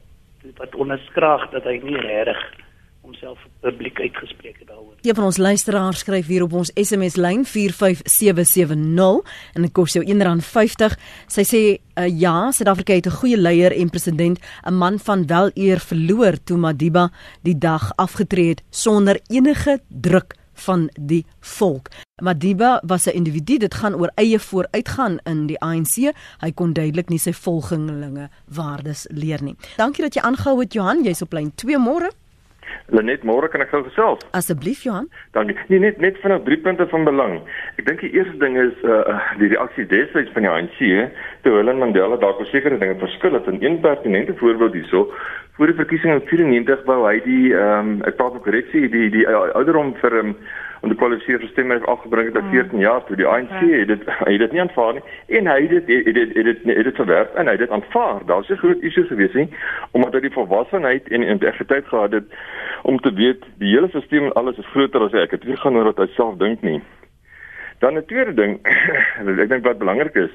wat 0.61 0.75
onderskraag 0.75 1.49
dat 1.51 1.63
hy 1.63 1.79
nie 1.83 1.97
regtig 1.97 2.64
homself 3.05 3.39
publiek 3.61 3.99
uitgespreek 3.99 4.59
het 4.59 4.67
daaroor. 4.67 4.93
Een 5.01 5.15
van 5.15 5.23
ons 5.23 5.37
luisteraars 5.37 5.99
skryf 5.99 6.27
hier 6.27 6.43
op 6.43 6.53
ons 6.53 6.71
SMS 6.73 7.15
lyn 7.15 7.45
45770 7.45 9.33
en 9.53 9.67
dit 9.67 9.73
kos 9.73 9.93
jou 9.97 10.03
R1.50. 10.05 10.95
Sy 11.27 11.45
sê 11.45 11.61
uh, 11.75 12.07
ja, 12.09 12.51
Suid-Afrika 12.51 12.97
het 12.97 13.07
'n 13.07 13.19
goeie 13.19 13.37
leier 13.37 13.71
en 13.71 13.89
president, 13.89 14.39
'n 14.65 14.73
man 14.73 14.99
van 14.99 15.27
wel 15.27 15.51
eer 15.53 15.79
verloor 15.79 16.43
toe 16.43 16.57
Madiba 16.57 17.11
die 17.41 17.57
dag 17.57 17.91
afgetree 17.95 18.49
het 18.49 18.63
sonder 18.69 19.19
enige 19.29 19.79
druk 19.87 20.35
van 20.55 20.89
die 20.99 21.25
volk. 21.39 21.89
Madiba 22.21 22.81
was 22.85 23.05
'n 23.05 23.15
individu, 23.15 23.57
dit 23.57 23.73
gaan 23.73 23.95
oor 23.95 24.11
eie 24.15 24.39
vooruitgaan 24.39 25.17
in 25.23 25.47
die 25.47 25.59
ANC. 25.59 26.13
Hy 26.39 26.51
kon 26.53 26.73
duidelik 26.73 27.09
nie 27.09 27.19
sy 27.19 27.33
volgelinge 27.33 28.29
waardes 28.45 29.05
leer 29.09 29.43
nie. 29.43 29.55
Dankie 29.77 30.03
dat 30.03 30.13
jy 30.13 30.21
aangehou 30.21 30.59
het 30.59 30.73
Johan, 30.73 31.03
jy's 31.03 31.21
op 31.21 31.33
lyn 31.33 31.51
2 31.55 31.77
môre. 31.77 32.11
Lenet, 32.93 33.23
môre 33.23 33.49
kan 33.49 33.61
ek 33.61 33.71
gou 33.73 33.83
gesels. 33.87 34.21
Asseblief 34.37 34.83
Johan. 34.85 35.07
Dankie. 35.33 35.57
Nee, 35.71 35.79
net 35.79 35.97
net 36.03 36.19
vinnig 36.21 36.43
drie 36.45 36.59
punte 36.61 36.87
van 36.91 37.07
belang. 37.07 37.39
Ek 37.79 37.85
dink 37.87 38.03
die 38.05 38.11
eerste 38.13 38.37
ding 38.41 38.57
is 38.61 38.75
uh 38.85 39.17
die 39.41 39.49
reaksie 39.53 39.87
destyds 39.89 40.31
van 40.35 40.45
die 40.45 40.51
ANC, 40.51 40.79
toe 41.43 41.55
hulle 41.57 41.73
Mandela 41.73 42.19
dalk 42.21 42.39
oor 42.39 42.51
sekere 42.51 42.77
dinge 42.81 42.99
verskil 43.01 43.33
het. 43.37 43.47
'n 43.47 43.63
een 43.63 43.79
pertinente 43.81 44.35
voorbeeld 44.41 44.73
hierso, 44.73 45.09
voor 45.55 45.65
die 45.65 45.75
verkiesing 45.75 46.13
in 46.13 46.27
94 46.27 46.83
wou 46.83 46.99
hy 47.07 47.19
die 47.23 47.53
ehm 47.55 47.89
um, 47.89 47.97
ek 48.03 48.17
praat 48.19 48.33
met 48.35 48.43
korreksie, 48.43 48.89
die 48.91 49.09
die 49.13 49.23
uh, 49.23 49.47
ouderdom 49.55 49.93
vir 50.01 50.15
um, 50.19 50.33
om 50.83 50.91
die 50.91 50.97
kwalifiseer 50.99 51.39
vir 51.39 51.51
stemme 51.53 51.77
afgebring 51.91 52.27
het 52.27 52.39
op 52.41 52.49
14 52.51 52.81
jaar 52.83 53.05
toe 53.07 53.15
die 53.15 53.27
ANC 53.27 53.53
het 53.61 53.87
dit 53.87 54.03
het 54.29 54.41
dit 54.43 54.55
nie 54.55 54.61
aanvaar 54.65 54.97
nie 54.97 55.05
en 55.39 55.47
hy 55.47 55.55
het 55.61 55.71
dit 55.75 55.93
het 56.07 56.17
dit 56.17 56.35
het 56.35 56.49
dit 56.49 56.67
het 56.75 56.89
dit 56.89 56.99
verwerp 56.99 57.39
en 57.39 57.47
hy 57.47 57.55
het 57.55 57.63
dit 57.63 57.75
aanvaar. 57.77 58.19
Daar's 58.31 58.51
'n 58.51 58.59
groot 58.63 58.83
issue 58.83 59.07
gewees 59.07 59.33
nie 59.33 59.47
omdat 59.91 60.13
hy 60.13 60.21
die 60.27 60.35
volwassenheid 60.35 61.07
en 61.07 61.23
integriteit 61.23 61.87
gehad 61.87 62.11
het 62.11 62.27
om 62.83 62.99
te 62.99 63.13
weet 63.13 63.47
die 63.63 63.71
hele 63.75 63.87
stelsel 63.87 64.27
en 64.27 64.33
alles 64.33 64.57
is 64.57 64.73
groter 64.75 65.07
as 65.07 65.13
ek. 65.13 65.39
Dit 65.39 65.59
gaan 65.59 65.77
oor 65.77 65.91
wat 65.93 66.03
hy 66.03 66.07
self 66.15 66.37
dink 66.37 66.61
nie. 66.61 66.81
Dan 67.79 67.97
'n 67.97 68.05
tweede 68.05 68.33
ding, 68.33 68.59
ek 69.43 69.49
dink 69.49 69.63
wat 69.63 69.77
belangrik 69.77 70.15
is, 70.15 70.31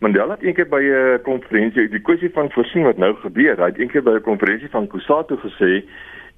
Mandela 0.00 0.32
het 0.32 0.42
eendag 0.42 0.68
by 0.72 0.80
'n 0.80 1.22
konferensie 1.22 1.88
die 1.88 2.00
kwessie 2.00 2.30
van 2.32 2.50
voorsien 2.50 2.82
wat 2.82 2.96
nou 2.96 3.14
gebeur. 3.14 3.56
Hy 3.56 3.68
het 3.68 3.78
eendag 3.78 4.02
by 4.02 4.14
'n 4.16 4.22
konferensie 4.22 4.70
van 4.70 4.86
Kusatu 4.86 5.36
gesê 5.36 5.84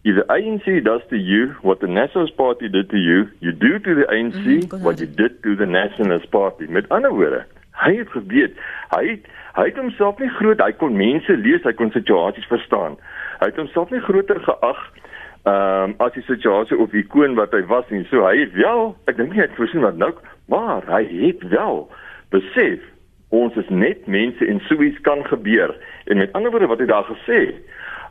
If 0.04 0.16
the 0.16 0.26
ANC 0.26 0.82
does 0.82 1.02
to 1.10 1.16
you 1.16 1.54
what 1.62 1.78
the 1.78 1.86
Nationalist 1.86 2.34
Party 2.34 2.68
did 2.68 2.88
to 2.88 2.96
you, 2.96 3.28
you 3.38 3.52
do 3.52 3.78
to 3.78 3.94
the 3.94 4.06
ANC 4.10 4.34
mm 4.34 4.60
-hmm, 4.60 4.82
what 4.82 4.98
you 4.98 5.08
did 5.14 5.42
to 5.42 5.54
the 5.54 5.66
Nationalist 5.66 6.28
Party. 6.30 6.66
Met 6.68 6.88
ander 6.88 7.10
woorde, 7.10 7.44
hy 7.70 7.96
het 7.96 8.08
geweet, 8.08 8.52
hy 8.88 9.06
het, 9.08 9.20
hy 9.52 9.64
het 9.64 9.76
homself 9.76 10.18
nie 10.18 10.28
groot, 10.28 10.60
hy 10.60 10.72
kon 10.72 10.96
mense 10.96 11.36
lees, 11.36 11.62
hy 11.62 11.72
kon 11.72 11.90
situasies 11.90 12.46
verstaan. 12.46 12.96
Hy 13.38 13.46
het 13.46 13.56
homself 13.56 13.90
nie 13.90 14.00
groter 14.00 14.40
geag 14.40 14.80
ehm 15.42 15.90
um, 15.90 15.94
as 15.96 16.12
die 16.12 16.22
situasie 16.22 16.78
of 16.78 16.92
ikoon 16.92 17.34
wat 17.34 17.52
hy 17.52 17.62
was 17.66 17.84
nie. 17.88 18.04
So 18.10 18.26
hy 18.26 18.40
het 18.40 18.52
wel, 18.52 18.96
ek 19.04 19.16
dink 19.16 19.30
nie 19.30 19.38
hy 19.38 19.46
het 19.46 19.56
voorsien 19.56 19.86
wat 19.86 19.96
nou, 19.96 20.12
maar 20.46 20.82
hy 20.86 21.06
het 21.26 21.48
wel 21.48 21.90
besef 22.30 22.91
Ons 23.32 23.56
is 23.56 23.68
net 23.72 24.06
mense 24.06 24.46
en 24.46 24.60
so 24.68 24.82
iets 24.84 25.00
kan 25.08 25.24
gebeur. 25.24 25.72
En 26.12 26.20
met 26.20 26.32
ander 26.36 26.52
woorde 26.52 26.68
wat 26.68 26.82
hy 26.84 26.88
daar 26.90 27.08
gesê, 27.08 27.40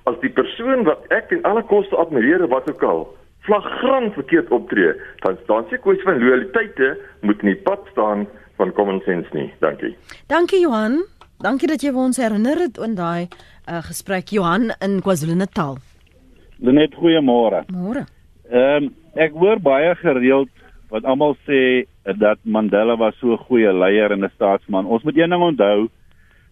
as 0.09 0.17
die 0.23 0.31
persoon 0.33 0.85
wat 0.87 1.05
ek 1.13 1.29
en 1.35 1.43
alle 1.45 1.61
koste 1.69 1.97
admireer 2.01 2.47
wat 2.49 2.69
ook 2.69 2.83
al 2.83 3.03
flagrant 3.45 4.13
verkeerd 4.17 4.49
optree, 4.53 4.93
dan 5.25 5.37
staan 5.43 5.65
se 5.69 5.77
kwessie 5.81 6.05
van 6.05 6.19
loyaliteite 6.21 6.93
moet 7.21 7.41
nie 7.45 7.55
pad 7.65 7.85
staan 7.93 8.27
van 8.57 8.73
common 8.77 9.01
sense 9.05 9.29
nie. 9.33 9.49
Dankie. 9.61 9.95
Dankie 10.29 10.61
Johan. 10.61 11.01
Dankie 11.41 11.69
dat 11.69 11.81
jy 11.81 11.93
ons 11.97 12.21
herinner 12.21 12.59
het 12.61 12.77
aan 12.81 12.97
daai 12.97 13.25
uh, 13.25 13.81
gesprek 13.85 14.29
Johan 14.33 14.69
in 14.81 14.99
KwaZulu-Natal. 15.01 15.77
Lenet 16.61 16.97
goeiemôre. 16.97 17.63
Môre. 17.73 18.05
Ehm 18.49 18.89
um, 18.89 18.91
ek 19.19 19.33
hoor 19.35 19.59
baie 19.59 19.91
gereeld 19.99 20.49
wat 20.91 21.07
almal 21.07 21.37
sê 21.47 21.87
dat 22.19 22.39
Mandela 22.43 22.97
was 22.97 23.15
so 23.19 23.33
'n 23.33 23.45
goeie 23.47 23.73
leier 23.73 24.11
en 24.11 24.23
'n 24.23 24.35
staatsman. 24.35 24.85
Ons 24.85 25.03
moet 25.03 25.17
een 25.17 25.29
ding 25.29 25.41
onthou. 25.41 25.89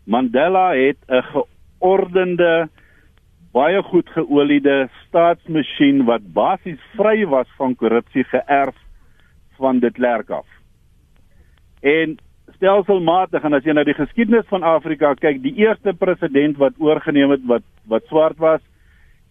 Mandela 0.05 0.73
het 0.73 0.97
'n 1.07 1.21
geordende 1.21 2.69
baie 3.51 3.81
goed 3.83 4.09
geoliede 4.09 4.89
staatsmasjien 5.07 6.05
wat 6.05 6.33
basies 6.33 6.79
vry 6.95 7.25
was 7.25 7.47
van 7.57 7.75
korrupsie 7.75 8.23
geërf 8.23 8.75
van 9.57 9.79
dit 9.79 9.93
klerk 9.93 10.29
af. 10.29 10.47
En 11.81 12.17
stelselmatig 12.55 13.43
en 13.43 13.53
as 13.53 13.63
jy 13.63 13.73
na 13.73 13.83
die 13.83 13.97
geskiedenis 13.97 14.47
van 14.51 14.63
Afrika 14.63 15.13
kyk, 15.13 15.41
die 15.43 15.55
eerste 15.55 15.93
president 15.93 16.57
wat 16.57 16.73
oorgeneem 16.77 17.29
het 17.29 17.45
wat 17.45 17.63
wat 17.87 18.05
swart 18.05 18.37
was, 18.37 18.61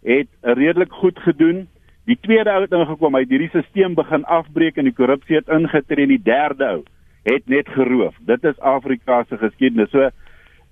het 0.03 0.29
redelik 0.43 0.93
goed 0.93 1.19
gedoen. 1.19 1.69
Die 2.09 2.17
tweede 2.25 2.55
ou 2.55 2.63
het 2.65 2.73
ingekom, 2.73 3.17
hy 3.19 3.27
het 3.27 3.33
hierdie 3.35 3.51
stelsel 3.53 3.93
begin 3.97 4.25
afbreek 4.25 4.79
en 4.81 4.87
die 4.89 4.97
korrupsie 4.97 5.37
het 5.37 5.51
ingetree 5.53 6.07
en 6.07 6.15
die 6.15 6.23
derde 6.25 6.69
ou 6.71 6.79
het 7.29 7.45
net 7.53 7.69
geroof. 7.69 8.15
Dit 8.25 8.45
is 8.49 8.61
Afrika 8.65 9.25
se 9.29 9.37
geskiedenis. 9.37 9.91
So 9.93 10.09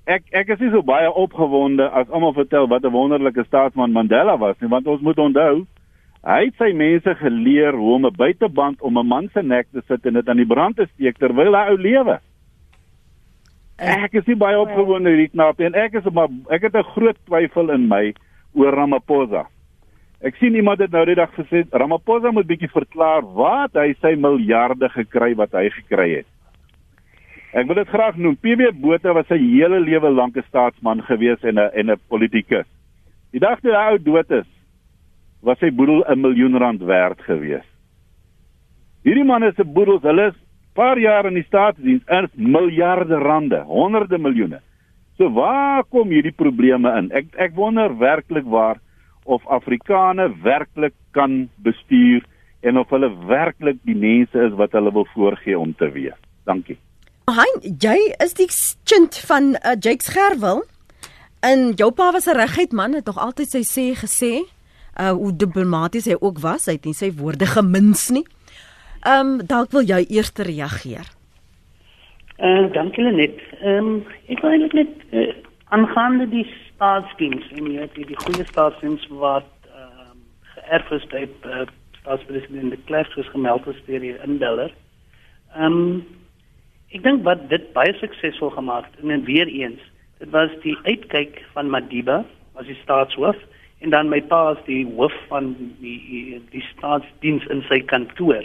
ek 0.09 0.25
ek 0.33 0.55
is 0.55 0.63
nie 0.63 0.71
so 0.73 0.81
baie 0.87 1.11
opgewonde 1.11 1.91
as 1.91 2.09
almal 2.09 2.33
vertel 2.33 2.69
wat 2.73 2.85
'n 2.85 2.95
wonderlike 2.95 3.45
staatsman 3.45 3.93
Mandela 3.93 4.39
was 4.39 4.57
nie, 4.61 4.71
want 4.71 4.87
ons 4.87 5.01
moet 5.01 5.19
onthou 5.19 5.67
hy 6.27 6.45
het 6.45 6.55
sy 6.59 6.73
mense 6.73 7.15
geleer 7.15 7.77
hoe 7.77 7.95
om 7.95 8.07
'n 8.07 8.17
buiteband 8.17 8.81
om 8.81 8.99
'n 8.99 9.07
man 9.07 9.29
se 9.35 9.43
nek 9.43 9.67
te 9.73 9.83
sit 9.89 10.07
en 10.07 10.15
dit 10.15 10.29
aan 10.29 10.37
die 10.37 10.47
brand 10.55 10.77
te 10.77 10.87
steek 10.95 11.19
terwyl 11.19 11.55
hy 11.55 11.69
ou 11.69 11.77
lewe. 11.77 12.19
Ek 13.79 14.15
is 14.15 14.27
nie 14.27 14.37
baie 14.37 14.59
opgewonde 14.59 15.11
hierdie 15.11 15.35
knap 15.35 15.61
en 15.61 15.75
ek 15.75 15.95
is 15.95 16.05
maar 16.13 16.29
ek 16.51 16.63
het 16.63 16.75
'n 16.75 16.93
groot 16.95 17.19
twyfel 17.27 17.71
in 17.71 17.89
my 17.89 18.15
oor 18.55 18.73
Ramaphosa. 18.73 19.47
Ek 20.27 20.35
sien 20.41 20.57
iemand 20.59 20.81
het 20.83 20.91
nou 20.91 21.05
die 21.07 21.15
dag 21.15 21.31
gesê 21.37 21.63
Ramaphosa 21.71 22.33
moet 22.35 22.49
bietjie 22.49 22.71
verklaar 22.73 23.23
waar 23.37 23.69
hy 23.79 23.93
sy 24.03 24.17
miljarde 24.19 24.89
gekry 24.97 25.37
wat 25.39 25.53
hy 25.55 25.69
gekry 25.71 26.09
het. 26.17 26.29
Ek 27.55 27.69
wil 27.69 27.79
dit 27.79 27.93
graag 27.93 28.19
noem. 28.19 28.35
PW 28.43 28.73
Botha 28.83 29.15
was 29.15 29.29
sy 29.31 29.39
hele 29.39 29.79
lewe 29.85 30.11
lank 30.11 30.37
'n 30.37 30.49
staatsman 30.49 31.05
gewees 31.07 31.45
en 31.45 31.59
'n 31.59 31.71
en 31.79 31.91
'n 31.91 32.01
politikus. 32.09 32.67
Die 33.33 33.41
dag 33.41 33.61
toe 33.61 33.71
hy 33.71 33.93
ou 33.93 33.99
dood 33.99 34.31
is, 34.31 34.49
was 35.43 35.59
sy 35.59 35.71
boedel 35.71 36.03
'n 36.09 36.21
miljoen 36.21 36.59
rand 36.59 36.83
werd 36.83 37.21
gewees. 37.23 37.65
Hierdie 39.05 39.25
man 39.25 39.45
is 39.45 39.59
'n 39.59 39.73
boedel, 39.73 40.01
hulle 40.01 40.27
is 40.27 40.35
paar 40.75 40.99
jaar 40.99 41.27
in 41.27 41.35
die 41.35 41.47
staatsdiens, 41.47 42.03
is 42.09 42.31
miljarde 42.35 43.19
rande, 43.19 43.63
honderde 43.63 44.19
miljoene. 44.19 44.61
So 45.17 45.31
waar 45.31 45.85
kom 45.85 46.09
hierdie 46.09 46.35
probleme 46.35 46.99
in? 46.99 47.13
Ek 47.13 47.27
ek 47.37 47.55
wonder 47.55 47.99
werklik 47.99 48.45
waar 48.45 48.81
of 49.27 49.47
Afrikane 49.47 50.31
werklik 50.43 50.95
kan 51.11 51.49
bestuur 51.67 52.25
en 52.67 52.79
of 52.79 52.91
hulle 52.91 53.11
werklik 53.27 53.79
die 53.87 53.97
mense 53.99 54.39
is 54.49 54.55
wat 54.59 54.73
hulle 54.73 54.93
wil 54.93 55.07
voorgee 55.15 55.59
om 55.59 55.75
te 55.75 55.91
wees. 55.95 56.19
Dankie. 56.47 56.79
Hein, 57.27 57.61
jy 57.83 57.97
is 58.23 58.37
die 58.39 58.49
kind 58.87 59.19
van 59.29 59.55
uh, 59.59 59.75
Jake 59.75 60.05
Scherwel. 60.07 60.63
En 61.47 61.73
jou 61.79 61.91
pa 61.93 62.13
was 62.13 62.27
'n 62.27 62.39
regheid 62.39 62.73
man, 62.73 62.95
het 62.95 63.05
tog 63.05 63.19
altyd 63.19 63.49
sy 63.51 63.63
sê 63.63 63.87
gesê, 63.95 64.33
uh 65.01 65.11
hoe 65.11 65.37
diplomaties 65.37 66.07
hy 66.07 66.17
ook 66.21 66.39
was, 66.39 66.67
hy 66.67 66.73
het 66.73 66.85
nie 66.85 66.95
sy 66.95 67.13
woorde 67.13 67.47
gemins 67.47 68.11
nie. 68.11 68.25
Ehm 69.05 69.27
um, 69.27 69.47
dalk 69.47 69.71
wil 69.71 69.83
jy 69.83 70.07
eers 70.09 70.33
reageer. 70.35 71.07
Uh 72.39 72.73
dankie 72.73 73.05
Lenet. 73.05 73.41
Ehm 73.61 73.87
um, 73.87 74.05
ek 74.29 74.41
wil 74.41 74.69
net 74.73 74.89
uh, 75.13 75.35
aangaande 75.69 76.29
die 76.29 76.47
staatsdiens 76.77 77.49
en 77.57 77.71
jy 77.73 77.85
het 77.87 77.97
die 77.97 78.19
goeie 78.21 78.45
staatsdiens 78.53 79.05
wat 79.23 79.49
ehm 79.73 80.13
um, 80.13 80.23
geërf 80.55 80.93
is 80.99 81.09
by 81.13 81.25
uh, 81.49 81.65
staatspresident 82.01 82.75
de 82.75 82.79
Klerk 82.89 83.11
soos 83.13 83.29
gemeld 83.33 83.67
is 83.73 83.81
deur 83.89 84.05
die 84.05 84.15
indeller. 84.29 84.73
Ehm 85.57 85.81
um, 85.81 86.05
ek 86.95 87.03
dink 87.03 87.25
wat 87.27 87.49
dit 87.51 87.65
baie 87.75 87.93
suksesvol 87.99 88.53
gemaak 88.55 88.87
het 88.93 89.05
en 89.05 89.25
weer 89.27 89.49
eens, 89.51 89.81
dit 90.21 90.31
was 90.31 90.53
die 90.63 90.77
uitkyk 90.85 91.41
van 91.55 91.73
Madiba 91.73 92.23
as 92.61 92.69
die 92.69 92.79
staatshoof 92.83 93.41
en 93.85 93.93
dan 93.93 94.13
my 94.13 94.21
pa 94.31 94.43
as 94.53 94.61
die 94.69 94.85
hoof 94.97 95.17
van 95.33 95.55
die 95.81 96.41
die 96.53 96.65
staatsdiens 96.75 97.45
in 97.53 97.65
sy 97.71 97.81
kantoor 97.93 98.45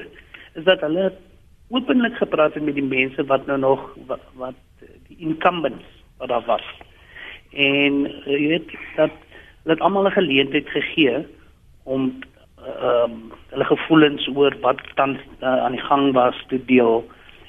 is 0.60 0.66
dat 0.68 0.84
hulle 0.88 1.12
openlik 1.72 2.18
gepraat 2.20 2.56
het 2.58 2.64
met 2.64 2.76
die 2.76 2.88
mense 2.88 3.24
wat 3.28 3.46
nou 3.48 3.60
nog 3.60 3.84
wat, 4.08 4.24
wat 4.40 4.88
die 5.08 5.20
incumbents 5.20 5.86
wat 6.20 6.30
daar 6.30 6.44
was. 6.46 6.66
En 7.52 7.94
uh, 8.08 8.26
jy 8.26 8.48
weet 8.48 8.76
dat 8.96 9.12
hulle 9.64 9.80
almal 9.80 10.08
'n 10.08 10.20
geleentheid 10.20 10.70
gegee 10.70 11.26
om 11.84 12.12
ehm 12.62 13.12
um, 13.12 13.32
hulle 13.50 13.66
gevoelens 13.66 14.28
oor 14.36 14.56
wat 14.62 14.82
tans 14.96 15.20
uh, 15.42 15.66
aan 15.66 15.72
die 15.72 15.88
gang 15.90 16.14
was 16.14 16.38
te 16.48 16.66
deel 16.66 17.04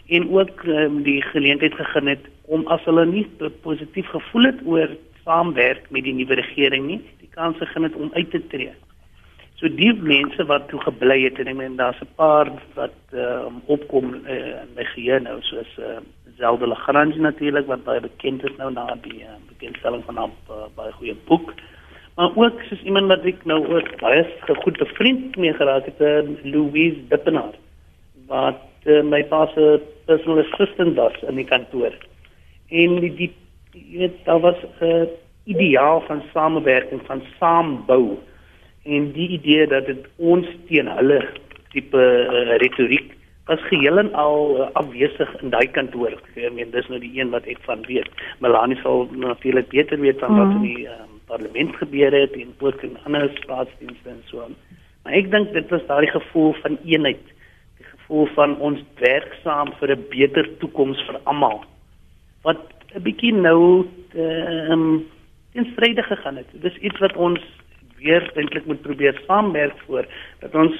en 0.08 0.30
ook 0.30 0.62
um, 0.64 1.02
die 1.02 1.22
geleentheid 1.22 1.74
gegee 1.74 2.08
het 2.08 2.24
om 2.42 2.66
as 2.66 2.84
hulle 2.84 3.04
nie 3.06 3.26
positief 3.62 4.08
gevoel 4.08 4.48
het 4.50 4.60
oor 4.64 4.88
saamwerk 5.24 5.90
met 5.90 6.04
die 6.04 6.14
nuwe 6.14 6.34
regering 6.34 6.86
nie, 6.86 7.00
die 7.20 7.30
kans 7.30 7.56
gegee 7.60 7.86
het 7.86 7.94
om 7.94 8.10
uit 8.12 8.30
te 8.30 8.40
tree. 8.46 8.72
So 9.60 9.70
die 9.70 9.92
mense 9.94 10.44
wat 10.50 10.68
toe 10.68 10.80
gebly 10.82 11.20
het 11.22 11.38
en 11.38 11.52
ek 11.52 11.56
meen 11.56 11.76
daar's 11.78 12.00
'n 12.02 12.10
paar 12.16 12.50
wat 12.74 12.98
uh, 13.14 13.46
opkom 13.66 14.14
uh, 14.14 14.34
in 14.64 14.72
my 14.76 14.84
geheue 14.94 15.20
nou 15.20 15.38
soos 15.40 15.78
uh, 15.78 16.00
Zelda 16.42 16.66
Lagrange 16.66 17.20
natuurlik 17.22 17.66
wat 17.70 17.84
baie 17.86 18.00
bekend 18.02 18.42
is 18.48 18.56
nou 18.58 18.72
na 18.74 18.96
die 19.04 19.20
uh, 19.22 19.36
bekendstelling 19.52 20.02
van 20.08 20.18
'n 20.18 20.32
uh, 20.50 20.66
baie 20.74 20.92
goeie 20.98 21.14
boek. 21.28 21.52
Maar 22.16 22.30
ook 22.36 22.62
soos 22.68 22.82
iemand 22.82 23.06
wat 23.06 23.24
ek 23.24 23.44
nou 23.44 23.60
ook 23.74 23.88
baie 24.00 24.24
goed 24.64 24.78
bevriend 24.78 25.36
mee 25.36 25.54
geraak 25.54 25.86
het, 25.86 26.00
uh, 26.00 26.26
Louise 26.42 26.98
Dippenaar 27.08 27.54
wat 28.26 28.66
uh, 28.84 29.02
my 29.02 29.22
pa 29.30 29.46
se 29.54 29.80
personal 30.06 30.42
assistant 30.44 30.96
was 30.96 31.22
in 31.28 31.38
die 31.38 31.46
kantoor. 31.46 31.94
En 32.68 32.98
die 33.00 33.14
die 33.20 33.30
jy 33.72 33.98
weet 34.02 34.18
daar 34.26 34.40
was 34.40 34.58
'n 34.80 34.84
uh, 34.84 35.06
ideaal 35.44 36.00
van 36.10 36.22
samewerking 36.32 37.00
van 37.06 37.22
saambou 37.38 38.18
en 38.82 39.12
die 39.12 39.28
idee 39.28 39.66
dat 39.66 39.86
dit 39.86 40.06
ons 40.16 40.46
teen 40.68 40.88
hulle 40.88 41.22
tipe 41.70 41.98
uh, 41.98 42.56
retoriek 42.56 43.14
was 43.52 43.64
geheel 43.68 44.00
en 44.00 44.10
al 44.18 44.38
uh, 44.56 44.68
afwesig 44.80 45.30
in 45.42 45.52
daai 45.54 45.68
kantoor. 45.76 46.14
Ek 46.34 46.54
meen 46.56 46.72
dis 46.74 46.88
nou 46.90 47.00
die 47.02 47.12
een 47.18 47.32
wat 47.34 47.46
ek 47.50 47.60
van 47.68 47.84
weet. 47.88 48.08
Melanie 48.44 48.78
sal 48.80 49.06
natuurlik 49.12 49.68
beter 49.74 50.00
weet 50.00 50.20
van 50.24 50.38
wat 50.40 50.56
in 50.56 50.66
die 50.66 50.86
um, 50.88 51.18
parlement 51.30 51.76
gebeur 51.80 52.14
het 52.16 52.36
en 52.38 52.54
ook 52.60 52.82
in 52.88 52.98
ander 53.04 53.28
staatsdienste 53.42 54.14
en 54.14 54.22
so 54.30 54.44
aan. 54.46 54.56
Maar 55.04 55.18
ek 55.20 55.30
dink 55.34 55.52
dit 55.56 55.74
was 55.74 55.86
daai 55.88 56.06
gevoel 56.12 56.52
van 56.62 56.78
eenheid, 56.84 57.24
die 57.80 57.88
gevoel 57.88 58.28
van 58.36 58.58
ons 58.68 58.82
werk 59.02 59.34
saam 59.42 59.72
vir 59.80 59.96
'n 59.96 60.06
beter 60.10 60.48
toekoms 60.64 61.00
vir 61.08 61.20
almal. 61.24 61.64
Wat 62.46 62.62
'n 62.94 63.02
bietjie 63.02 63.34
nou 63.34 63.86
ehm 64.14 64.72
um, 64.72 64.86
teenstrydig 65.52 66.06
gegaan 66.06 66.36
het. 66.36 66.48
Dis 66.52 66.76
iets 66.80 66.98
wat 66.98 67.16
ons 67.16 67.40
weer 68.02 68.24
eintlik 68.34 68.66
moet 68.66 68.82
probeer 68.82 69.20
saamwerk 69.26 69.78
voor 69.86 70.06
dat 70.40 70.54
ons 70.54 70.74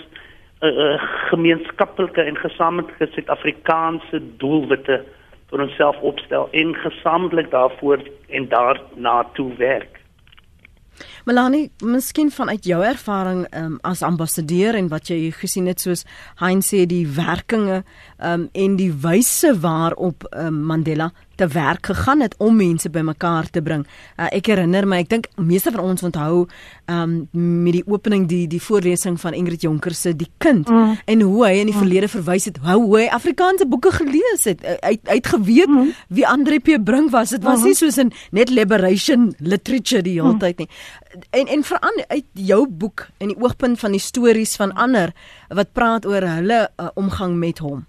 uh, 0.63 1.09
gemeenskaplike 1.31 2.23
en 2.23 2.37
gesamentlike 2.37 3.11
Suid-Afrikaanse 3.15 4.23
doelwitte 4.43 5.03
vir 5.53 5.65
onsself 5.67 5.99
opstel 6.01 6.49
en 6.53 6.75
gesamentlik 6.85 7.51
daarvoor 7.51 8.05
en 8.29 8.49
daarna 8.49 9.23
toe 9.37 9.51
werk. 9.59 10.03
Melanie, 11.25 11.71
miskien 11.81 12.31
vanuit 12.31 12.65
jou 12.67 12.81
ervaring 12.85 13.45
um, 13.57 13.77
as 13.87 14.03
ambassadeur 14.03 14.77
en 14.79 14.89
wat 14.91 15.09
jy 15.11 15.31
gesien 15.35 15.69
het 15.71 15.81
soos 15.83 16.05
Hein 16.43 16.63
sê 16.67 16.83
die 16.91 17.05
werkinge 17.17 17.83
um, 18.19 18.49
en 18.53 18.77
die 18.79 18.91
wyse 19.05 19.55
waarop 19.63 20.27
um, 20.31 20.63
Mandela 20.69 21.13
te 21.43 21.49
werk 21.51 21.87
gegaan 21.87 22.21
het 22.21 22.35
om 22.39 22.57
mense 22.57 22.91
bymekaar 22.91 23.51
te 23.51 23.63
bring. 23.63 23.83
Uh, 24.17 24.29
ek 24.31 24.53
herinner 24.53 24.87
my, 24.87 25.01
ek 25.03 25.11
dink 25.11 25.29
meeste 25.41 25.73
van 25.75 25.83
ons 25.83 26.05
onthou 26.07 26.45
um, 26.91 27.17
met 27.33 27.79
die 27.79 27.85
opening 27.91 28.29
die 28.31 28.45
die 28.51 28.61
voorlesing 28.63 29.19
van 29.21 29.35
Ingrid 29.35 29.65
Jonker 29.67 29.95
se 29.97 30.15
Die 30.17 30.31
Kind 30.43 30.71
mm. 30.71 30.97
en 31.11 31.25
hoe 31.27 31.45
hy 31.47 31.53
in 31.63 31.73
die 31.73 31.75
mm. 31.75 31.83
verlede 31.83 32.11
verwys 32.13 32.47
het 32.51 32.61
hoe 32.63 32.97
hy 33.01 33.09
Afrikaanse 33.13 33.67
boeke 33.67 33.91
gelees 33.97 34.47
het. 34.47 34.63
Hy 34.83 34.95
hy 35.09 35.19
het 35.19 35.31
geweet 35.35 35.71
mm. 35.71 35.93
wie 36.15 36.27
Andre 36.29 36.61
P 36.63 36.79
Brink 36.85 37.11
was. 37.15 37.35
Dit 37.35 37.47
was 37.47 37.63
mm. 37.63 37.71
nie 37.71 37.79
soos 37.79 37.99
'n 37.99 38.13
net 38.31 38.51
liberation 38.51 39.33
literature 39.39 40.03
die 40.03 40.19
hele 40.21 40.37
mm. 40.37 40.43
tyd 40.43 40.63
nie. 40.63 40.69
En 41.31 41.47
en 41.47 41.63
verander 41.67 42.05
uit 42.09 42.27
jou 42.33 42.67
boek 42.69 43.09
en 43.19 43.35
die 43.35 43.39
oogpunt 43.39 43.79
van 43.79 43.93
die 43.93 44.01
stories 44.03 44.57
van 44.57 44.73
ander 44.73 45.13
wat 45.49 45.73
praat 45.73 46.07
oor 46.07 46.23
hulle 46.23 46.69
uh, 46.77 46.89
omgang 46.95 47.37
met 47.37 47.59
hom. 47.59 47.87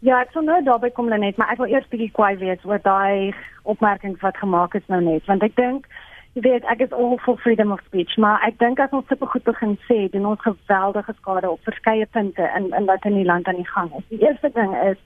Ja, 0.00 0.22
ek 0.24 0.30
sou 0.32 0.40
nou 0.40 0.62
daarby 0.64 0.88
kom 0.96 1.10
net, 1.12 1.36
maar 1.36 1.50
ek 1.52 1.58
wil 1.60 1.68
eers 1.68 1.88
bietjie 1.92 2.12
kwaai 2.16 2.38
wees 2.40 2.62
oor 2.64 2.80
daai 2.80 3.34
opmerkings 3.68 4.22
wat 4.24 4.38
gemaak 4.40 4.74
is 4.78 4.86
nou 4.88 5.00
net, 5.04 5.26
want 5.28 5.42
ek 5.44 5.56
dink 5.60 5.88
jy 6.32 6.44
weet 6.46 6.64
ek 6.72 6.84
is 6.86 6.92
all 6.96 7.18
for 7.20 7.36
freedom 7.42 7.72
of 7.74 7.82
speech, 7.88 8.14
maar 8.16 8.40
ek 8.46 8.56
dink 8.62 8.80
as 8.80 8.94
ons 8.96 9.08
super 9.12 9.28
goed 9.28 9.44
begin 9.44 9.74
sê, 9.88 10.06
doen 10.12 10.28
ons 10.30 10.40
geweldige 10.46 11.12
skade 11.18 11.50
op 11.50 11.66
verskeie 11.68 12.06
punte 12.16 12.46
in 12.56 12.70
in 12.78 12.86
wat 12.88 13.04
in 13.04 13.18
die 13.18 13.26
land 13.28 13.50
aan 13.50 13.58
die 13.60 13.68
gang 13.68 13.90
is. 13.98 14.06
Die 14.08 14.22
eerste 14.24 14.48
ding 14.54 14.72
is 14.78 14.96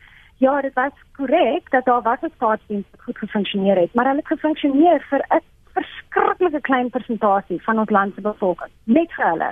ja, 0.44 0.60
dit 0.62 0.76
was 0.78 0.92
korrek 1.16 1.70
dat 1.74 1.88
daar 1.90 2.04
was 2.06 2.22
'n 2.22 2.30
staatsdiens 2.36 2.86
wat 2.92 3.02
goed 3.06 3.18
gefunksioneer 3.18 3.80
het, 3.82 3.94
maar 3.94 4.06
hulle 4.06 4.22
het 4.22 4.30
gefunksioneer 4.34 5.02
vir 5.10 5.24
'n 5.30 5.42
verskriklike 5.74 6.60
klein 6.60 6.90
persentasie 6.90 7.62
van 7.62 7.78
ons 7.78 7.90
land 7.90 8.14
se 8.14 8.20
bevolking, 8.20 8.70
net 8.84 9.10
vir 9.12 9.26
hulle. 9.30 9.50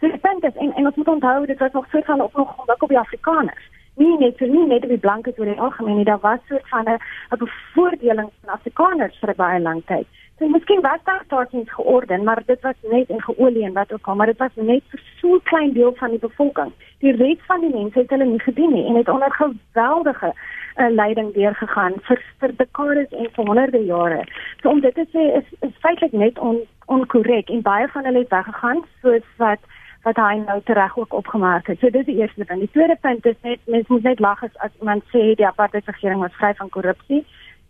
So 0.00 0.08
die 0.08 0.24
punt 0.24 0.44
is 0.44 0.56
en, 0.56 0.72
en 0.72 0.86
ons 0.86 0.96
moet 0.96 1.08
onthou 1.08 1.46
dit 1.46 1.58
was 1.58 1.72
nog 1.72 1.86
so 1.92 2.00
van 2.00 2.20
op 2.20 2.36
nog 2.36 2.82
op 2.82 2.88
die 2.88 2.98
Afrikaners. 2.98 3.68
Nie 3.96 4.16
net 4.18 4.38
vir 4.38 4.48
nie 4.48 4.66
net 4.66 4.82
die 4.88 4.98
blankes 4.98 5.38
oor 5.38 5.46
die 5.46 5.60
algemeen 5.60 5.96
nie, 5.96 6.04
daar 6.04 6.20
was 6.22 6.40
so 6.48 6.58
van 6.70 6.88
'n 6.88 6.98
'n 7.32 7.38
bevoordeling 7.38 8.30
van 8.40 8.54
Afrikaners 8.54 9.18
vir 9.18 9.34
baie 9.34 9.60
lank 9.60 9.86
tyd. 9.86 10.06
So 10.38 10.48
miskien 10.48 10.80
was 10.80 11.00
daar 11.04 11.22
staatsdiens 11.24 11.72
georden, 11.72 12.24
maar 12.24 12.42
dit 12.46 12.60
was 12.60 12.74
net 12.82 13.08
in 13.08 13.22
geolie 13.22 13.64
en 13.64 13.72
wat 13.72 13.92
ook 13.92 14.06
al, 14.06 14.14
maar 14.14 14.26
dit 14.26 14.38
was 14.38 14.54
net 14.54 14.82
vir 14.88 15.00
so 15.20 15.34
'n 15.34 15.42
klein 15.42 15.72
deel 15.72 15.94
van 15.94 16.10
die 16.10 16.18
bevolking. 16.18 16.72
Die 16.98 17.12
res 17.12 17.38
van 17.46 17.60
die 17.60 17.74
mense 17.74 17.98
het 17.98 18.10
hulle 18.10 18.24
nie 18.24 18.40
gedien 18.40 18.72
nie 18.72 18.86
en 18.86 18.94
het 18.94 19.08
onder 19.08 19.32
geweldige 19.32 20.32
uh, 20.76 20.90
leiding 20.90 21.34
deurgegaan 21.34 21.92
vir 22.06 22.22
vir 22.38 22.56
dekades 22.56 23.10
en 23.10 23.28
vir 23.34 23.46
honderde 23.46 23.84
jare. 23.84 24.24
So 24.62 24.68
om 24.68 24.80
dit 24.80 24.94
te 24.94 25.06
sê 25.12 25.22
is 25.36 25.48
is 25.60 25.76
feitelik 25.80 26.12
net 26.12 26.38
on, 26.38 26.58
onkorrek 26.86 27.48
en 27.48 27.62
baie 27.62 27.88
van 27.88 28.04
hulle 28.04 28.18
het 28.18 28.28
weggegaan 28.28 28.84
soos 29.02 29.26
wat 29.36 29.60
wat 30.02 30.16
hy 30.16 30.40
nou 30.46 30.60
tereg 30.64 30.96
ook 30.96 31.12
opgemaak 31.12 31.66
het. 31.66 31.78
So 31.80 31.90
dis 31.90 32.06
die 32.08 32.20
eerste 32.20 32.44
punt. 32.44 32.60
Die 32.60 32.72
tweede 32.72 32.96
punt 33.00 33.26
is 33.26 33.36
net 33.42 33.60
mens 33.66 33.88
moet 33.88 34.02
net 34.02 34.20
lag 34.20 34.42
as, 34.44 34.56
as 34.64 34.72
iemand 34.80 35.04
sê 35.12 35.34
die 35.36 35.46
apartheid 35.46 35.86
regering 35.86 36.20
was 36.20 36.36
vry 36.40 36.54
van 36.56 36.68
korrupsie 36.68 37.24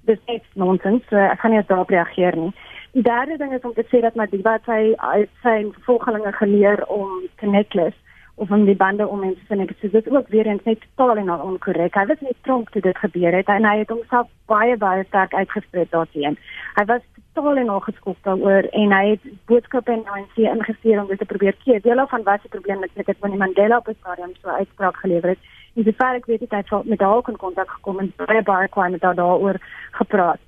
dis 0.08 0.20
net 0.26 0.44
nonsens. 0.54 1.02
So 1.10 1.16
ek 1.16 1.40
gaan 1.42 1.54
nie 1.54 1.62
daarop 1.68 1.90
reageer 1.92 2.36
nie. 2.36 2.52
Die 2.96 3.02
derde 3.06 3.36
ding 3.38 3.52
is 3.54 3.66
om 3.66 3.74
te 3.74 3.84
sê 3.90 4.00
dat 4.02 4.16
Madiba 4.18 4.56
sy 4.66 4.94
uit 4.96 5.30
sy 5.44 5.56
volgelinge 5.86 6.32
geleer 6.38 6.82
om 6.90 7.20
connectless 7.42 7.96
of 8.40 8.50
om 8.50 8.64
die 8.64 8.76
bande 8.76 9.06
om 9.06 9.20
mense 9.20 9.46
te 9.48 9.54
nek. 9.54 9.72
So 9.80 9.88
dit 9.92 10.06
is 10.06 10.12
ook 10.12 10.28
weer 10.28 10.46
eens 10.46 10.64
net 10.64 10.80
totaal 10.80 11.16
en 11.20 11.28
al 11.28 11.42
onkorrek. 11.44 11.94
Hy 11.94 12.06
was 12.08 12.20
nie 12.24 12.36
tronk 12.46 12.70
toe 12.72 12.80
dit 12.86 12.98
gebeur 12.98 13.36
het 13.36 13.52
en 13.52 13.68
hy 13.68 13.74
het 13.82 13.92
homself 13.92 14.30
baie 14.48 14.76
baie 14.80 15.04
sterk 15.08 15.34
uitgespreek 15.34 15.90
daarteen. 15.92 16.38
Hy 16.78 16.84
was 16.88 17.04
totaal 17.34 17.60
en 17.60 17.68
al 17.68 17.84
geskok 17.84 18.16
daaroor 18.24 18.70
en 18.82 18.96
hy 18.96 19.04
het 19.10 19.28
boodskappe 19.52 19.92
in 19.92 20.08
ANC 20.08 20.40
ingesteer 20.40 21.02
om 21.02 21.12
dit 21.12 21.20
te 21.20 21.28
probeer 21.32 21.56
keer. 21.64 21.84
Deel 21.84 22.06
van 22.08 22.24
wat 22.24 22.40
se 22.42 22.48
probleem 22.48 22.80
met 22.80 22.96
dit 22.96 23.20
met 23.20 23.38
Mandela 23.44 23.82
op 23.82 23.92
die 23.92 23.98
stadium 24.00 24.32
so 24.40 24.48
uitspraak 24.48 24.96
gelewer 25.04 25.36
het 25.36 25.48
en 25.76 25.84
die 25.86 25.98
feit 26.00 26.22
ek 26.22 26.30
weet 26.32 26.46
het 26.48 26.70
met 26.84 27.00
haar 27.00 27.22
kon 27.22 27.36
kontak 27.36 27.70
gekom 27.76 28.00
en 28.00 28.12
baie 28.24 28.42
baie 28.42 28.68
kwai 28.68 28.90
met 28.90 29.02
haar 29.02 29.14
daaroor 29.14 29.60
gepraat. 30.00 30.40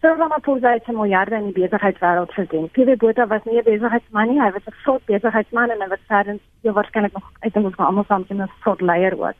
Maar 0.00 0.40
pos 0.40 0.62
uit 0.62 0.86
'n 0.86 0.94
miljarde 0.94 1.34
in 1.34 1.52
die 1.52 1.68
besigheidswêreld 1.68 2.32
verdien. 2.32 2.70
PW 2.70 2.96
Botha 2.96 3.26
was 3.26 3.44
nie 3.44 3.58
'n 3.58 3.62
besigheidsman 3.62 4.28
nie, 4.28 4.40
hy 4.40 4.50
was 4.50 4.66
'n 4.66 4.80
groot 4.82 5.04
besigheidsman 5.04 5.70
en 5.70 5.80
hy 5.80 5.88
was 5.88 6.06
verder 6.06 6.38
jy 6.62 6.72
waarskynlik 6.72 7.12
nog 7.12 7.30
ek 7.40 7.52
dink 7.52 7.66
ons 7.66 7.74
gaan 7.74 7.86
almal 7.86 8.04
saam 8.04 8.24
sien 8.26 8.42
'n 8.42 8.50
groot 8.60 8.80
leier 8.80 9.18
ook. 9.20 9.34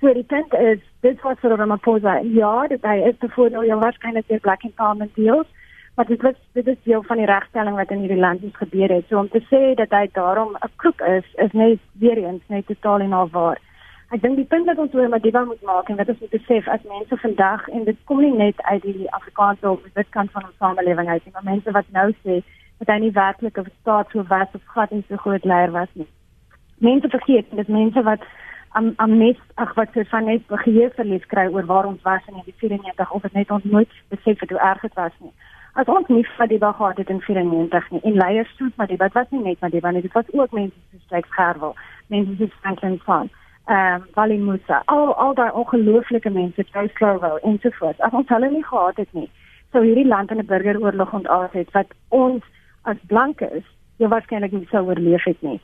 So 0.00 0.12
die 0.12 0.24
punt 0.24 0.54
is 0.54 0.78
dit 1.00 1.20
was 1.22 1.38
vir 1.40 1.56
Ramaphosa. 1.56 2.18
Ja, 2.18 2.66
dit 2.66 2.82
hy 2.82 2.96
is 3.08 3.18
te 3.18 3.28
voordeel 3.28 3.64
jy 3.64 3.74
waarskynlik 3.74 4.28
deur 4.28 4.40
Black 4.40 4.62
Empowerment 4.62 5.14
deals. 5.14 5.46
Maar 5.96 6.06
dit 6.06 6.22
was 6.22 6.34
dit 6.52 6.66
is 6.66 6.82
deel 6.82 7.02
van 7.02 7.16
die 7.16 7.26
regstelling 7.26 7.76
wat 7.76 7.90
in 7.90 7.98
hierdie 7.98 8.20
land 8.20 8.42
is 8.42 8.56
gebeur 8.56 8.88
het. 8.88 9.04
So 9.08 9.18
om 9.18 9.28
te 9.28 9.40
sê 9.50 9.74
dat 9.74 9.90
hy 9.90 10.08
daarom 10.12 10.56
'n 10.60 10.70
kroek 10.76 11.00
is, 11.00 11.24
is 11.34 11.52
net 11.52 11.78
weer 11.98 12.16
eens 12.16 12.42
net 12.46 12.66
totaal 12.66 13.00
en 13.00 13.12
al 13.12 13.28
waar. 13.32 13.58
Ek 14.14 14.20
dink 14.22 14.36
die 14.38 14.46
punt 14.46 14.68
wat 14.70 14.78
ons 14.78 14.92
oor 14.94 15.08
Madiba 15.10 15.40
moet 15.44 15.62
maak 15.66 15.88
en 15.90 15.96
wat 15.98 16.10
ons 16.12 16.20
moet 16.22 16.30
besef 16.30 16.68
as 16.70 16.82
mense 16.86 17.16
vandag 17.18 17.64
en 17.74 17.86
dit 17.88 17.96
kom 18.06 18.20
nie 18.22 18.34
net 18.38 18.60
uit 18.70 18.84
die 18.84 19.08
Afrikaanse 19.16 19.70
of 19.70 19.86
dit 19.98 20.10
kan 20.14 20.28
van 20.34 20.44
ons 20.46 20.58
samelewing 20.62 21.08
uit 21.10 21.24
maar 21.32 21.46
mense 21.48 21.72
wat 21.74 21.88
nou 21.96 22.04
sê 22.20 22.36
dat 22.78 22.92
hy 22.92 22.98
nie 23.02 23.16
werklik 23.16 23.58
'n 23.58 23.72
staat 23.80 24.12
so 24.12 24.22
was 24.28 24.52
of 24.54 24.62
glad 24.74 24.92
nie 24.94 25.02
so 25.08 25.16
groot 25.16 25.44
leier 25.44 25.72
was 25.72 25.88
nie. 25.94 26.06
Mense 26.78 27.08
vergeet 27.08 27.50
dit 27.50 27.68
mense 27.68 28.02
wat 28.02 28.22
am 28.78 28.92
am 28.96 29.16
mes 29.18 29.40
ag 29.54 29.74
wat 29.74 29.88
se 29.92 30.04
van 30.04 30.24
net 30.24 30.46
begeer 30.46 30.92
verlies 30.98 31.26
kry 31.26 31.46
oor 31.48 31.66
waar 31.66 31.86
ons 31.86 32.02
was 32.02 32.22
in 32.28 32.38
die 32.44 32.54
94 32.56 33.10
of 33.10 33.22
dit 33.22 33.32
net 33.32 33.50
ons 33.50 33.64
nooit 33.64 33.90
besef 34.08 34.40
het 34.40 34.50
hoe 34.50 34.60
erg 34.60 34.80
dit 34.80 34.94
was 34.94 35.16
nie. 35.18 35.32
As 35.74 35.86
ons 35.86 36.06
nie 36.08 36.26
Madiba 36.38 36.72
gehad 36.72 36.96
het 36.96 37.10
in 37.10 37.20
94 37.20 37.90
nie 37.90 38.02
en 38.04 38.14
leiers 38.22 38.54
soos 38.56 38.76
Madiba, 38.76 39.04
dit 39.04 39.14
was 39.14 39.30
nie 39.30 39.42
net 39.42 39.60
nie, 39.60 40.02
dit 40.02 40.12
was 40.12 40.32
ook 40.32 40.52
mense 40.52 40.78
soos 40.92 41.08
Jake 41.08 41.28
Gerwel, 41.30 41.74
mense 42.06 42.36
soos 42.36 42.54
Franklin 42.60 42.98
Fon 42.98 43.30
ehm 43.66 43.94
um, 43.94 44.06
Wally 44.14 44.36
Musa, 44.38 44.82
al 44.84 45.14
al 45.14 45.34
daai 45.34 45.50
ongelooflike 45.50 46.30
mense, 46.30 46.64
Joe 46.72 46.88
Slovo 46.94 47.36
en 47.36 47.58
so 47.62 47.70
voort. 47.78 48.00
As 48.00 48.12
ons 48.12 48.28
hulle 48.28 48.50
nie 48.50 48.64
gehad 48.64 48.96
het 48.96 49.12
nie, 49.12 49.30
sou 49.72 49.82
hierdie 49.82 50.06
land 50.06 50.30
in 50.30 50.38
'n 50.38 50.46
burgeroorlog 50.46 51.12
ontaard 51.12 51.52
het 51.52 51.70
wat 51.70 51.86
ons 52.08 52.44
as 52.82 52.96
blankes 53.06 53.64
jy 53.96 54.08
waarskynlik 54.08 54.52
nie 54.52 54.68
sou 54.70 54.84
oorleef 54.86 55.24
het 55.24 55.42
nie. 55.42 55.60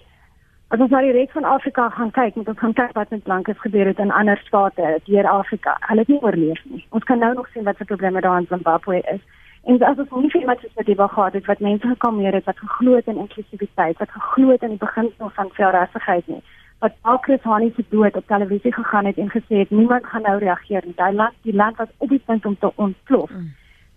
As 0.68 0.80
ons 0.80 0.90
na 0.90 1.00
die 1.00 1.12
res 1.12 1.30
van 1.30 1.44
Afrika 1.44 1.88
gaan 1.88 2.10
kyk, 2.10 2.34
moet 2.34 2.48
ons 2.48 2.58
gaan 2.58 2.72
kyk 2.72 2.92
wat 2.92 3.10
met 3.10 3.22
blankes 3.22 3.60
gebeur 3.60 3.86
het 3.86 3.98
in 3.98 4.10
ander 4.10 4.38
state 4.46 5.00
deur 5.04 5.26
Afrika. 5.26 5.76
Hulle 5.80 6.00
het 6.00 6.08
nie 6.08 6.22
oorleef 6.22 6.64
nie. 6.64 6.86
Ons 6.90 7.04
kan 7.04 7.18
nou 7.18 7.34
nog 7.34 7.48
sien 7.48 7.64
wat 7.64 7.76
se 7.76 7.84
probleme 7.84 8.20
daar 8.20 8.38
in 8.38 8.46
Zimbabwe 8.46 9.00
is. 9.14 9.20
En 9.64 9.82
as 9.82 9.98
ons 9.98 10.22
nie 10.22 10.40
iemand 10.40 10.60
soos 10.60 10.74
wat 10.74 10.86
die 10.86 10.94
wag 10.94 11.12
gehad 11.12 11.32
het 11.32 11.46
wat 11.46 11.60
mense 11.60 11.86
gekalmeer 11.86 12.32
het, 12.32 12.44
wat 12.44 12.58
geglo 12.58 12.94
het 12.94 13.06
in 13.06 13.16
inklusiwiteit, 13.16 13.98
wat 13.98 14.10
geglo 14.10 14.50
het 14.50 14.62
in 14.62 14.68
die 14.68 14.84
beginsel 14.86 15.30
van 15.30 15.48
veelrassigheid 15.52 16.26
nie 16.26 16.42
wat 16.82 16.94
Alkris 17.00 17.42
Hani 17.46 17.72
se 17.76 17.84
dood 17.88 18.16
op 18.18 18.26
televisie 18.26 18.72
gegaan 18.74 19.04
het 19.06 19.18
en 19.22 19.30
gesê 19.30 19.62
het 19.62 19.70
niemand 19.70 20.06
gaan 20.06 20.22
nou 20.22 20.38
reageer 20.38 20.82
nie. 20.84 20.94
Daai 20.96 21.14
land, 21.14 21.34
die 21.42 21.54
land 21.54 21.76
was 21.76 21.88
op 21.96 22.08
die 22.08 22.22
punt 22.26 22.46
om 22.46 22.56
te 22.58 22.72
ontplof. 22.74 23.30
Mm. 23.30 23.52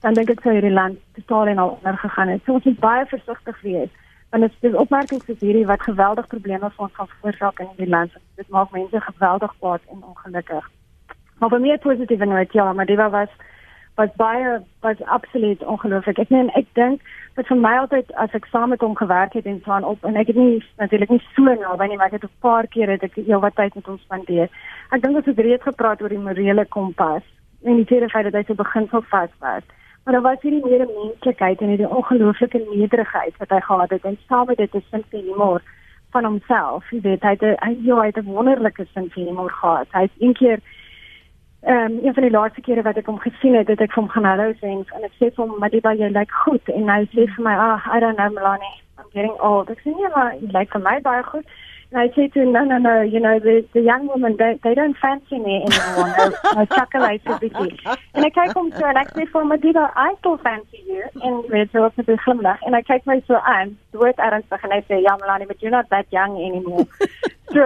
Dan 0.06 0.14
dink 0.14 0.30
ek 0.30 0.44
sou 0.46 0.54
hierdie 0.54 0.74
land 0.74 1.00
totaal 1.18 1.48
en 1.54 1.62
al 1.64 1.74
onder 1.78 1.98
gegaan 1.98 2.28
het. 2.28 2.44
So 2.46 2.54
ons 2.54 2.68
moet 2.70 2.80
baie 2.80 3.06
versigtig 3.06 3.62
wees 3.62 3.94
want 4.36 4.52
dit 4.62 4.72
is 4.72 4.78
opmerkings 4.78 5.26
soos 5.26 5.40
hierdie 5.40 5.66
wat 5.66 5.82
geweldig 5.82 6.28
probleme 6.28 6.70
vir 6.70 6.86
ons 6.86 6.96
gaan 6.98 7.12
veroorsaak 7.12 7.60
in 7.64 7.70
die 7.78 7.90
land. 7.90 8.16
Dit 8.36 8.50
maak 8.50 8.72
mense 8.76 9.02
geweldig 9.02 9.54
kwaad 9.60 9.82
en 9.92 10.04
ongelukkig. 10.04 10.66
Maar 11.40 11.52
vir 11.54 11.62
my 11.64 11.78
positief 11.78 12.20
en 12.20 12.34
net 12.34 12.54
ja, 12.54 12.74
maar 12.74 12.86
dit 12.86 12.98
was 12.98 13.32
was 13.96 14.10
baie 14.16 14.60
was 14.80 15.04
absoluut 15.04 15.64
ongelooflik. 15.64 16.20
Ek 16.20 16.30
meen 16.30 16.50
ek 16.60 16.68
dink 16.74 17.02
wat 17.36 17.48
vir 17.48 17.60
my 17.60 17.74
altyd 17.80 18.12
as 18.24 18.34
ek 18.36 18.48
saam 18.52 18.74
met 18.74 18.84
hom 18.84 18.96
gewerk 18.96 19.34
het 19.34 19.46
en 19.46 19.62
staan 19.62 19.88
op 19.88 20.04
en 20.04 20.20
ek 20.20 20.28
het 20.32 20.40
nie 20.40 20.64
natuurlik 20.82 21.10
nie 21.10 21.22
so 21.36 21.44
naby 21.44 21.88
nie, 21.88 21.98
maar 21.98 22.12
ek 22.12 22.20
het 22.20 22.28
'n 22.28 22.42
paar 22.42 22.68
keer 22.68 22.90
het 22.90 23.04
ek 23.04 23.16
heel 23.16 23.40
wat 23.40 23.56
tyd 23.56 23.76
met 23.76 23.86
hom 23.86 23.98
spandeer. 23.98 24.50
Ek 24.92 25.02
dink 25.02 25.16
ons 25.16 25.26
het 25.26 25.40
reeds 25.40 25.64
gepraat 25.64 26.02
oor 26.02 26.10
die 26.10 26.26
morele 26.28 26.66
kompas 26.66 27.24
en 27.64 27.76
die 27.76 27.86
tweede 27.86 28.10
feit 28.10 28.24
dat 28.24 28.34
hy 28.34 28.44
so 28.48 28.54
beginsel 28.54 29.02
vas 29.02 29.32
was. 29.40 29.64
Maar 30.04 30.14
daar 30.14 30.22
was 30.22 30.42
hierdie 30.42 30.66
meer 30.66 30.86
menslikheid 30.86 31.62
en 31.62 31.68
hierdie 31.68 31.90
ongelooflike 31.90 32.62
nederigheid 32.76 33.38
wat 33.38 33.50
hy 33.50 33.60
gehad 33.60 33.90
het 33.90 34.04
en 34.06 34.18
saam 34.28 34.46
met 34.48 34.58
dit 34.58 34.76
is 34.76 34.90
sin 34.90 35.04
vir 35.10 35.20
humor 35.20 35.62
van 36.12 36.26
homself. 36.26 36.92
Jy 36.92 37.02
weet 37.02 37.24
hy 37.24 37.30
het 37.30 37.42
hy, 37.42 37.72
ja, 37.88 37.96
hy 38.00 38.06
het 38.12 38.18
'n 38.18 38.32
wonderlike 38.36 38.86
sin 38.94 39.10
vir 39.10 39.24
humor 39.24 39.52
gehad. 39.52 39.88
Hy 39.92 40.02
het 40.02 40.12
een 40.20 40.34
keer 40.34 40.60
Ehm 41.66 41.92
um, 41.92 42.00
een 42.06 42.14
van 42.14 42.24
die 42.24 42.32
laaste 42.32 42.62
kere 42.62 42.82
wat 42.82 42.98
ek 42.98 43.08
hom 43.10 43.18
gesien 43.20 43.56
het, 43.58 43.68
het 43.68 43.80
ek 43.82 43.94
hom 43.98 44.08
gaan 44.14 44.26
hallo 44.30 44.52
sê 44.62 44.70
en 44.70 45.06
ek 45.08 45.14
sê 45.18 45.30
vir 45.34 45.42
hom, 45.44 45.54
"Madiba, 45.60 45.94
jy 45.98 46.10
lyk 46.14 46.32
goed." 46.32 46.70
En 46.70 46.90
hy 46.90 47.06
sê 47.14 47.26
vir 47.26 47.44
my, 47.48 47.56
"Ah, 47.58 47.88
I 47.96 48.00
don't 48.00 48.18
know, 48.18 48.30
Melanie. 48.30 48.76
I'm 49.00 49.10
getting 49.14 49.34
old." 49.40 49.70
Ek 49.70 49.80
sê, 49.82 49.96
"Nee, 49.96 50.10
maar 50.16 50.36
jy 50.36 50.50
lyk 50.58 50.70
vir 50.74 50.82
my 50.82 51.02
baie 51.02 51.24
goed." 51.24 51.46
En 51.92 52.00
hy 52.02 52.08
sê 52.14 52.32
toe, 52.34 52.46
"No, 52.46 52.64
no, 52.64 52.78
no, 52.78 53.02
you 53.02 53.20
know, 53.20 53.40
the 53.40 53.66
the 53.74 53.82
young 53.82 54.06
woman 54.06 54.36
they 54.36 54.60
they 54.62 54.76
don't 54.76 54.98
fancy 54.98 55.40
me 55.40 55.56
anymore." 55.66 56.14
No, 56.18 56.30
no 56.60 56.66
chocolate 56.66 57.24
to 57.26 57.38
be. 57.40 57.50
En 58.14 58.24
ek 58.24 58.34
kyk 58.34 58.54
hom 58.54 58.72
so 58.72 58.86
en 58.86 58.98
ek 58.98 59.10
sê 59.16 59.26
vir 59.26 59.42
hom, 59.42 59.48
"Madiba, 59.48 59.92
I 59.96 60.14
still 60.20 60.38
fancy 60.38 60.84
you." 60.86 61.04
En 61.24 61.42
weet 61.50 61.72
jy 61.72 61.80
wat 61.80 61.94
ek 61.98 62.22
glimlag 62.22 62.62
en 62.62 62.74
hy 62.74 62.82
kyk 62.82 63.06
my 63.06 63.22
so 63.28 63.36
aan, 63.36 63.78
dood 63.92 64.18
ernstig 64.18 64.64
en 64.64 64.72
hy 64.72 64.82
sê, 64.88 65.02
"Ja, 65.02 65.18
Melanie, 65.18 65.48
but 65.48 65.62
you're 65.62 65.78
not 65.78 65.90
that 65.90 66.06
young 66.10 66.38
anymore." 66.38 66.86
so 67.54 67.62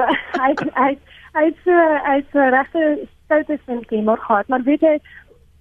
I 0.48 0.56
I 0.76 0.98
I 1.36 1.54
so 1.66 1.72
I 2.16 2.24
so 2.32 2.40
regte 2.40 3.08
stout 3.30 3.50
is 3.50 3.66
van 3.66 3.86
Kemar 3.86 4.18
gehad, 4.18 4.48
maar 4.48 4.64
weet 4.64 4.82
jy 4.82 5.00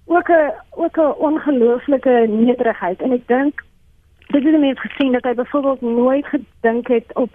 ook 0.05 0.29
'n 0.29 0.51
ook 0.69 0.97
'n 0.97 1.13
ongelooflike 1.27 2.25
nederigheid 2.29 3.01
en 3.01 3.11
ek 3.11 3.27
dink 3.27 3.63
dit 4.27 4.43
het 4.43 4.59
mense 4.59 4.87
gesien 4.87 5.11
dat 5.11 5.23
hy 5.23 5.33
byvoorbeeld 5.33 5.81
nooit 5.81 6.25
gedink 6.25 6.87
het 6.87 7.13
op 7.13 7.29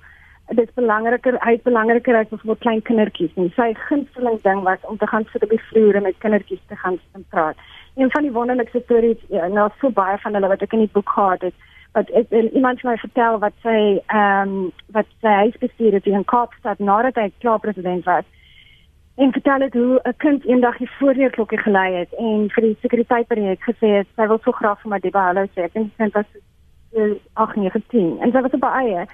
dit 0.48 0.68
is 0.68 0.74
belangriker 0.74 1.36
hy 1.40 1.52
is 1.52 1.62
belangriker 1.62 2.16
as 2.16 2.26
vir 2.30 2.56
klein 2.56 2.82
kindertjies 2.82 3.36
en 3.36 3.52
sy 3.56 3.74
gunsteling 3.74 4.42
ding 4.42 4.62
was 4.62 4.78
om 4.82 4.96
te 4.96 5.06
gaan 5.06 5.26
sit 5.32 5.42
op 5.42 5.50
die 5.50 5.62
vloer 5.68 6.02
met 6.02 6.18
kindertjies 6.18 6.66
te 6.66 6.76
gaan 6.76 6.98
sit 7.12 7.28
praat. 7.28 7.56
Een 7.94 8.10
van 8.10 8.22
die 8.22 8.32
wonderlikste 8.32 8.80
stories 8.84 9.20
ja, 9.28 9.46
nou 9.46 9.68
so 9.80 9.90
baie 9.90 10.18
van 10.18 10.34
hulle 10.34 10.48
wat 10.48 10.62
ek 10.62 10.72
in 10.72 10.78
die 10.78 10.92
boek 10.92 11.08
gehad 11.08 11.40
het 11.40 11.54
wat 11.92 12.10
is 12.10 12.50
iemand 12.52 12.82
my 12.82 12.96
vertel 12.96 13.38
wat 13.38 13.52
sy 13.62 14.00
ehm 14.06 14.48
um, 14.48 14.72
wat 14.86 15.06
sy 15.20 15.28
huis 15.28 15.58
bestuur 15.58 15.92
het 15.92 16.06
in 16.06 16.24
Kaapstad 16.24 16.78
nadat 16.78 17.14
hy 17.14 17.32
klaar 17.38 17.58
president 17.58 18.04
was 18.04 18.24
en 19.16 19.32
vertel 19.32 19.60
het 19.60 19.74
hoe 19.74 20.00
'n 20.02 20.16
kind 20.16 20.44
eendag 20.44 20.76
die 20.76 20.90
voordeurklokkie 20.98 21.58
gelei 21.58 21.94
het 21.94 22.12
en 22.14 22.50
vir 22.50 22.62
die 22.62 22.76
sekuriteit 22.80 23.28
by 23.28 23.40
het 23.40 23.60
gesê 23.60 23.88
het 23.98 24.06
sy 24.16 24.26
wil 24.26 24.40
so 24.44 24.52
graag 24.52 24.80
vir 24.80 24.90
Madiba 24.90 25.24
hallo 25.24 25.44
sê. 25.44 25.62
Ek 25.62 25.72
dink 25.72 25.92
sy 25.96 26.08
was 26.12 26.26
uh, 26.96 27.14
8 27.32 27.56
9 27.56 27.82
10 27.88 28.18
en 28.20 28.32
sy 28.32 28.40
was 28.40 28.52
op 28.52 28.64
eie. 28.64 29.06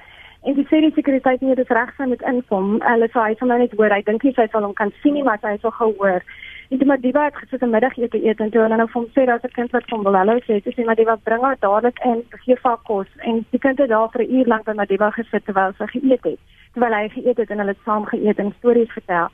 En 0.42 0.54
die 0.54 0.64
sê 0.64 0.80
die 0.80 0.92
sekuriteit 0.96 1.40
nie 1.40 1.54
dis 1.54 1.68
reg 1.68 1.92
sy 1.96 2.04
moet 2.08 2.22
inkom. 2.22 2.80
Hulle 2.80 3.08
sê 3.12 3.20
hy 3.20 3.34
sal 3.34 3.48
nou 3.48 3.58
net 3.58 3.72
hoor. 3.76 3.92
Hy 3.92 4.02
dink 4.02 4.22
nie 4.22 4.32
sy 4.32 4.46
sal 4.52 4.62
hom 4.62 4.72
kan 4.72 4.92
sien 5.02 5.14
nie, 5.14 5.22
maar 5.22 5.38
hy 5.42 5.58
sal 5.60 5.70
gehoor. 5.70 6.24
En 6.70 6.78
toe 6.78 6.86
Madiba 6.86 7.24
het 7.24 7.36
gesit 7.36 7.62
en 7.62 7.70
middagete 7.70 8.18
eet 8.24 8.40
en 8.40 8.50
toe 8.50 8.62
hulle 8.62 8.76
nou 8.76 8.86
vir 8.88 9.00
hom 9.00 9.08
sê 9.14 9.26
daar's 9.26 9.44
'n 9.44 9.52
kind 9.58 9.70
wat 9.72 9.88
van 9.90 10.02
wil 10.02 10.16
hallo 10.16 10.38
sê, 10.46 10.62
toe 10.62 10.72
sê 10.72 10.84
Madiba 10.84 11.16
bring 11.24 11.42
haar 11.42 11.56
dadelik 11.60 11.98
in, 12.04 12.22
gee 12.44 12.56
vir 12.56 12.70
haar 12.70 12.82
kos 12.84 13.08
en 13.18 13.44
die 13.50 13.58
kind 13.58 13.78
het 13.78 13.88
daar 13.88 14.08
vir 14.12 14.22
'n 14.22 14.32
uur 14.36 14.46
lank 14.46 14.64
by 14.64 14.72
Madiba 14.72 15.10
gesit 15.10 15.44
terwyl 15.44 15.72
sy 15.78 15.86
geëet 15.86 16.24
het. 16.24 16.38
Terwyl 16.72 16.94
hy 16.94 17.08
geëet 17.08 17.36
het 17.36 17.50
en 17.50 17.58
hulle 17.58 17.74
het 17.74 17.84
saam 17.84 18.04
geëet 18.06 18.38
en 18.38 18.54
stories 18.58 18.92
vertel. 18.92 19.28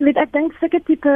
Jy 0.00 0.06
weet 0.08 0.16
ek 0.16 0.30
dink 0.32 0.54
sulke 0.56 0.80
tipe 0.88 1.14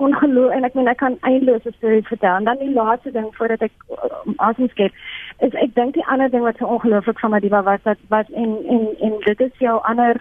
ongeloof 0.00 0.54
en 0.56 0.64
ek 0.64 0.74
meen 0.76 0.88
ek 0.88 1.00
kan 1.02 1.18
eindelose 1.28 1.72
stories 1.76 2.08
vertel. 2.08 2.38
En 2.38 2.48
dan 2.48 2.60
die 2.60 2.72
laaste 2.72 3.12
ding 3.12 3.28
voordat 3.36 3.66
ek 3.68 3.74
um, 3.92 4.32
asem 4.48 4.70
skep 4.72 4.96
is 5.44 5.56
ek 5.60 5.74
dink 5.76 5.92
die 5.96 6.04
ander 6.08 6.32
ding 6.32 6.44
wat 6.44 6.56
so 6.56 6.68
ongelooflik 6.78 7.20
van 7.20 7.34
Madiba 7.36 7.60
was 7.68 7.84
dat 7.84 8.00
was 8.08 8.32
en 8.32 8.56
en 8.72 8.88
en 9.04 9.20
dit 9.28 9.40
is 9.48 9.60
jou 9.60 9.76
ander 9.92 10.20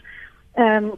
ehm 0.60 0.92
um, 0.92 0.94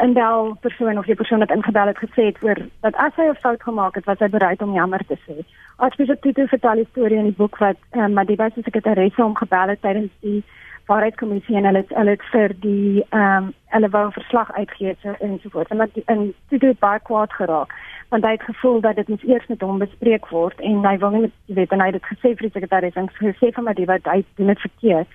en 0.00 0.12
daal 0.16 0.54
persoon 0.64 0.98
of 0.98 1.04
die 1.04 1.14
persoon 1.20 1.44
wat 1.44 1.52
ingebel 1.52 1.92
het 1.92 1.98
gesê 2.00 2.30
het 2.30 2.38
oor 2.40 2.56
dat 2.80 2.96
as 2.96 3.12
hy 3.20 3.28
'n 3.28 3.42
fout 3.44 3.62
gemaak 3.62 3.94
het, 3.94 4.04
was 4.04 4.18
hy 4.18 4.28
bereid 4.28 4.62
om 4.62 4.72
jammer 4.72 5.04
te 5.06 5.18
sê. 5.28 5.44
Jy 5.80 6.06
dit 6.06 6.34
toe 6.34 6.48
vertel 6.48 6.80
die 6.80 6.88
storie 6.90 7.18
in 7.18 7.28
die 7.28 7.40
boek 7.42 7.58
wat 7.58 7.76
um, 7.92 8.12
Madiba 8.12 8.48
se 8.50 8.62
sekretaresse 8.62 9.22
hom 9.22 9.36
gebel 9.36 9.68
het 9.68 9.80
tydens 9.80 10.12
die 10.20 10.44
waarheidskommissie 10.86 11.56
en 11.56 11.64
hulle 11.64 11.82
het, 11.82 11.92
hulle 11.98 12.14
het 12.16 12.24
vir 12.32 12.54
die 12.62 13.04
ehm 13.08 13.36
um, 13.36 13.52
hulle 13.76 13.88
wou 13.90 14.06
'n 14.06 14.18
verslag 14.18 14.52
uitgee 14.52 14.96
so 15.02 15.14
en 15.20 15.38
so 15.42 15.48
voort. 15.48 15.70
En 15.70 15.78
dat 15.78 15.90
en 16.04 16.34
dit 16.48 16.62
het 16.62 16.78
baie 16.78 17.00
kwaad 17.00 17.32
geraak 17.32 17.74
want 18.08 18.24
hy 18.24 18.30
het 18.30 18.42
gevoel 18.42 18.80
dat 18.80 18.96
dit 18.96 19.08
moet 19.08 19.24
eers 19.24 19.46
met 19.46 19.60
hom 19.60 19.78
bespreek 19.78 20.28
word 20.28 20.60
en 20.60 20.84
hy 20.86 20.98
wil 20.98 21.10
nie 21.10 21.20
met 21.20 21.32
weet 21.46 21.72
en 21.72 21.80
hy 21.80 21.86
het 21.90 21.98
dit 21.98 22.10
gesê 22.10 22.34
vir 22.34 22.46
die 22.46 22.54
sekretaris 22.54 22.94
en 22.94 23.10
gesê 23.18 23.50
van 23.52 23.64
Madiba 23.64 23.98
dat 23.98 24.12
hy 24.12 24.24
doen 24.34 24.46
dit 24.46 24.60
verkeerd. 24.60 25.08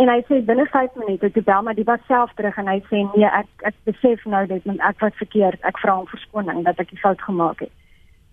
En 0.00 0.08
hy 0.08 0.20
sê 0.28 0.40
binne 0.48 0.66
5 0.72 0.94
minute 0.94 1.30
toe 1.30 1.42
bel 1.42 1.68
was 1.84 2.06
self 2.06 2.32
terug 2.34 2.56
en 2.56 2.68
hy 2.68 2.78
sê 2.88 3.04
nee 3.14 3.28
ek 3.28 3.46
ek 3.68 3.74
besef 3.84 4.24
nou 4.24 4.46
dit 4.46 4.64
want 4.64 4.80
ek 4.80 5.00
was 5.00 5.20
verkeerd. 5.20 5.60
Ek 5.62 5.78
vra 5.78 5.98
om 5.98 6.06
verskoning 6.06 6.64
dat 6.64 6.80
ek 6.80 6.90
die 6.90 7.02
fout 7.04 7.20
gemaak 7.22 7.60
het. 7.60 7.72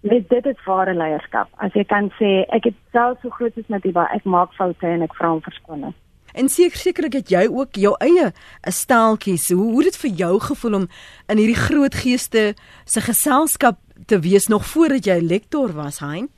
Net 0.02 0.30
dit 0.30 0.46
is 0.46 0.66
ware 0.66 0.94
leierskap. 0.94 1.50
As 1.58 1.74
jy 1.74 1.84
kan 1.84 2.12
sê 2.20 2.46
ek 2.56 2.64
het 2.72 2.76
self 2.92 3.20
so 3.22 3.30
groot 3.30 3.58
met 3.68 3.84
die 3.84 3.96
ek 4.00 4.24
maak 4.24 4.54
foute 4.54 4.88
en 4.88 5.02
ek 5.02 5.16
vra 5.16 5.34
om 5.34 5.42
verskoning. 5.42 5.94
En 6.38 6.50
seker 6.50 6.78
sekerlik 6.78 7.14
het 7.18 7.30
jy 7.34 7.48
ook 7.50 7.76
jou 7.76 7.96
eie 8.00 8.30
'n 8.30 8.72
staaltjies. 8.72 9.50
Hoe 9.50 9.72
hoe 9.72 9.84
dit 9.84 9.98
vir 9.98 10.12
jou 10.12 10.40
gevoel 10.40 10.74
om 10.74 10.88
in 11.28 11.38
hierdie 11.38 11.64
groot 11.68 11.96
geeste 11.96 12.54
se 12.86 13.02
geselskap 13.02 13.78
te 14.06 14.20
wees 14.20 14.48
nog 14.48 14.66
voordat 14.66 15.06
jy 15.06 15.20
lektor 15.22 15.74
was, 15.74 16.00
Hein? 16.00 16.30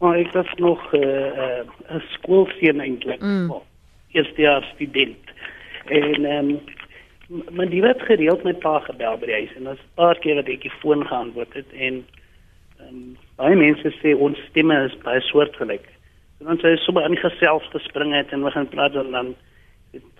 Maar 0.00 0.18
ek 0.18 0.32
was 0.32 0.52
nog 0.56 0.92
'n 0.92 1.02
uh, 1.02 1.62
'n 1.90 1.96
uh, 1.96 2.02
skoolseun 2.12 2.80
eintlik. 2.80 3.20
Mm 3.20 3.64
eerstejaars 4.16 4.68
student. 4.74 5.16
En 5.84 6.24
ehm 6.24 6.48
um, 6.48 6.60
maar 7.54 7.68
die 7.68 7.82
het 7.82 8.02
gereeld 8.02 8.42
met 8.42 8.58
pa 8.58 8.78
gebel 8.78 9.16
by 9.18 9.26
die 9.26 9.34
huis 9.34 9.54
en 9.56 9.64
daar's 9.64 9.82
'n 9.82 9.94
paar 9.94 10.18
keer 10.18 10.34
wat 10.34 10.48
ek 10.48 10.62
die 10.62 10.78
foon 10.80 11.06
geantwoord 11.06 11.54
het 11.54 11.70
en 11.72 11.94
ehm 12.78 12.88
um, 12.88 13.16
baie 13.36 13.56
mense 13.56 13.94
sê 14.00 14.14
ons 14.14 14.38
stemme 14.48 14.84
is 14.84 14.98
baie 15.02 15.20
soortgelyk. 15.20 15.86
En 16.44 16.58
sê 16.60 16.74
hy 16.74 16.80
sommer 16.84 17.04
aan 17.04 17.16
gesels 17.16 17.68
gespring 17.72 18.12
het 18.14 18.32
en 18.32 18.44
we 18.44 18.50
gaan 18.50 18.68
praat 18.68 18.94
en 18.94 19.10
dan 19.10 19.34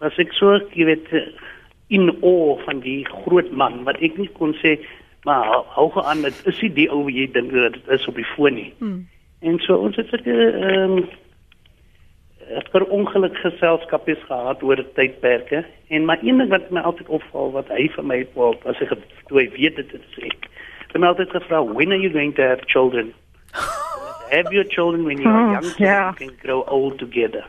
was 0.01 0.17
ek 0.23 0.33
so, 0.33 0.57
jy 0.73 0.87
weet, 0.89 1.11
in 1.93 2.09
o 2.23 2.57
van 2.65 2.81
die 2.81 3.05
groot 3.05 3.51
man 3.53 3.85
wat 3.85 4.01
ek 4.03 4.17
nie 4.19 4.31
kon 4.39 4.55
sê 4.63 4.79
maar 5.27 5.63
hou 5.75 5.89
geaan 5.91 6.23
dit 6.23 6.41
is 6.47 6.61
nie 6.63 6.73
die 6.75 6.89
ou 6.95 7.05
wie 7.07 7.21
jy 7.21 7.29
dink 7.35 7.53
dit 7.53 7.79
is 7.95 8.07
op 8.07 8.19
die 8.19 8.27
foon 8.35 8.55
nie. 8.55 8.73
Hmm. 8.79 9.07
En 9.43 9.59
so 9.63 9.79
ons 9.89 9.97
het 9.99 10.13
'n 10.15 10.29
ehm 10.31 10.99
per 12.71 12.85
ongeluk 12.85 13.37
geselskapies 13.43 14.23
gehad 14.27 14.63
oor 14.63 14.83
tydperke 14.95 15.65
en 15.89 16.05
maar 16.05 16.19
een 16.23 16.39
ding 16.39 16.51
wat 16.51 16.71
my 16.71 16.81
altyd 16.81 17.09
opval 17.09 17.51
wat 17.53 17.69
hy 17.69 17.89
vir 17.97 18.05
my 18.05 18.21
wou 18.35 18.55
as 18.65 18.81
ek 18.81 18.95
toe 19.27 19.41
hy 19.41 19.49
weet 19.57 19.77
dit 19.77 19.95
is 19.99 20.23
ek 20.31 20.47
het 20.93 21.01
my 21.01 21.11
altyd 21.11 21.35
gevra 21.35 21.65
when 21.65 21.93
are 21.93 22.03
you 22.03 22.13
going 22.13 22.35
to 22.35 22.43
have 22.43 22.63
children 22.67 23.13
have 24.31 24.53
your 24.53 24.65
children 24.65 25.05
when 25.05 25.19
you 25.19 25.29
are 25.29 25.49
oh, 25.49 25.53
young 25.53 25.65
so 25.65 25.77
yeah. 25.79 26.11
you 26.11 26.27
can 26.27 26.37
grow 26.43 26.65
old 26.65 26.99
together 26.99 27.47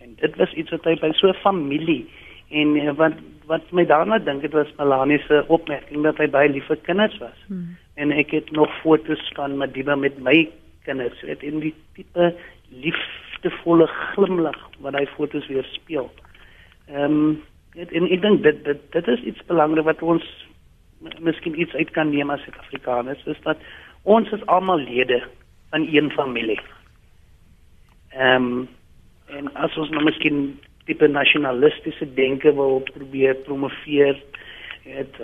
en 0.00 0.14
dit 0.20 0.36
was 0.36 0.52
iets 0.52 0.70
wat 0.70 0.84
hy 0.84 0.94
by 1.00 1.12
so 1.20 1.28
'n 1.28 1.42
familie 1.42 2.06
en 2.50 2.76
eh, 2.76 2.94
wat 2.96 3.18
wat 3.46 3.70
my 3.72 3.84
daarna 3.84 4.18
dink 4.18 4.42
dit 4.42 4.52
was 4.52 4.72
Melanie 4.78 5.20
se 5.26 5.44
opmerking 5.48 6.02
dat 6.02 6.18
hy 6.18 6.28
baie 6.28 6.48
lief 6.48 6.66
vir 6.66 6.80
kinders 6.88 7.18
was 7.18 7.38
hmm. 7.46 7.76
en 7.94 8.12
ek 8.12 8.30
het 8.30 8.50
nog 8.50 8.72
foto's 8.82 9.32
van 9.34 9.56
Madiba 9.56 9.96
met 9.96 10.18
my 10.18 10.48
kinders 10.84 11.22
weet 11.22 11.42
in 11.42 11.60
die 11.60 11.74
tipe 11.94 12.34
lief 12.68 13.00
liefdevolle 13.38 13.86
glimlag 13.86 14.58
wat 14.80 14.94
hy 14.94 15.06
fotos 15.16 15.46
weer 15.48 15.66
speel. 15.74 16.10
Ehm 16.88 17.04
um, 17.04 17.42
en 17.78 18.08
ek 18.10 18.22
dink 18.22 18.42
dit 18.42 18.64
dit 18.64 18.78
dit 18.92 19.08
is 19.08 19.20
iets 19.30 19.44
belangrik 19.46 19.84
wat 19.86 20.02
ons 20.02 20.24
miskien 21.22 21.54
iets 21.60 21.74
uit 21.74 21.90
kan 21.94 22.10
neem 22.10 22.30
as 22.30 22.42
Suid-Afrikaners 22.42 23.20
is 23.30 23.38
dat 23.44 23.60
ons 24.02 24.30
is 24.34 24.46
almal 24.46 24.80
lede 24.82 25.20
van 25.70 25.88
een 25.92 26.10
familie. 26.10 26.60
Ehm 28.10 28.44
um, 28.44 28.68
en 29.28 29.54
as 29.54 29.76
ons 29.76 29.90
nou 29.92 30.02
miskien 30.04 30.58
tipe 30.88 31.08
nasionalistiese 31.08 32.06
denke 32.16 32.52
wil 32.56 32.80
probeer 32.94 33.36
promoveer 33.44 34.16
het 34.88 35.18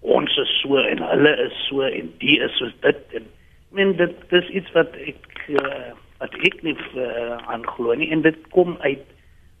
ons 0.00 0.36
is 0.38 0.52
so 0.62 0.78
en 0.78 1.02
hulle 1.02 1.32
is 1.46 1.56
so 1.66 1.82
en 1.82 2.12
die 2.22 2.38
is 2.44 2.58
so 2.60 2.70
dit 2.86 3.16
en 3.18 3.26
men 3.74 3.96
dit 3.98 4.14
dis 4.30 4.50
iets 4.60 4.70
wat 4.76 4.94
ek 5.02 5.40
uh, 5.58 5.90
wat 6.22 6.34
ek 6.46 6.62
nie 6.66 6.76
uh, 6.94 7.34
aanglo 7.50 7.96
nie 7.98 8.10
en 8.14 8.22
dit 8.22 8.38
kom 8.54 8.76
uit 8.86 9.04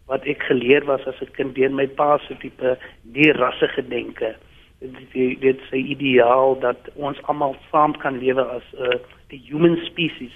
wat 0.08 0.24
ek 0.30 0.46
geleer 0.48 0.86
was 0.88 1.04
as 1.10 1.20
'n 1.22 1.34
kind 1.36 1.54
deur 1.58 1.74
my 1.74 1.86
pa 1.86 2.18
se 2.26 2.38
tipe 2.44 2.78
die 3.02 3.32
rasse 3.42 3.68
gedenke 3.74 4.34
dit 4.78 5.40
dit 5.42 5.60
se 5.70 5.76
ideaal 5.76 6.58
dat 6.60 6.90
ons 6.94 7.22
almal 7.22 7.56
saam 7.70 7.98
kan 7.98 8.22
lewe 8.22 8.42
as 8.42 8.66
'n 8.78 8.94
uh, 8.94 8.98
the 9.30 9.36
human 9.36 9.78
species. 9.86 10.32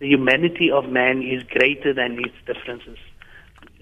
The 0.00 0.08
humanity 0.08 0.70
of 0.70 0.88
man 0.88 1.22
is 1.22 1.42
greater 1.48 1.94
than 1.94 2.18
its 2.18 2.36
differences. 2.46 2.98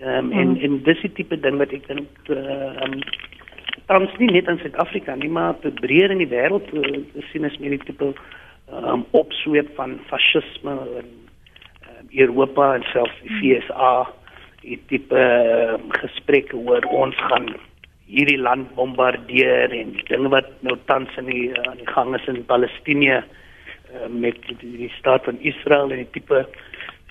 Um, 0.02 0.30
mm. 0.30 0.38
en 0.40 0.61
en 0.61 0.82
dis 0.82 1.00
die 1.02 1.12
tipe 1.14 1.37
ding 1.40 1.58
wat 1.61 1.72
ek 1.74 1.85
dink 1.87 2.30
uh, 2.35 2.74
um, 2.85 2.94
tans 3.90 4.14
nie 4.18 4.28
net 4.30 4.48
in 4.50 4.58
Suid-Afrika 4.58 5.14
nie 5.18 5.30
maar 5.30 5.54
te 5.62 5.70
breër 5.78 6.14
in 6.14 6.22
die 6.22 6.30
wêreld 6.30 6.70
uh, 6.74 7.02
sien 7.30 7.46
as 7.46 7.58
meer 7.62 7.76
die 7.76 7.85
tipe 7.87 8.08
um, 8.11 9.04
opsweep 9.18 9.70
van 9.78 9.96
fasisme 10.11 10.74
en 11.02 11.12
Europa 12.24 12.72
en 12.78 12.87
selfs 12.90 13.20
die 13.40 13.54
FSA 13.61 13.92
het 14.64 14.87
tipe 14.90 15.22
uh, 15.22 15.78
gesprekke 16.00 16.58
oor 16.58 16.87
ons 17.04 17.18
gaan 17.30 17.52
hierdie 18.11 18.40
land 18.42 18.74
bombardeer 18.78 19.74
en 19.76 19.94
dinge 20.11 20.35
wat 20.35 20.50
nou 20.66 20.78
tans 20.90 21.14
in 21.22 21.30
die 21.30 21.46
aan 21.62 21.78
die 21.78 21.90
gang 21.94 22.14
is 22.18 22.26
in 22.32 22.42
Palestina 22.50 23.22
uh, 23.22 23.41
met 24.09 24.37
die, 24.46 24.76
die 24.76 24.92
staat 24.98 25.24
van 25.24 25.40
Israel 25.40 25.90
en 25.90 25.96
die 25.96 26.11
tipe 26.11 26.48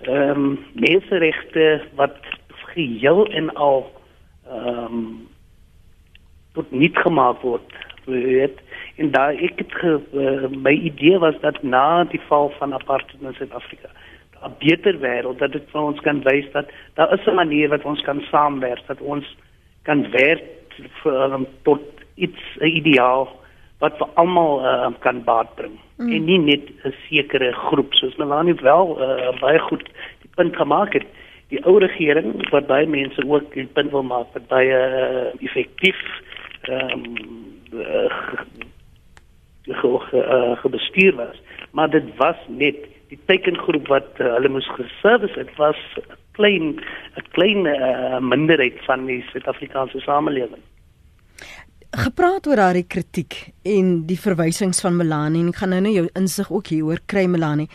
ehm 0.02 0.30
um, 0.30 0.60
menseregte 0.74 1.82
wat 1.96 2.18
geheel 2.74 3.26
en 3.26 3.54
al 3.54 3.92
ehm 4.48 4.86
um, 4.86 5.28
tot 6.54 6.72
niet 6.72 6.98
gemaak 6.98 7.42
word 7.42 7.76
weet. 8.06 8.60
En 8.96 9.12
daar 9.12 9.34
ek 9.34 9.60
het 9.62 9.74
ge, 9.74 10.00
uh, 10.14 10.50
my 10.50 10.72
idee 10.72 11.20
was 11.20 11.36
dat 11.40 11.64
na 11.64 12.04
die 12.04 12.22
val 12.28 12.50
van 12.58 12.74
apartheid 12.74 13.22
in 13.22 13.34
Suid-Afrika 13.34 13.90
'n 14.42 14.56
beter 14.60 15.00
wêreld 15.00 15.38
dat 15.40 15.52
dit 15.52 15.66
vir 15.72 15.82
ons 15.82 16.00
kan 16.00 16.22
wys 16.24 16.48
dat 16.52 16.70
daar 16.94 17.14
is 17.14 17.26
'n 17.26 17.36
manier 17.36 17.70
wat 17.70 17.86
ons 17.86 18.02
kan 18.02 18.22
saamwerk 18.32 18.88
dat 18.88 19.02
ons 19.02 19.38
kan 19.82 20.12
werk 20.12 20.44
vir 21.04 21.34
um, 21.34 21.48
tot 21.62 21.82
iets 22.16 22.42
'n 22.60 22.66
ideaal 22.66 23.41
wat 23.82 23.98
vir 24.00 24.10
almal 24.22 24.62
uh, 24.62 24.92
kan 25.06 25.24
baat 25.28 25.56
bring 25.58 25.76
mm. 25.98 26.12
en 26.14 26.26
nie 26.30 26.40
net 26.40 26.70
'n 26.86 26.94
sekere 27.08 27.52
groep 27.68 27.94
soos 28.00 28.16
Melanie 28.22 28.58
wel 28.62 28.96
uh, 28.98 29.32
baie 29.42 29.60
goed 29.60 29.86
die 30.22 30.32
punt 30.36 30.56
gemaak 30.56 30.94
het 30.94 31.08
die 31.50 31.62
ou 31.66 31.80
regering 31.84 32.50
wat 32.52 32.68
baie 32.68 32.88
mense 32.88 33.22
ook 33.28 33.54
die 33.54 33.68
punt 33.76 33.92
wil 33.92 34.04
maak 34.04 34.34
dat 34.34 34.48
baie 34.48 34.78
uh, 34.78 35.28
effektief 35.42 36.00
ehm 36.62 36.92
um, 36.94 37.16
uh, 37.74 38.10
gebestuur 40.64 41.16
was 41.16 41.38
maar 41.72 41.90
dit 41.90 42.04
was 42.18 42.36
net 42.48 42.76
die 43.12 43.20
tekengroep 43.28 43.88
wat 43.92 44.20
uh, 44.20 44.34
hulle 44.38 44.52
moes 44.56 44.68
geservice 44.78 45.40
het 45.40 45.52
was 45.60 45.80
'n 46.00 46.16
klein 46.38 46.66
'n 47.20 47.26
klein 47.36 47.66
uh, 47.66 48.20
minderheid 48.20 48.78
van 48.88 49.06
die 49.06 49.24
Suid-Afrikaanse 49.32 50.00
samelewing. 50.00 50.64
Gepraat 51.92 52.46
oor 52.48 52.56
daardie 52.56 52.86
kritiek 52.88 53.36
en 53.68 53.88
die 54.08 54.16
verwysings 54.16 54.80
van 54.80 54.96
Melanie 54.96 55.42
en 55.44 55.50
ek 55.52 55.58
gaan 55.60 55.74
nou 55.74 55.80
net 55.84 55.98
jou 55.98 56.06
insig 56.16 56.48
ook 56.48 56.70
hieroor 56.72 57.02
kry 57.12 57.26
Melanie. 57.28 57.68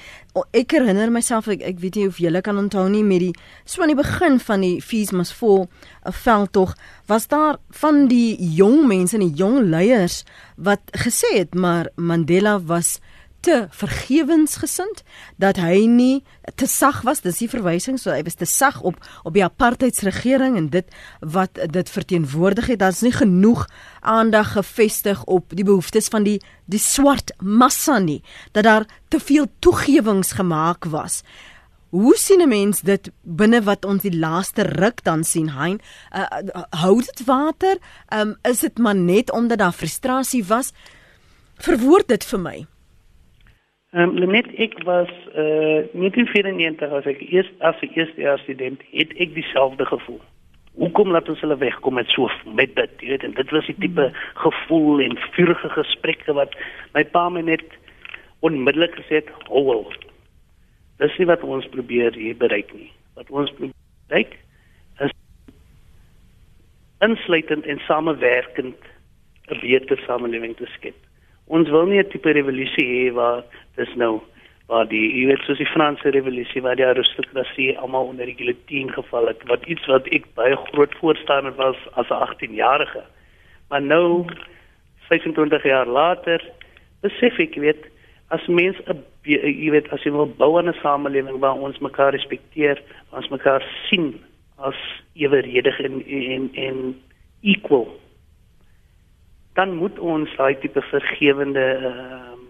Ek 0.57 0.73
herinner 0.73 1.13
myself 1.13 1.51
ek, 1.53 1.61
ek 1.61 1.83
weet 1.83 1.99
nie 2.01 2.07
of 2.09 2.17
julle 2.25 2.41
kan 2.41 2.57
onthou 2.57 2.87
nie 2.89 3.03
met 3.05 3.21
die 3.27 3.35
so 3.69 3.85
aan 3.85 3.93
die 3.93 3.99
begin 3.99 4.39
van 4.41 4.65
die 4.65 4.79
Fees 4.81 5.13
must 5.13 5.37
fall 5.37 5.69
'n 6.09 6.17
veldtog 6.17 6.73
was 7.13 7.29
daar 7.29 7.61
van 7.69 8.09
die 8.09 8.41
jong 8.41 8.89
mense 8.89 9.21
en 9.21 9.29
die 9.29 9.37
jong 9.37 9.69
leiers 9.69 10.25
wat 10.57 10.81
gesê 10.97 11.37
het 11.37 11.55
maar 11.55 11.93
Mandela 11.97 12.57
was 12.59 13.01
te 13.41 13.67
vergewensgesind 13.71 15.03
dat 15.37 15.57
hy 15.63 15.87
nie 15.87 16.25
te 16.55 16.67
sag 16.67 17.03
was 17.07 17.23
dis 17.25 17.39
die 17.43 17.51
verwysing 17.51 17.99
so 18.01 18.11
hy 18.11 18.23
was 18.27 18.39
te 18.39 18.49
sag 18.49 18.81
op 18.83 19.01
op 19.25 19.35
die 19.35 19.45
apartheidsregering 19.45 20.57
en 20.57 20.69
dit 20.75 20.95
wat 21.21 21.61
dit 21.73 21.91
verteenwoordig 21.91 22.73
het 22.73 22.83
daar's 22.83 23.03
nie 23.07 23.15
genoeg 23.15 23.67
aandag 24.01 24.55
gefestig 24.57 25.25
op 25.25 25.55
die 25.55 25.67
behoeftes 25.67 26.09
van 26.09 26.27
die 26.27 26.39
die 26.67 26.83
swart 26.83 27.35
massa 27.41 27.99
nie 27.99 28.23
dat 28.53 28.65
daar 28.65 28.89
te 29.09 29.21
veel 29.21 29.47
toegewings 29.59 30.33
gemaak 30.41 30.91
was 30.91 31.23
Hoe 31.97 32.17
sien 32.17 32.43
'n 32.43 32.49
mens 32.49 32.81
dit 32.81 33.11
binne 33.23 33.63
wat 33.63 33.85
ons 33.85 34.03
die 34.03 34.19
laaste 34.19 34.63
ruk 34.63 35.05
dan 35.05 35.25
sien, 35.25 35.49
Hein? 35.49 35.81
Uh, 36.13 36.27
hou 36.71 37.01
dit 37.01 37.25
water? 37.25 37.79
Um, 38.09 38.37
is 38.43 38.61
dit 38.61 38.79
maar 38.79 38.95
net 38.95 39.31
omdat 39.31 39.59
daar 39.59 39.73
frustrasie 39.73 40.45
was? 40.45 40.73
Verwoord 41.57 42.09
dit 42.09 42.25
vir 42.25 42.41
my. 42.41 42.67
Ehm 43.95 44.17
um, 44.19 44.31
net 44.31 44.49
ek 44.59 44.81
was 44.83 45.11
uh 45.39 45.87
1994 45.95 46.91
as 46.91 47.07
ek 47.07 47.21
eers 47.31 47.51
as 47.61 47.79
die 47.81 47.91
eerste 47.95 48.43
student 48.43 48.83
het 48.91 49.13
ek 49.23 49.35
dieselfde 49.35 49.87
gevoel. 49.87 50.21
Hoekom 50.77 51.15
laat 51.15 51.29
ons 51.29 51.41
hulle 51.41 51.57
wegkom 51.57 51.95
met 51.95 52.11
so 52.11 52.29
met 52.59 52.75
dit, 52.75 52.91
jy 53.01 53.15
weet, 53.15 53.25
en 53.25 53.37
dit 53.39 53.51
was 53.55 53.67
die 53.71 53.79
tipe 53.79 54.11
gevoel 54.43 55.01
en 55.07 55.15
vurige 55.39 55.71
gesprekke 55.79 56.35
wat 56.37 56.59
my 56.99 57.05
pa 57.05 57.29
my 57.31 57.41
net 57.47 57.65
onmiddellik 58.41 58.99
gesê 58.99 59.23
het, 59.23 59.31
"Hou 59.49 59.87
Dis 60.99 61.17
nie 61.19 61.29
wat 61.29 61.43
ons 61.45 61.67
probeer 61.69 62.15
hier 62.17 62.37
bereik 62.37 62.73
nie. 62.75 62.91
Wat 63.15 63.31
ons 63.31 63.53
bereik 63.61 64.37
is 65.05 65.13
insluitend 67.05 67.67
en 67.67 67.79
samewerkend 67.79 68.77
'n 69.49 69.61
beter 69.61 69.99
samelewing 70.07 70.57
te 70.57 70.67
skep. 70.67 71.06
Ons 71.47 71.69
wil 71.71 71.87
nie 71.87 71.99
'n 72.03 72.11
tipe 72.11 72.31
revolusie 72.33 72.87
hê 72.87 73.13
waar 73.15 73.45
dis 73.77 73.95
nou 73.95 74.21
waar 74.67 74.87
die 74.91 75.05
jy 75.15 75.27
weet 75.31 75.45
soos 75.47 75.59
die 75.59 75.73
Franse 75.75 76.11
revolusie 76.11 76.63
waar 76.63 76.77
die 76.77 76.87
aristokrasie 76.87 77.79
almal 77.79 78.09
onder 78.11 78.27
die 78.27 78.35
guillotine 78.35 78.93
geval 78.93 79.27
het, 79.31 79.43
wat 79.47 79.67
iets 79.67 79.87
wat 79.87 80.09
ek 80.11 80.27
baie 80.35 80.57
groot 80.71 80.95
voorstander 81.01 81.55
was 81.55 81.77
as 81.95 82.11
'n 82.11 82.23
18-jarige. 82.27 83.05
Maar 83.69 83.83
nou 83.83 84.27
25 85.09 85.63
jaar 85.63 85.87
later 85.87 86.43
besef 87.03 87.39
ek 87.39 87.55
weet 87.55 87.87
as 88.29 88.47
mens 88.47 88.77
'n 88.87 89.05
jy 89.23 89.71
weet 89.71 89.93
as 89.93 90.03
jy 90.03 90.11
wil 90.11 90.27
bou 90.27 90.59
'n 90.59 90.75
samelewing 90.83 91.39
waar 91.39 91.55
ons 91.55 91.79
mekaar 91.79 92.13
respekteer, 92.13 92.83
ons 93.13 93.29
mekaar 93.29 93.63
sien 93.89 94.19
as 94.59 94.79
eweredig 95.15 95.79
en 95.81 96.03
en 96.07 96.51
en 96.55 97.03
equal 97.43 97.87
dan 99.57 99.75
moet 99.81 99.99
ons 99.99 100.33
daai 100.37 100.57
tipe 100.61 100.83
vergewende 100.93 101.67
ehm 101.77 102.33
um, 102.33 102.45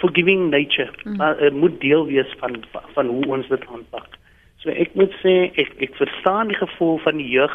forgiving 0.00 0.48
nature 0.50 0.90
mm. 1.04 1.20
uh, 1.20 1.50
moet 1.54 1.80
deel 1.80 2.06
wees 2.06 2.34
van 2.38 2.64
van 2.94 3.06
hoe 3.06 3.26
ons 3.26 3.48
dit 3.48 3.66
aanpak. 3.66 4.16
So 4.62 4.70
ek 4.70 4.94
moet 4.98 5.12
sê 5.22 5.34
ek 5.54 5.74
ek 5.86 5.98
verstaan 6.00 6.50
die 6.50 6.58
gevoel 6.58 6.98
van 7.04 7.20
die 7.22 7.28
jeug. 7.30 7.54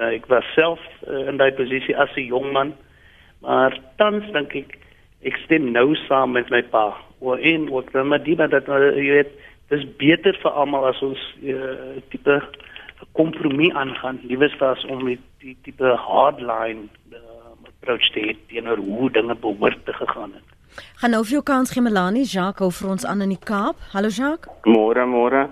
Ek 0.00 0.26
was 0.32 0.46
self 0.56 0.82
uh, 1.06 1.28
in 1.30 1.38
daai 1.38 1.52
posisie 1.54 1.94
as 1.94 2.10
'n 2.16 2.26
jong 2.32 2.50
man. 2.52 2.74
Maar 3.46 3.78
tans 4.02 4.26
dink 4.34 4.54
ek 4.54 4.78
ek 5.22 5.36
stem 5.44 5.70
nou 5.72 5.94
saam 6.08 6.32
met 6.32 6.50
my 6.50 6.62
pa. 6.62 6.96
Oor 7.20 7.38
in 7.38 7.68
wat 7.70 7.92
dan 7.92 8.08
maar 8.08 8.24
die 8.24 8.36
wat 8.36 8.50
dat 8.50 8.68
uh, 8.68 8.90
jy 8.96 9.10
weet 9.20 9.32
dis 9.70 9.86
beter 10.02 10.34
vir 10.42 10.50
almal 10.50 10.86
as 10.90 11.02
ons 11.02 11.20
uh, 11.46 12.02
tipe 12.10 12.40
kompromie 13.12 13.74
aangaan 13.74 14.20
liewes 14.22 14.60
as 14.60 14.84
om 14.86 15.04
met 15.04 15.20
die 15.38 15.56
tipe 15.62 15.96
hardline 15.96 16.88
uh, 17.12 17.18
approach 17.68 18.12
te 18.12 18.20
hê 18.20 18.36
teenoor 18.48 18.78
hoe 18.78 19.10
dinge 19.10 19.34
behoort 19.34 19.84
te 19.84 19.92
gegaan 19.92 20.32
het. 20.32 20.46
Gaan 21.00 21.10
nou 21.10 21.24
vir 21.24 21.38
jou 21.38 21.42
kans 21.42 21.72
gee 21.72 21.82
Melanie 21.82 22.28
Jacques 22.28 22.62
hou 22.64 22.70
vir 22.70 22.90
ons 22.94 23.06
aan 23.06 23.24
in 23.26 23.34
die 23.34 23.44
Kaap. 23.50 23.80
Hallo 23.94 24.08
Jacques. 24.08 24.52
Môre 24.64 25.06
môre. 25.06 25.48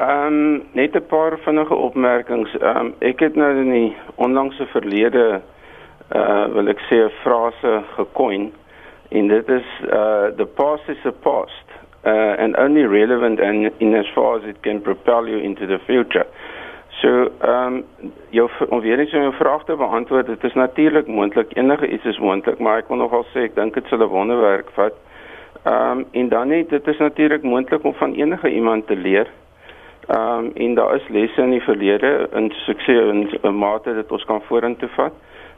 Ehm 0.00 0.26
um, 0.26 0.62
net 0.72 0.96
'n 0.96 1.06
paar 1.06 1.38
vinnige 1.44 1.74
opmerkings. 1.74 2.54
Ehm 2.60 2.76
um, 2.76 2.94
ek 3.00 3.20
het 3.20 3.36
nou 3.36 3.50
in 3.56 3.70
die 3.70 3.96
onlangse 4.16 4.66
verlede 4.66 5.42
uh 6.14 6.46
wil 6.54 6.68
ek 6.68 6.80
sê 6.88 7.02
'n 7.04 7.12
frase 7.22 7.82
gekoin 7.96 8.52
en 9.10 9.28
dit 9.28 9.48
is 9.48 9.68
uh 9.82 10.26
the 10.36 10.46
past 10.46 10.88
is 10.88 11.04
a 11.04 11.12
past 11.12 11.66
uh 12.04 12.34
and 12.38 12.56
only 12.56 12.86
relevant 12.86 13.40
and 13.40 13.70
in 13.78 13.94
as 13.94 14.06
far 14.14 14.38
as 14.38 14.44
it 14.44 14.62
can 14.62 14.80
propel 14.80 15.28
you 15.28 15.38
into 15.38 15.66
the 15.66 15.78
future. 15.78 16.26
So 17.00 17.08
ehm 17.40 17.74
um, 17.74 17.84
jou 18.30 18.50
om 18.68 18.80
weer 18.80 18.98
eens 18.98 19.10
jou 19.10 19.32
vraag 19.32 19.64
te 19.64 19.76
beantwoord, 19.76 20.26
dit 20.26 20.44
is 20.44 20.54
natuurlik 20.54 21.06
moontlik 21.06 21.56
enige 21.56 21.88
iets 21.88 22.04
is 22.04 22.18
moontlik, 22.18 22.58
maar 22.58 22.78
ek 22.78 22.88
wil 22.88 22.96
nogal 22.96 23.26
sê 23.32 23.44
ek 23.48 23.54
dink 23.54 23.74
dit 23.74 23.86
sal 23.90 24.00
'n 24.00 24.08
wonderwerk 24.08 24.70
vat. 24.78 24.94
Ehm 25.64 25.98
um, 25.98 26.06
en 26.10 26.28
dan 26.28 26.48
net 26.48 26.68
dit 26.68 26.86
is 26.86 26.98
natuurlik 26.98 27.42
moontlik 27.42 27.84
om 27.84 27.94
van 27.94 28.14
enige 28.14 28.48
iemand 28.48 28.86
te 28.86 28.96
leer. 28.96 29.28
Ehm 30.06 30.38
um, 30.38 30.50
en 30.54 30.74
daar 30.74 30.94
is 30.94 31.08
lesse 31.08 31.42
in 31.42 31.50
die 31.50 31.62
verlede 31.62 32.28
in 32.32 32.50
sukses 32.50 33.10
in 33.12 33.28
'n 33.42 33.58
mate 33.58 33.94
dat 33.94 34.12
ons 34.12 34.24
kan 34.24 34.42
vorentoe 34.42 34.88
vat. 34.88 35.12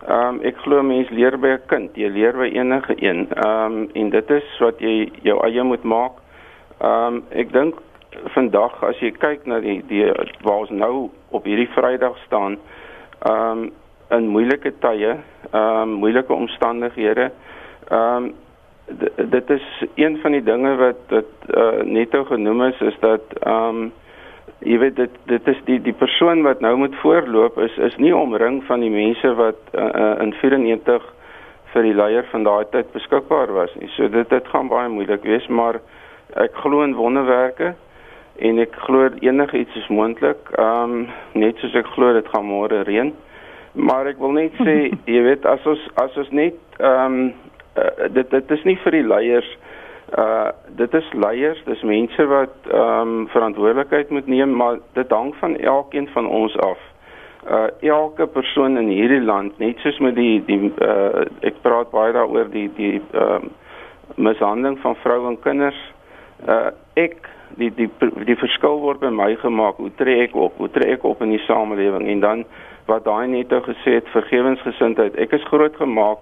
Ehm 0.07 0.35
um, 0.35 0.41
ek 0.43 0.57
glo 0.57 0.83
mense 0.83 1.15
leer 1.15 1.39
by 1.39 1.49
'n 1.49 1.67
kind, 1.67 1.91
jy 1.97 2.09
leer 2.09 2.33
by 2.33 2.51
enige 2.55 2.95
een. 2.97 3.29
Ehm 3.31 3.73
um, 3.73 3.91
en 3.93 4.11
dit 4.11 4.31
is 4.31 4.59
wat 4.59 4.81
jy 4.81 5.13
jou 5.23 5.45
eie 5.45 5.63
moet 5.63 5.83
maak. 5.83 6.13
Ehm 6.81 7.15
um, 7.15 7.25
ek 7.31 7.53
dink 7.53 7.75
vandag 8.35 8.83
as 8.83 8.99
jy 9.03 9.11
kyk 9.19 9.47
na 9.47 9.61
die 9.61 9.81
die 9.89 10.05
waar 10.43 10.65
ons 10.65 10.71
nou 10.71 11.11
op 11.31 11.45
hierdie 11.45 11.71
Vrydag 11.75 12.17
staan, 12.27 12.59
ehm 13.27 13.63
um, 13.63 13.71
in 14.11 14.29
moeilike 14.33 14.73
tye, 14.81 15.17
ehm 15.51 15.81
um, 15.83 15.97
moeilike 16.03 16.33
omstandighede. 16.33 17.31
Ehm 17.91 18.29
um, 18.29 18.35
dit 19.31 19.51
is 19.51 19.65
een 19.95 20.19
van 20.23 20.33
die 20.33 20.43
dinge 20.43 20.77
wat 20.77 21.01
wat 21.09 21.33
uh, 21.47 21.83
netou 21.85 22.25
genoem 22.25 22.63
is 22.63 22.81
is 22.81 22.97
dat 23.01 23.35
ehm 23.41 23.83
um, 23.83 23.93
jy 24.59 24.79
weet 24.79 24.97
dit 24.97 25.19
dit 25.25 25.49
is 25.49 25.61
die 25.65 25.79
die 25.83 25.93
persoon 25.93 26.43
wat 26.43 26.61
nou 26.61 26.77
moet 26.77 26.97
voorloop 27.03 27.59
is 27.59 27.77
is 27.77 27.97
nie 27.97 28.17
omring 28.17 28.63
van 28.65 28.81
die 28.81 28.91
mense 28.91 29.35
wat 29.35 29.61
uh, 29.75 30.15
in 30.25 30.33
94 30.41 31.05
vir 31.73 31.83
die 31.83 31.95
leier 31.95 32.25
van 32.31 32.43
daai 32.43 32.65
tyd 32.73 32.93
beskikbaar 32.93 33.53
was 33.53 33.75
nie. 33.75 33.91
So 33.97 34.09
dit 34.09 34.29
dit 34.31 34.49
gaan 34.49 34.69
baie 34.73 34.89
moeilik 34.89 35.23
wees, 35.23 35.47
maar 35.47 35.81
ek 36.37 36.57
glo 36.65 36.83
in 36.83 36.97
wonderwerke 36.97 37.75
en 38.39 38.59
ek 38.63 38.77
glo 38.87 39.09
enigiets 39.21 39.77
is 39.77 39.89
moontlik. 39.89 40.51
Ehm 40.59 40.99
um, 40.99 41.09
net 41.33 41.59
soos 41.59 41.75
ek 41.79 41.91
glo 41.95 42.13
dit 42.17 42.29
gaan 42.35 42.47
môre 42.47 42.83
reën. 42.89 43.13
Maar 43.79 44.13
ek 44.13 44.19
wil 44.23 44.35
net 44.37 44.55
sê, 44.63 44.77
jy 45.13 45.23
weet 45.27 45.47
as 45.47 45.67
ons 45.67 45.83
as 46.03 46.17
ons 46.17 46.31
net 46.31 46.59
ehm 46.79 47.19
um, 47.19 47.33
uh, 47.79 48.07
dit 48.15 48.31
dit 48.31 48.55
is 48.59 48.65
nie 48.69 48.79
vir 48.85 49.01
die 49.01 49.07
leiers 49.07 49.57
uh 50.17 50.51
dit 50.77 50.95
is 50.95 51.09
leiers, 51.13 51.59
dis 51.67 51.83
mense 51.83 52.27
wat 52.27 52.55
ehm 52.71 53.01
um, 53.01 53.27
verantwoordelikheid 53.29 54.11
moet 54.11 54.27
neem, 54.27 54.55
maar 54.57 54.79
dit 54.93 55.11
hang 55.11 55.35
van 55.41 55.57
elkeen 55.57 56.09
van 56.09 56.27
ons 56.27 56.57
af. 56.59 56.79
Uh 57.51 57.67
elke 57.81 58.27
persoon 58.27 58.79
in 58.79 58.89
hierdie 58.89 59.21
land, 59.21 59.59
net 59.59 59.79
soos 59.79 59.99
met 59.99 60.15
die 60.17 60.45
die 60.47 60.73
uh 60.81 61.27
ek 61.41 61.61
praat 61.63 61.91
baie 61.91 62.13
daaroor 62.13 62.49
die 62.51 62.71
die 62.77 63.03
ehm 63.13 63.35
um, 63.35 63.51
mishandeling 64.17 64.79
van 64.81 64.97
vroue 65.05 65.29
en 65.29 65.41
kinders. 65.41 65.83
Uh 66.47 66.71
ek 66.95 67.29
die 67.57 67.71
die 67.75 67.89
die 68.25 68.37
verskil 68.37 68.81
word 68.81 69.01
by 69.01 69.11
my 69.11 69.37
gemaak. 69.37 69.77
Hoe 69.77 69.91
tree 69.97 70.23
ek 70.23 70.35
op? 70.35 70.57
Hoe 70.57 70.71
tree 70.71 70.93
ek 70.93 71.05
op 71.05 71.23
in 71.23 71.31
die 71.31 71.45
samelewing? 71.47 72.09
En 72.09 72.21
dan 72.21 72.45
wat 72.87 73.05
daai 73.05 73.27
net 73.29 73.51
nou 73.51 73.61
gesê 73.63 73.99
het, 73.99 74.09
vergewensgesindheid. 74.09 75.17
Ek 75.17 75.33
is 75.33 75.45
groot 75.51 75.77
gemaak 75.77 76.19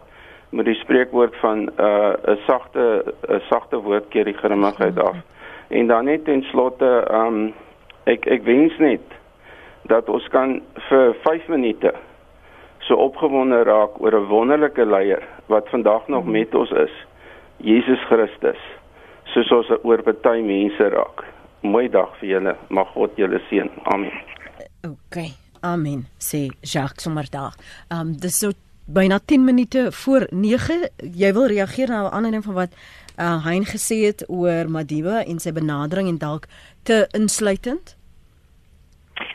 met 0.51 0.66
die 0.66 0.74
spreekwoord 0.74 1.37
van 1.43 1.66
'n 1.66 1.70
uh, 1.79 2.37
sagte 2.47 3.14
'n 3.29 3.41
sagte 3.51 3.77
woord 3.77 4.09
keer 4.09 4.24
die 4.24 4.39
grimmigheid 4.39 4.99
af. 4.99 5.16
En 5.68 5.87
dan 5.87 6.05
net 6.05 6.24
ten 6.24 6.43
slotte, 6.43 7.07
um 7.11 7.53
ek 8.05 8.27
ek 8.27 8.43
wens 8.43 8.79
net 8.79 9.03
dat 9.83 10.09
ons 10.09 10.29
kan 10.29 10.61
vir 10.89 11.14
5 11.22 11.49
minute 11.49 11.93
so 12.79 12.95
opgewonde 12.95 13.62
raak 13.62 14.01
oor 14.01 14.14
'n 14.14 14.29
wonderlike 14.29 14.85
leier 14.85 15.22
wat 15.47 15.68
vandag 15.68 16.09
nog 16.09 16.24
met 16.24 16.55
ons 16.55 16.70
is, 16.70 16.95
Jesus 17.57 18.01
Christus, 18.09 18.59
soos 19.35 19.51
ons 19.51 19.72
oor 19.83 20.03
baie 20.03 20.43
mense 20.43 20.91
raak. 20.93 21.24
Mooi 21.62 21.89
dag 21.89 22.12
vir 22.20 22.29
julle. 22.37 22.55
Mag 22.70 22.93
God 22.95 23.16
julle 23.18 23.41
seën. 23.49 23.70
Amen. 23.93 24.12
OK. 24.87 25.18
Amen. 25.62 26.07
Sê 26.18 26.47
Jacques 26.62 27.03
sommer 27.03 27.27
daar. 27.31 27.55
Um 27.91 28.12
dis 28.12 28.39
so 28.39 28.53
byna 28.87 29.18
10 29.18 29.45
minute 29.45 29.93
voor 29.93 30.27
9. 30.31 30.89
Jy 31.14 31.33
wil 31.33 31.47
reageer 31.47 31.89
na 31.89 32.03
'n 32.07 32.12
ander 32.12 32.31
ding 32.31 32.45
van 32.45 32.55
wat 32.55 32.72
uh 33.18 33.45
Hein 33.45 33.64
gesê 33.64 34.05
het 34.07 34.24
oor 34.29 34.68
Madiba 34.68 35.24
en 35.24 35.39
sy 35.39 35.53
benadering 35.53 36.09
en 36.09 36.18
dalk 36.18 36.47
te 36.83 37.09
insluitend? 37.12 37.97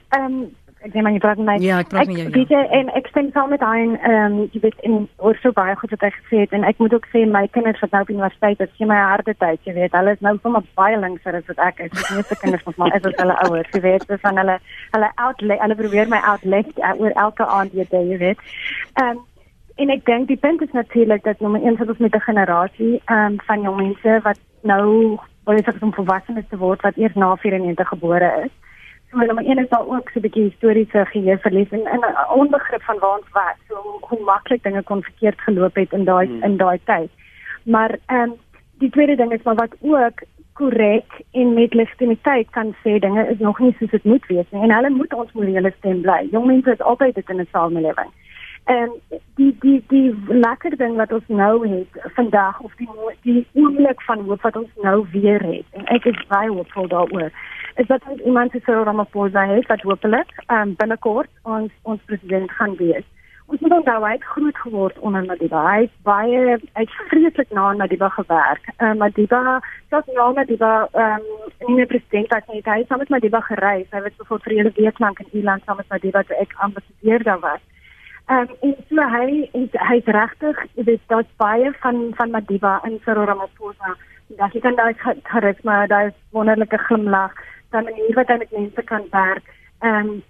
Ehm 0.10 0.26
um, 0.26 0.56
ek 0.82 0.94
neem 0.94 1.08
aan 1.08 1.16
jy 1.16 1.22
praat 1.22 1.40
met 1.40 1.48
my. 1.48 1.56
Ja, 1.62 1.80
ek 1.84 1.90
praat 1.92 2.10
met 2.10 2.18
jou. 2.18 2.28
Ek 2.28 2.36
weet 2.36 2.52
ja. 2.54 2.62
en 2.78 2.90
ek 2.98 3.08
stem 3.12 3.30
saam 3.36 3.52
met 3.54 3.64
Hein 3.66 3.94
ehm 4.00 4.38
um, 4.40 4.50
jy 4.54 4.62
weet 4.66 4.86
in 4.88 5.08
oor 5.18 5.38
so 5.42 5.54
baie 5.58 5.76
goed 5.78 5.94
wat 5.96 6.06
hy 6.08 6.12
gesê 6.18 6.44
het 6.44 6.56
en 6.58 6.66
ek 6.68 6.82
moet 6.82 6.94
ook 6.98 7.08
sê 7.14 7.24
my 7.30 7.44
kinders 7.58 7.82
wat 7.84 7.94
nou 7.96 8.02
op 8.06 8.14
universiteit 8.14 8.64
is, 8.66 8.72
sien 8.78 8.90
my 8.90 8.98
harde 8.98 9.36
tyd, 9.44 9.62
jy 9.70 9.76
weet, 9.78 9.98
hulle 9.98 10.16
is 10.18 10.24
nou 10.26 10.36
sommer 10.42 10.66
baie 10.80 11.00
linkser 11.00 11.38
as 11.38 11.50
wat 11.52 11.62
ek 11.70 11.84
is. 11.86 11.92
Die 11.98 12.18
meeste 12.18 12.38
kinders 12.44 12.66
van 12.68 12.78
my 12.82 12.92
is 12.98 13.10
as 13.10 13.18
hulle 13.22 13.40
ouers, 13.48 13.74
jy 13.78 13.84
weet, 13.88 14.08
so 14.08 14.22
van 14.26 14.42
hulle 14.42 14.60
hulle 14.96 15.12
outlet, 15.28 15.62
hulle 15.66 15.82
probeer 15.84 16.14
my 16.14 16.22
outlet 16.34 16.72
uh, 16.80 16.96
oor 16.98 17.18
elke 17.26 17.46
aand 17.58 17.78
jy 17.78 18.22
weet. 18.26 18.48
Ehm 18.96 19.18
um, 19.18 19.28
en 19.82 19.90
ek 19.90 20.04
dink 20.06 20.28
die 20.30 20.38
punt 20.38 20.62
is 20.62 20.74
natuurlik 20.78 21.24
dat 21.24 21.40
nommer 21.42 21.62
1 21.64 21.80
ons 21.88 21.98
met 21.98 22.16
'n 22.16 22.26
generasie 22.30 23.02
um, 23.10 23.38
van 23.48 23.62
jong 23.62 23.78
mense 23.78 24.20
wat 24.24 24.40
nou 24.62 25.18
wil 25.46 25.58
jy 25.58 25.64
sê 25.66 25.82
om 25.82 25.94
volwasse 25.94 26.44
te 26.50 26.58
word 26.58 26.82
wat 26.82 26.98
eers 26.98 27.16
na 27.16 27.36
94 27.36 27.88
gebore 27.88 28.30
is. 28.46 28.52
So 29.12 29.18
nommer 29.18 29.44
1 29.46 29.58
is 29.58 29.70
daar 29.70 29.88
ook 29.88 30.10
so 30.10 30.20
'n 30.20 30.22
bietjie 30.22 30.44
historiese 30.44 31.06
geheueverlies 31.06 31.72
en 31.72 32.00
'n 32.00 32.34
onbegrip 32.34 32.84
van 32.84 33.00
waar 33.00 33.18
ons 33.18 33.32
was, 33.32 33.58
so 33.68 33.76
hoe 34.02 34.24
maklik 34.24 34.64
dinge 34.64 34.84
kon 34.84 35.04
verkeerd 35.04 35.42
geloop 35.42 35.76
het 35.76 35.92
in 35.92 36.04
daai 36.04 36.28
hmm. 36.28 36.44
in 36.44 36.58
daai 36.58 36.80
tyd. 36.84 37.10
Maar 37.64 37.98
ehm 38.06 38.22
um, 38.22 38.34
die 38.78 38.90
tweede 38.90 39.16
ding 39.16 39.32
is 39.32 39.44
maar 39.44 39.56
wat 39.56 39.76
ook 39.80 40.22
korrek 40.54 41.22
en 41.32 41.54
met 41.54 41.74
legitimiteit 41.74 42.50
kan 42.50 42.76
sê 42.84 43.00
dinge 43.00 43.28
is 43.28 43.40
nog 43.40 43.60
nie 43.60 43.76
soos 43.80 43.90
dit 43.90 44.04
moet 44.04 44.26
wees 44.26 44.50
nie 44.50 44.62
en 44.62 44.74
hulle 44.76 44.90
moet 44.90 45.14
ons 45.14 45.32
morele 45.32 45.74
stem 45.78 46.02
bly. 46.02 46.28
Jong 46.32 46.46
mense 46.46 46.72
is 46.72 46.82
altyd 46.82 47.16
dit 47.16 47.30
in 47.30 47.40
'n 47.40 47.48
samelewing. 47.52 48.12
En 48.64 48.90
die 49.36 49.56
die 49.60 49.84
die 49.88 50.16
lekker 50.28 50.78
ding 50.78 50.96
wat 50.96 51.12
ons 51.12 51.28
nou 51.28 51.68
het 51.68 52.12
vandag 52.16 52.60
of 52.60 52.74
die 52.76 52.90
die 53.22 53.48
oomblik 53.54 54.02
van 54.02 54.20
hoop 54.20 54.42
wat 54.42 54.56
ons 54.56 54.70
nou 54.82 55.06
weer 55.12 55.42
het 55.44 55.66
en 55.72 55.86
ek 55.86 56.06
is 56.06 56.28
baie 56.28 56.50
hoopvol 56.50 56.88
daaroor 56.88 57.32
is 57.76 57.88
dat 57.88 58.04
ons 58.10 58.22
iemand 58.22 58.52
soos 58.52 58.64
Cyril 58.64 58.84
Ramaphosa 58.84 59.46
het 59.48 59.68
wat 59.68 59.82
hopelik 59.82 60.30
um, 60.48 60.76
binnekort 60.76 61.30
ons 61.44 61.72
ons 61.82 62.02
president 62.06 62.52
gaan 62.52 62.76
wees. 62.76 63.06
Ons 63.52 63.60
moet 63.60 63.74
onthou 63.76 63.98
hy 64.06 64.12
het 64.16 64.24
groot 64.24 64.58
geword 64.64 65.00
onder 65.00 65.26
Madiba. 65.28 65.62
Hy 65.68 65.80
het 65.82 65.96
baie 66.08 66.58
uit 66.74 66.94
vreeslik 67.10 67.50
na 67.52 67.74
Madiba 67.76 68.08
gewerk. 68.16 68.70
Um, 68.78 68.98
Madiba, 69.02 69.60
selfs 69.90 70.14
na 70.16 70.30
Madiba, 70.38 70.72
um, 70.94 71.26
nie 71.68 71.76
meer 71.82 71.90
president 71.92 72.32
as 72.38 72.48
hy 72.48 72.62
het 72.64 72.88
saam 72.88 73.04
met 73.04 73.12
Madiba 73.12 73.42
gereis. 73.50 73.90
Hy 73.92 74.04
het 74.06 74.24
voor 74.30 74.40
vir 74.46 74.56
hele 74.56 74.72
week 74.78 75.04
lank 75.04 75.20
in 75.20 75.34
Ierland 75.34 75.68
saam 75.68 75.82
met 75.84 75.92
Madiba 75.92 76.24
toe 76.24 76.40
ek 76.40 76.56
ambassadeur 76.68 77.28
daar 77.28 77.44
was. 77.44 77.64
Ehm 78.32 78.48
um, 78.48 78.56
en 78.70 78.76
so 78.88 79.10
hy 79.18 79.50
hy's 79.90 80.08
regtig, 80.16 80.64
jy 80.80 80.84
weet, 80.88 81.04
daar's 81.12 81.32
baie 81.38 81.74
van 81.84 82.04
van 82.16 82.32
Madiba 82.32 82.80
in 82.88 83.00
Cyril 83.04 83.28
Ramaphosa. 83.28 83.98
Dat 84.40 84.54
jy 84.56 84.62
kan 84.64 84.80
daai 84.80 84.94
charisma, 85.28 85.88
daai 85.92 86.14
wonderlike 86.32 86.78
glimlag 86.88 87.36
dan 87.72 87.84
manier 87.84 88.14
wat 88.16 88.28
hy 88.28 88.38
met 88.38 88.52
mense 88.52 88.84
kan 88.84 89.08
werk. 89.12 89.48
Ehm 89.80 90.12
um, 90.12 90.22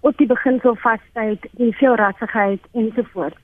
op 0.00 0.16
die 0.16 0.26
beginsel 0.26 0.76
vasheid, 0.80 1.46
die 1.60 1.74
veelrassigheid 1.76 2.60
ensovoorts. 2.72 3.36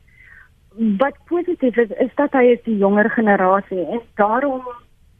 Wat 1.00 1.16
positief 1.28 1.76
is 1.76 1.90
is 2.00 2.14
dat 2.14 2.32
hy 2.32 2.44
is 2.54 2.62
die 2.64 2.76
jonger 2.76 3.10
generasie 3.10 3.84
en 3.84 4.00
daarom 4.14 4.62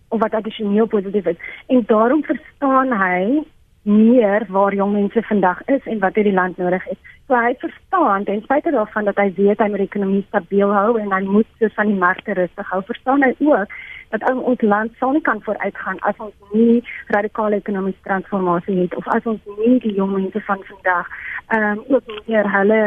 of 0.09 0.21
wat 0.21 0.35
addisioneel 0.35 0.87
positief 0.87 1.27
is 1.27 1.37
en 1.67 1.83
daarom 1.87 2.25
verstaan 2.25 2.93
hy 2.93 3.43
meer 3.87 4.47
waar 4.49 4.75
jong 4.75 4.93
mense 4.93 5.23
vandag 5.23 5.61
is 5.65 5.85
en 5.85 5.99
wat 5.99 6.15
hierdie 6.15 6.35
land 6.35 6.57
nodig 6.57 6.85
het. 6.85 6.99
So 7.27 7.35
hy 7.35 7.55
verstaan 7.59 8.25
ten 8.25 8.43
spyte 8.43 8.71
daarvan 8.71 9.05
dat 9.05 9.17
hy 9.17 9.33
weet 9.37 9.59
hy 9.63 9.69
moet 9.69 9.83
die 9.83 9.91
ekonomie 9.91 10.25
stabiel 10.29 10.73
hou 10.75 10.99
en 10.99 11.13
hy 11.15 11.21
moet 11.27 11.47
so 11.59 11.71
van 11.75 11.91
die 11.91 11.99
markte 11.99 12.35
rustig 12.39 12.71
hou, 12.71 12.83
verstaan 12.87 13.23
hy 13.23 13.33
ook 13.39 13.75
dat 14.15 14.27
ons 14.33 14.61
land 14.61 14.95
sou 14.99 15.13
nie 15.13 15.23
kan 15.27 15.43
vooruitgaan 15.43 15.99
as 16.11 16.19
ons 16.23 16.35
nie 16.53 16.83
radikale 17.15 17.59
ekonomiese 17.63 18.03
transformasie 18.07 18.79
het 18.79 18.95
of 18.95 19.07
as 19.15 19.27
ons 19.27 19.43
nie 19.59 19.79
die 19.83 19.95
jong 19.99 20.15
mense 20.15 20.43
van 20.47 20.63
vandag 20.71 21.11
ehm 21.47 21.79
um, 21.79 21.85
ook 21.95 22.15
meer 22.27 22.51
hulle 22.53 22.81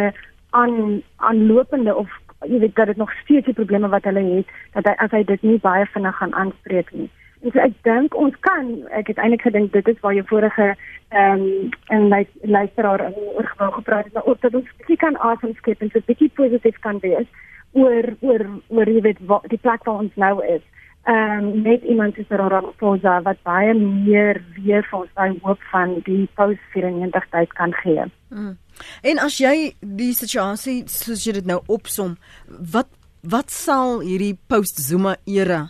aan 0.50 1.02
aanlopende 1.16 1.96
of 1.96 2.10
jy 2.48 2.60
weet 2.60 2.76
dat 2.76 2.88
dit 2.88 2.98
nog 2.98 3.12
steeds 3.22 3.46
die 3.46 3.54
probleme 3.54 3.88
wat 3.88 4.04
hulle 4.04 4.24
het 4.36 4.52
dat 4.74 4.88
hy 4.88 4.96
as 5.06 5.12
hy 5.12 5.24
dit 5.24 5.42
nie 5.44 5.60
baie 5.64 5.86
vinnig 5.94 6.16
gaan 6.16 6.36
aanspreek 6.36 6.92
nie. 6.92 7.10
En 7.42 7.52
so 7.52 7.60
ek 7.64 7.76
dink 7.88 8.16
ons 8.20 8.36
kan 8.46 8.72
ek 8.96 9.12
het 9.14 9.22
eintlik 9.22 9.46
gedink 9.48 9.72
dit 9.74 9.88
is 9.88 10.00
waar 10.04 10.16
jy 10.18 10.24
vorige 10.32 10.72
ehm 11.10 11.46
um, 11.46 11.70
en 11.96 12.10
my 12.10 12.24
luisteraar 12.42 13.06
oor 13.10 13.48
gewou 13.54 13.72
gepraat 13.78 14.10
het 14.10 14.14
maar 14.14 14.26
ook 14.26 14.42
dat 14.42 14.56
ons 14.56 14.74
bietjie 14.78 14.98
kan 14.98 15.18
asem 15.32 15.54
skep 15.58 15.82
en 15.82 15.90
so 15.94 16.04
bietjie 16.06 16.32
positief 16.42 16.78
kan 16.80 17.00
wees 17.06 17.30
oor 17.72 18.12
oor 18.20 18.46
oor 18.68 18.92
jy 18.92 19.02
weet 19.08 19.24
wat 19.32 19.48
die 19.50 19.62
plek 19.62 19.88
waar 19.88 20.04
ons 20.04 20.16
nou 20.16 20.36
is 20.46 20.62
ehm 21.10 21.46
um, 21.46 21.62
met 21.62 21.82
iemand 21.84 22.16
soos 22.16 22.30
Ramaphosa 22.30 23.22
wat 23.22 23.40
baie 23.44 23.74
meer 23.74 24.44
weer 24.56 24.84
vir 24.90 25.00
ons 25.00 25.14
daai 25.16 25.40
hoop 25.44 25.62
van 25.72 25.96
die 26.06 26.28
post 26.36 26.62
94 26.74 27.30
tyd 27.32 27.54
kan 27.54 27.74
gee. 27.82 28.06
Mm. 28.30 28.58
En 29.02 29.20
as 29.20 29.40
jy 29.40 29.74
die 29.80 30.14
situasie 30.14 30.84
soos 30.92 31.24
jy 31.26 31.40
dit 31.40 31.48
nou 31.48 31.62
opsom, 31.68 32.18
wat 32.48 32.92
wat 33.22 33.52
sal 33.52 34.00
hierdie 34.00 34.36
post 34.48 34.80
Zuma 34.84 35.16
era 35.26 35.70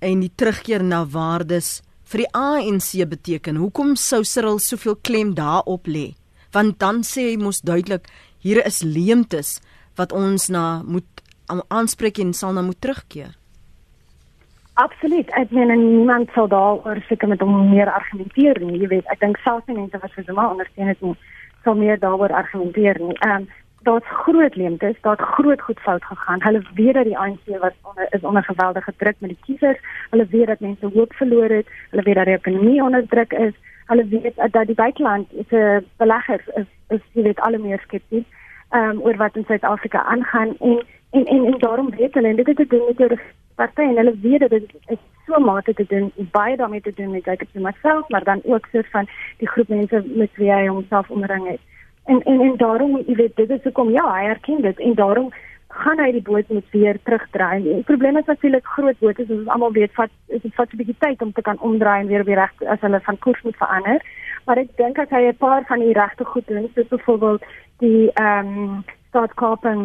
en 0.00 0.20
die 0.24 0.32
terugkeer 0.34 0.82
na 0.84 1.04
waardes 1.04 1.80
vir 2.08 2.24
die 2.24 2.30
ANC 2.36 2.90
beteken? 3.08 3.58
Hoekom 3.60 3.96
sou 3.96 4.22
Cyril 4.24 4.58
soveel 4.58 4.96
klem 4.96 5.34
daarop 5.34 5.86
lê? 5.86 6.14
Want 6.52 6.78
dan 6.80 7.02
sê 7.04 7.30
hy 7.30 7.36
mos 7.40 7.60
duidelik 7.60 8.08
hier 8.40 8.62
is 8.64 8.82
leemtes 8.82 9.58
wat 9.98 10.12
ons 10.12 10.48
na 10.48 10.82
moet 10.86 11.24
aanspreek 11.68 12.20
en 12.22 12.32
sal 12.32 12.52
na 12.52 12.62
moet 12.62 12.80
terugkeer. 12.80 13.34
Absoluut. 14.78 15.30
Ek 15.34 15.50
meen 15.50 15.72
niemand 15.74 16.30
sou 16.36 16.46
daaroor 16.46 17.00
seker 17.08 17.28
met 17.28 17.40
hom 17.42 17.56
meer 17.72 17.90
argumenteer 17.90 18.60
nie. 18.62 18.78
Jy 18.84 18.90
weet, 18.92 19.08
ek 19.10 19.24
dink 19.24 19.40
selfs 19.42 19.66
mense 19.66 19.98
wat 19.98 20.12
vir 20.14 20.26
Zuma 20.28 20.44
ondersteun 20.52 20.92
het, 20.92 21.02
sou 21.66 21.74
meer 21.74 21.98
daaroor 21.98 22.34
argumenteer 22.44 23.00
nie. 23.02 23.16
Ehm 23.26 23.42
um, 23.42 23.48
daar's 23.80 24.04
groot 24.06 24.56
leemtes, 24.56 25.00
daar't 25.00 25.20
groot 25.20 25.60
goed 25.60 25.80
fout 25.80 26.04
gegaan. 26.04 26.42
Hulle 26.42 26.62
weet 26.74 26.94
dat 26.94 27.04
die 27.04 27.18
ANC 27.18 27.46
was 27.46 27.72
onder 27.82 28.06
is 28.10 28.20
onder 28.20 28.44
geweldige 28.44 28.92
druk 28.96 29.16
met 29.18 29.30
die 29.30 29.38
kiesers. 29.44 29.78
Hulle 30.10 30.26
weet 30.30 30.46
dat 30.46 30.60
mense 30.60 30.90
hoop 30.94 31.12
verloor 31.12 31.48
het. 31.48 31.66
Hulle 31.90 32.02
weet 32.02 32.14
dat 32.14 32.24
die 32.24 32.34
ekonomie 32.34 32.82
onder 32.82 33.06
druk 33.06 33.32
is. 33.32 33.54
Hulle 33.86 34.06
weet 34.08 34.32
dat 34.50 34.66
die 34.66 34.74
buiteland 34.74 35.32
is 35.32 35.50
'n 35.50 35.86
belegger 35.96 36.40
is, 36.54 36.66
is 36.88 37.00
jy 37.12 37.22
weet 37.22 37.40
al 37.40 37.58
meer 37.58 37.80
skepties 37.80 38.24
ehm 38.68 38.90
um, 38.90 39.00
oor 39.00 39.16
wat 39.16 39.36
in 39.36 39.44
Suid-Afrika 39.46 40.02
aangaan 40.04 40.56
en 40.58 40.82
en 41.10 41.24
en 41.24 41.44
en 41.44 41.58
daarom 41.58 41.90
weet 41.90 42.14
hulle 42.14 42.28
en 42.28 42.36
dit 42.36 42.46
het 42.46 42.56
te 42.56 42.66
doen 42.66 42.82
met 42.86 42.96
die 42.96 43.18
party 43.54 43.80
en 43.80 43.96
hulle 43.96 44.14
weet 44.22 44.40
dat 44.40 44.50
dit 44.50 44.74
is 44.86 44.98
so 45.26 45.38
mate 45.38 45.74
te 45.74 45.84
doen 45.88 46.12
baie 46.32 46.56
daarmee 46.56 46.80
te 46.80 46.92
doen 46.94 47.10
met 47.10 47.24
het 47.24 47.48
vir 47.52 47.62
myself 47.62 48.08
maar 48.08 48.24
dan 48.24 48.40
ook 48.44 48.68
so 48.72 48.80
van 48.90 49.08
die 49.38 49.48
groep 49.48 49.68
mense 49.68 50.02
met 50.06 50.30
wie 50.34 50.52
hy 50.52 50.66
homself 50.66 51.10
omring 51.10 51.48
het. 51.48 51.60
En 52.08 52.22
en 52.22 52.40
en 52.40 52.56
daarom 52.56 52.96
jy 53.06 53.14
weet 53.14 53.36
dit 53.36 53.50
is 53.50 53.62
hoekom 53.62 53.90
ja, 53.92 54.04
hy 54.14 54.24
erken 54.32 54.62
dit 54.64 54.78
en 54.80 54.94
daarom 54.94 55.28
gaan 55.68 56.00
hy 56.00 56.12
die 56.16 56.24
boot 56.24 56.48
moet 56.48 56.70
weer 56.72 56.96
terugdraai. 57.04 57.62
Die 57.62 57.82
probleem 57.90 58.16
is 58.16 58.30
natuurlik 58.30 58.66
groot 58.76 58.98
bote 58.98 59.24
soos 59.26 59.42
ons 59.42 59.50
almal 59.54 59.74
weet 59.76 59.92
vat 59.98 60.10
is 60.26 60.42
dit 60.42 60.54
vat 60.54 60.72
'n 60.72 60.80
bietjie 60.80 60.96
tyd 61.04 61.22
om 61.22 61.32
te 61.32 61.44
kan 61.48 61.60
omdraai 61.60 62.00
en 62.00 62.08
weer 62.12 62.24
weer 62.24 62.40
reg 62.40 62.54
as 62.74 62.80
hulle 62.80 63.00
van 63.00 63.18
koers 63.18 63.42
moet 63.42 63.56
verander. 63.56 64.00
Maar 64.46 64.58
ek 64.64 64.76
dink 64.76 64.98
as 64.98 65.10
hy 65.10 65.22
'n 65.28 65.36
paar 65.36 65.64
van 65.68 65.78
die 65.78 65.92
regte 65.92 66.24
goed 66.24 66.46
doen, 66.46 66.70
soos 66.74 66.88
byvoorbeeld 66.88 67.42
die 67.78 68.10
ehm 68.14 68.46
um, 68.58 68.84
staatskaping 69.08 69.82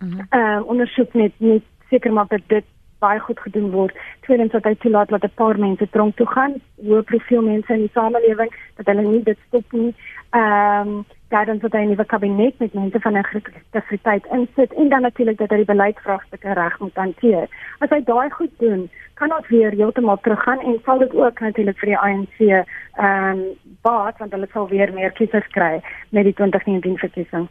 mhm. 0.00 0.20
ehm 0.30 0.40
mm 0.40 0.58
uh, 0.58 0.60
ondersoek 0.66 1.14
net 1.14 1.32
net 1.38 1.62
seker 1.90 2.12
maak 2.12 2.28
dat 2.28 2.42
dit 2.46 2.64
baie 3.00 3.20
goed 3.20 3.40
gedoen 3.40 3.70
word. 3.70 3.96
Tweedens 4.26 4.52
dat 4.52 4.64
hy 4.64 4.74
toelaat 4.74 5.08
dat 5.08 5.24
'n 5.24 5.34
paar 5.34 5.58
mense 5.58 5.88
tronk 5.90 6.16
toe 6.16 6.26
gaan, 6.26 6.54
hoë 6.88 7.02
profiel 7.02 7.42
mense 7.42 7.72
in 7.72 7.86
die 7.86 7.94
samelewing, 7.94 8.52
dat 8.76 8.86
hulle 8.86 9.02
nie 9.02 9.22
dit 9.22 9.38
stop 9.46 9.72
nie. 9.72 9.94
Ehm 10.30 10.88
um, 10.88 11.04
dan 11.30 11.58
dat 11.58 11.72
hy 11.72 11.78
'n 11.78 11.88
nuwe 11.88 12.04
kabinet 12.04 12.58
met 12.58 12.74
mense 12.74 13.00
van 13.00 13.12
'n 13.12 13.24
integriteit 13.70 14.26
insit 14.26 14.72
en 14.72 14.88
dan 14.88 15.02
natuurlik 15.02 15.38
dat 15.38 15.50
hy 15.50 15.56
die 15.56 15.72
beleidsvraagstukke 15.74 16.52
reg 16.52 16.78
moet 16.78 16.94
hanteer. 16.94 17.48
As 17.78 17.90
hy 17.90 18.02
daai 18.04 18.30
goed 18.30 18.50
doen, 18.58 18.90
kan 19.14 19.32
ons 19.36 19.48
weer 19.48 19.70
heeltemal 19.70 20.18
teruggaan 20.20 20.60
en 20.60 20.80
sal 20.84 20.98
dit 20.98 21.14
ook 21.14 21.40
natuurlik 21.40 21.78
vir 21.78 21.86
die 21.86 21.98
ANC 21.98 22.38
ehm 22.40 22.64
um, 23.04 23.44
baat 23.82 24.18
want 24.18 24.32
hulle 24.32 24.48
sal 24.52 24.68
weer 24.68 24.92
meer 24.92 25.12
kiesers 25.12 25.46
kry 25.46 25.80
met 26.08 26.24
die 26.24 26.34
2019 26.34 26.98
verkiesing. 26.98 27.48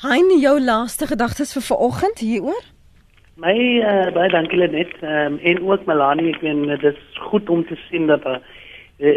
Hein, 0.00 0.38
jou 0.40 0.60
laaste 0.60 1.06
gedagtes 1.06 1.52
vir 1.52 1.62
vanoggend 1.62 2.18
hieroor? 2.18 2.73
My 3.34 3.54
uh, 3.82 4.12
baie 4.14 4.30
dankie 4.30 4.60
Lenet 4.60 4.92
um, 5.02 5.40
en 5.42 5.58
ook 5.66 5.88
Melanie 5.90 6.30
ek 6.30 6.42
meen 6.46 6.68
dit 6.70 6.84
is 6.86 7.16
goed 7.18 7.48
om 7.50 7.64
te 7.66 7.74
sien 7.88 8.06
dat 8.06 8.22
uh, 8.30 8.36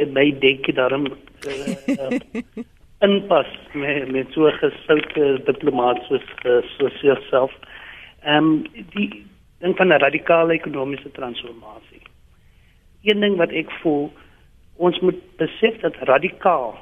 my 0.09 0.32
denke 0.41 0.74
daarom 0.74 1.05
uh, 1.45 1.68
uh, 1.93 2.18
inpas 3.05 3.51
met 3.78 4.09
met 4.09 4.34
so 4.34 4.49
'n 4.49 4.57
gesoute 4.57 5.28
diplomaat 5.45 6.01
soos 6.09 6.26
uh, 6.45 6.63
soos 6.78 6.97
jouself. 7.01 7.53
Ehm 8.26 8.38
um, 8.38 8.65
die 8.95 9.26
ding 9.61 9.78
van 9.78 9.93
'n 9.93 10.01
radikale 10.01 10.53
ekonomiese 10.53 11.11
transformasie. 11.11 12.01
Een 13.03 13.20
ding 13.20 13.38
wat 13.38 13.51
ek 13.53 13.70
voel 13.82 14.11
ons 14.78 14.99
moet 14.99 15.22
besef 15.38 15.78
dat 15.86 15.95
radikaal 16.09 16.74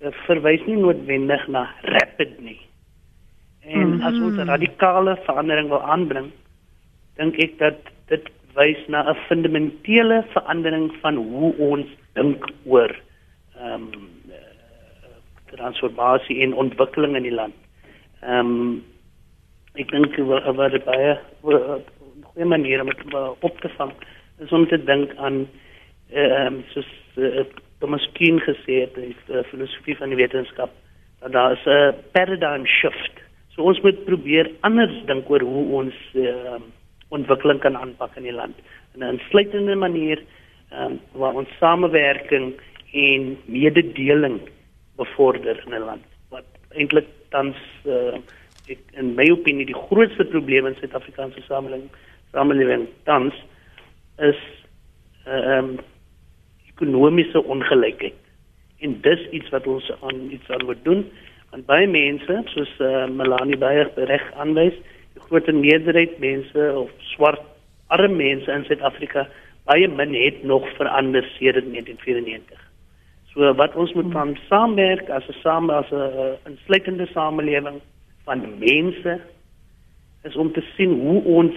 uh, 0.00 0.12
verwys 0.26 0.62
nie 0.66 0.78
noodwendig 0.78 1.48
na 1.48 1.66
rapid 1.82 2.40
nie. 2.40 2.60
En 3.64 3.86
mm 3.86 3.92
-hmm. 3.92 4.06
as 4.06 4.14
ons 4.14 4.36
'n 4.36 4.48
radikale 4.48 5.16
verandering 5.24 5.68
wil 5.68 5.82
aanbring, 5.82 6.30
dink 7.16 7.36
ek 7.36 7.58
dat 7.58 7.78
dit 8.06 8.30
wys 8.54 8.86
na 8.88 9.10
'n 9.10 9.16
fundamentele 9.28 10.24
verandering 10.34 10.92
van 11.00 11.14
hoe 11.16 11.56
ons 11.56 11.86
dink 12.12 12.50
oor 12.64 12.92
ehm 13.56 13.72
um, 13.72 13.90
transformasie 15.52 16.40
en 16.42 16.54
ontwikkeling 16.54 17.16
in 17.16 17.22
die 17.22 17.38
land. 17.40 17.54
Ehm 18.20 18.38
um, 18.38 18.84
ek 19.74 19.90
dink 19.90 20.16
wat 20.56 20.72
dit 20.72 20.84
baie 20.84 21.18
goeie 21.40 22.44
manier 22.44 22.80
om 22.80 22.86
dit 22.86 23.14
op 23.40 23.60
te 23.60 23.68
vang 23.68 23.92
is 24.38 24.52
om 24.52 24.66
te 24.68 24.84
dink 24.84 25.14
aan 25.16 25.46
ehm 26.10 26.46
um, 26.46 26.64
soos 26.74 26.88
uh, 27.16 27.44
Thomas 27.78 28.08
Kuhn 28.12 28.38
gesê 28.40 28.84
het, 28.84 28.94
die 28.94 29.16
uh, 29.28 29.42
filosofie 29.50 29.96
van 29.96 30.08
die 30.08 30.16
wetenskap, 30.16 30.70
dat 31.20 31.32
daar 31.32 31.52
is 31.52 31.66
'n 31.66 31.94
paradigm 32.12 32.66
shift 32.66 33.22
So 33.54 33.66
ons 33.68 33.80
moet 33.84 34.04
probeer 34.04 34.50
anders 34.66 34.94
dink 35.08 35.28
oor 35.30 35.44
hoe 35.44 35.64
ons 35.82 35.96
uh, 36.16 36.60
ontwikkeling 37.12 37.60
kan 37.60 37.76
aanpak 37.76 38.16
in 38.16 38.28
die 38.28 38.36
land 38.36 38.56
in 38.94 39.04
'n 39.04 39.18
insluitende 39.18 39.76
manier 39.76 40.22
um, 40.72 41.00
waar 41.12 41.34
ons 41.34 41.58
samewerking 41.60 42.54
en 42.92 43.36
mededeling 43.44 44.40
bevorder 44.96 45.60
in 45.66 45.74
'n 45.74 45.84
land 45.84 46.06
wat 46.30 46.48
eintlik 46.70 47.08
tans 47.30 47.56
uh, 47.84 48.16
ek, 48.68 48.80
in 48.92 49.14
my 49.14 49.28
opinie 49.30 49.66
die 49.66 49.82
grootste 49.88 50.24
probleem 50.24 50.66
in 50.66 50.76
Suid-Afrikaanse 50.80 51.42
samelewing 51.48 51.90
samelewing 52.32 52.88
tans 53.04 53.34
is 54.18 54.40
ehm 55.24 55.58
um, 55.58 55.78
ekonomiese 56.72 57.42
ongelykheid. 57.44 58.16
En 58.82 58.96
dis 59.00 59.28
iets 59.30 59.50
wat 59.54 59.66
ons 59.66 59.90
aan 60.00 60.30
iets 60.34 60.48
aan 60.50 60.64
moet 60.64 60.80
doen. 60.84 61.04
Want 61.52 61.66
baie 61.68 61.86
mense, 61.86 62.38
soos 62.54 62.70
uh, 62.80 63.06
Melanie 63.12 63.58
Beyer 63.60 63.90
reg 64.08 64.22
aanwys, 64.40 64.76
die 65.12 65.24
groot 65.26 65.50
meerderheid 65.52 66.14
mense 66.22 66.68
of 66.80 66.90
swart 67.12 67.42
arme 67.92 68.16
mense 68.16 68.48
in 68.48 68.64
Suid-Afrika, 68.64 69.26
baie 69.68 69.88
min 69.88 70.14
het 70.16 70.42
nog 70.48 70.64
verander 70.78 71.26
sedert 71.36 71.68
1994. 71.68 72.62
So 73.32 73.52
wat 73.56 73.76
ons 73.76 73.92
moet 73.96 74.08
van 74.12 74.32
saamwerk 74.48 75.10
as 75.10 75.28
'n 75.28 75.40
same 75.42 75.72
as 75.72 75.90
'n 75.92 76.38
insluitende 76.48 77.06
samelewing 77.12 77.80
van 78.24 78.58
mense 78.58 79.20
is 80.24 80.36
om 80.36 80.52
te 80.52 80.64
sien 80.76 81.00
hoe 81.00 81.22
ons 81.24 81.54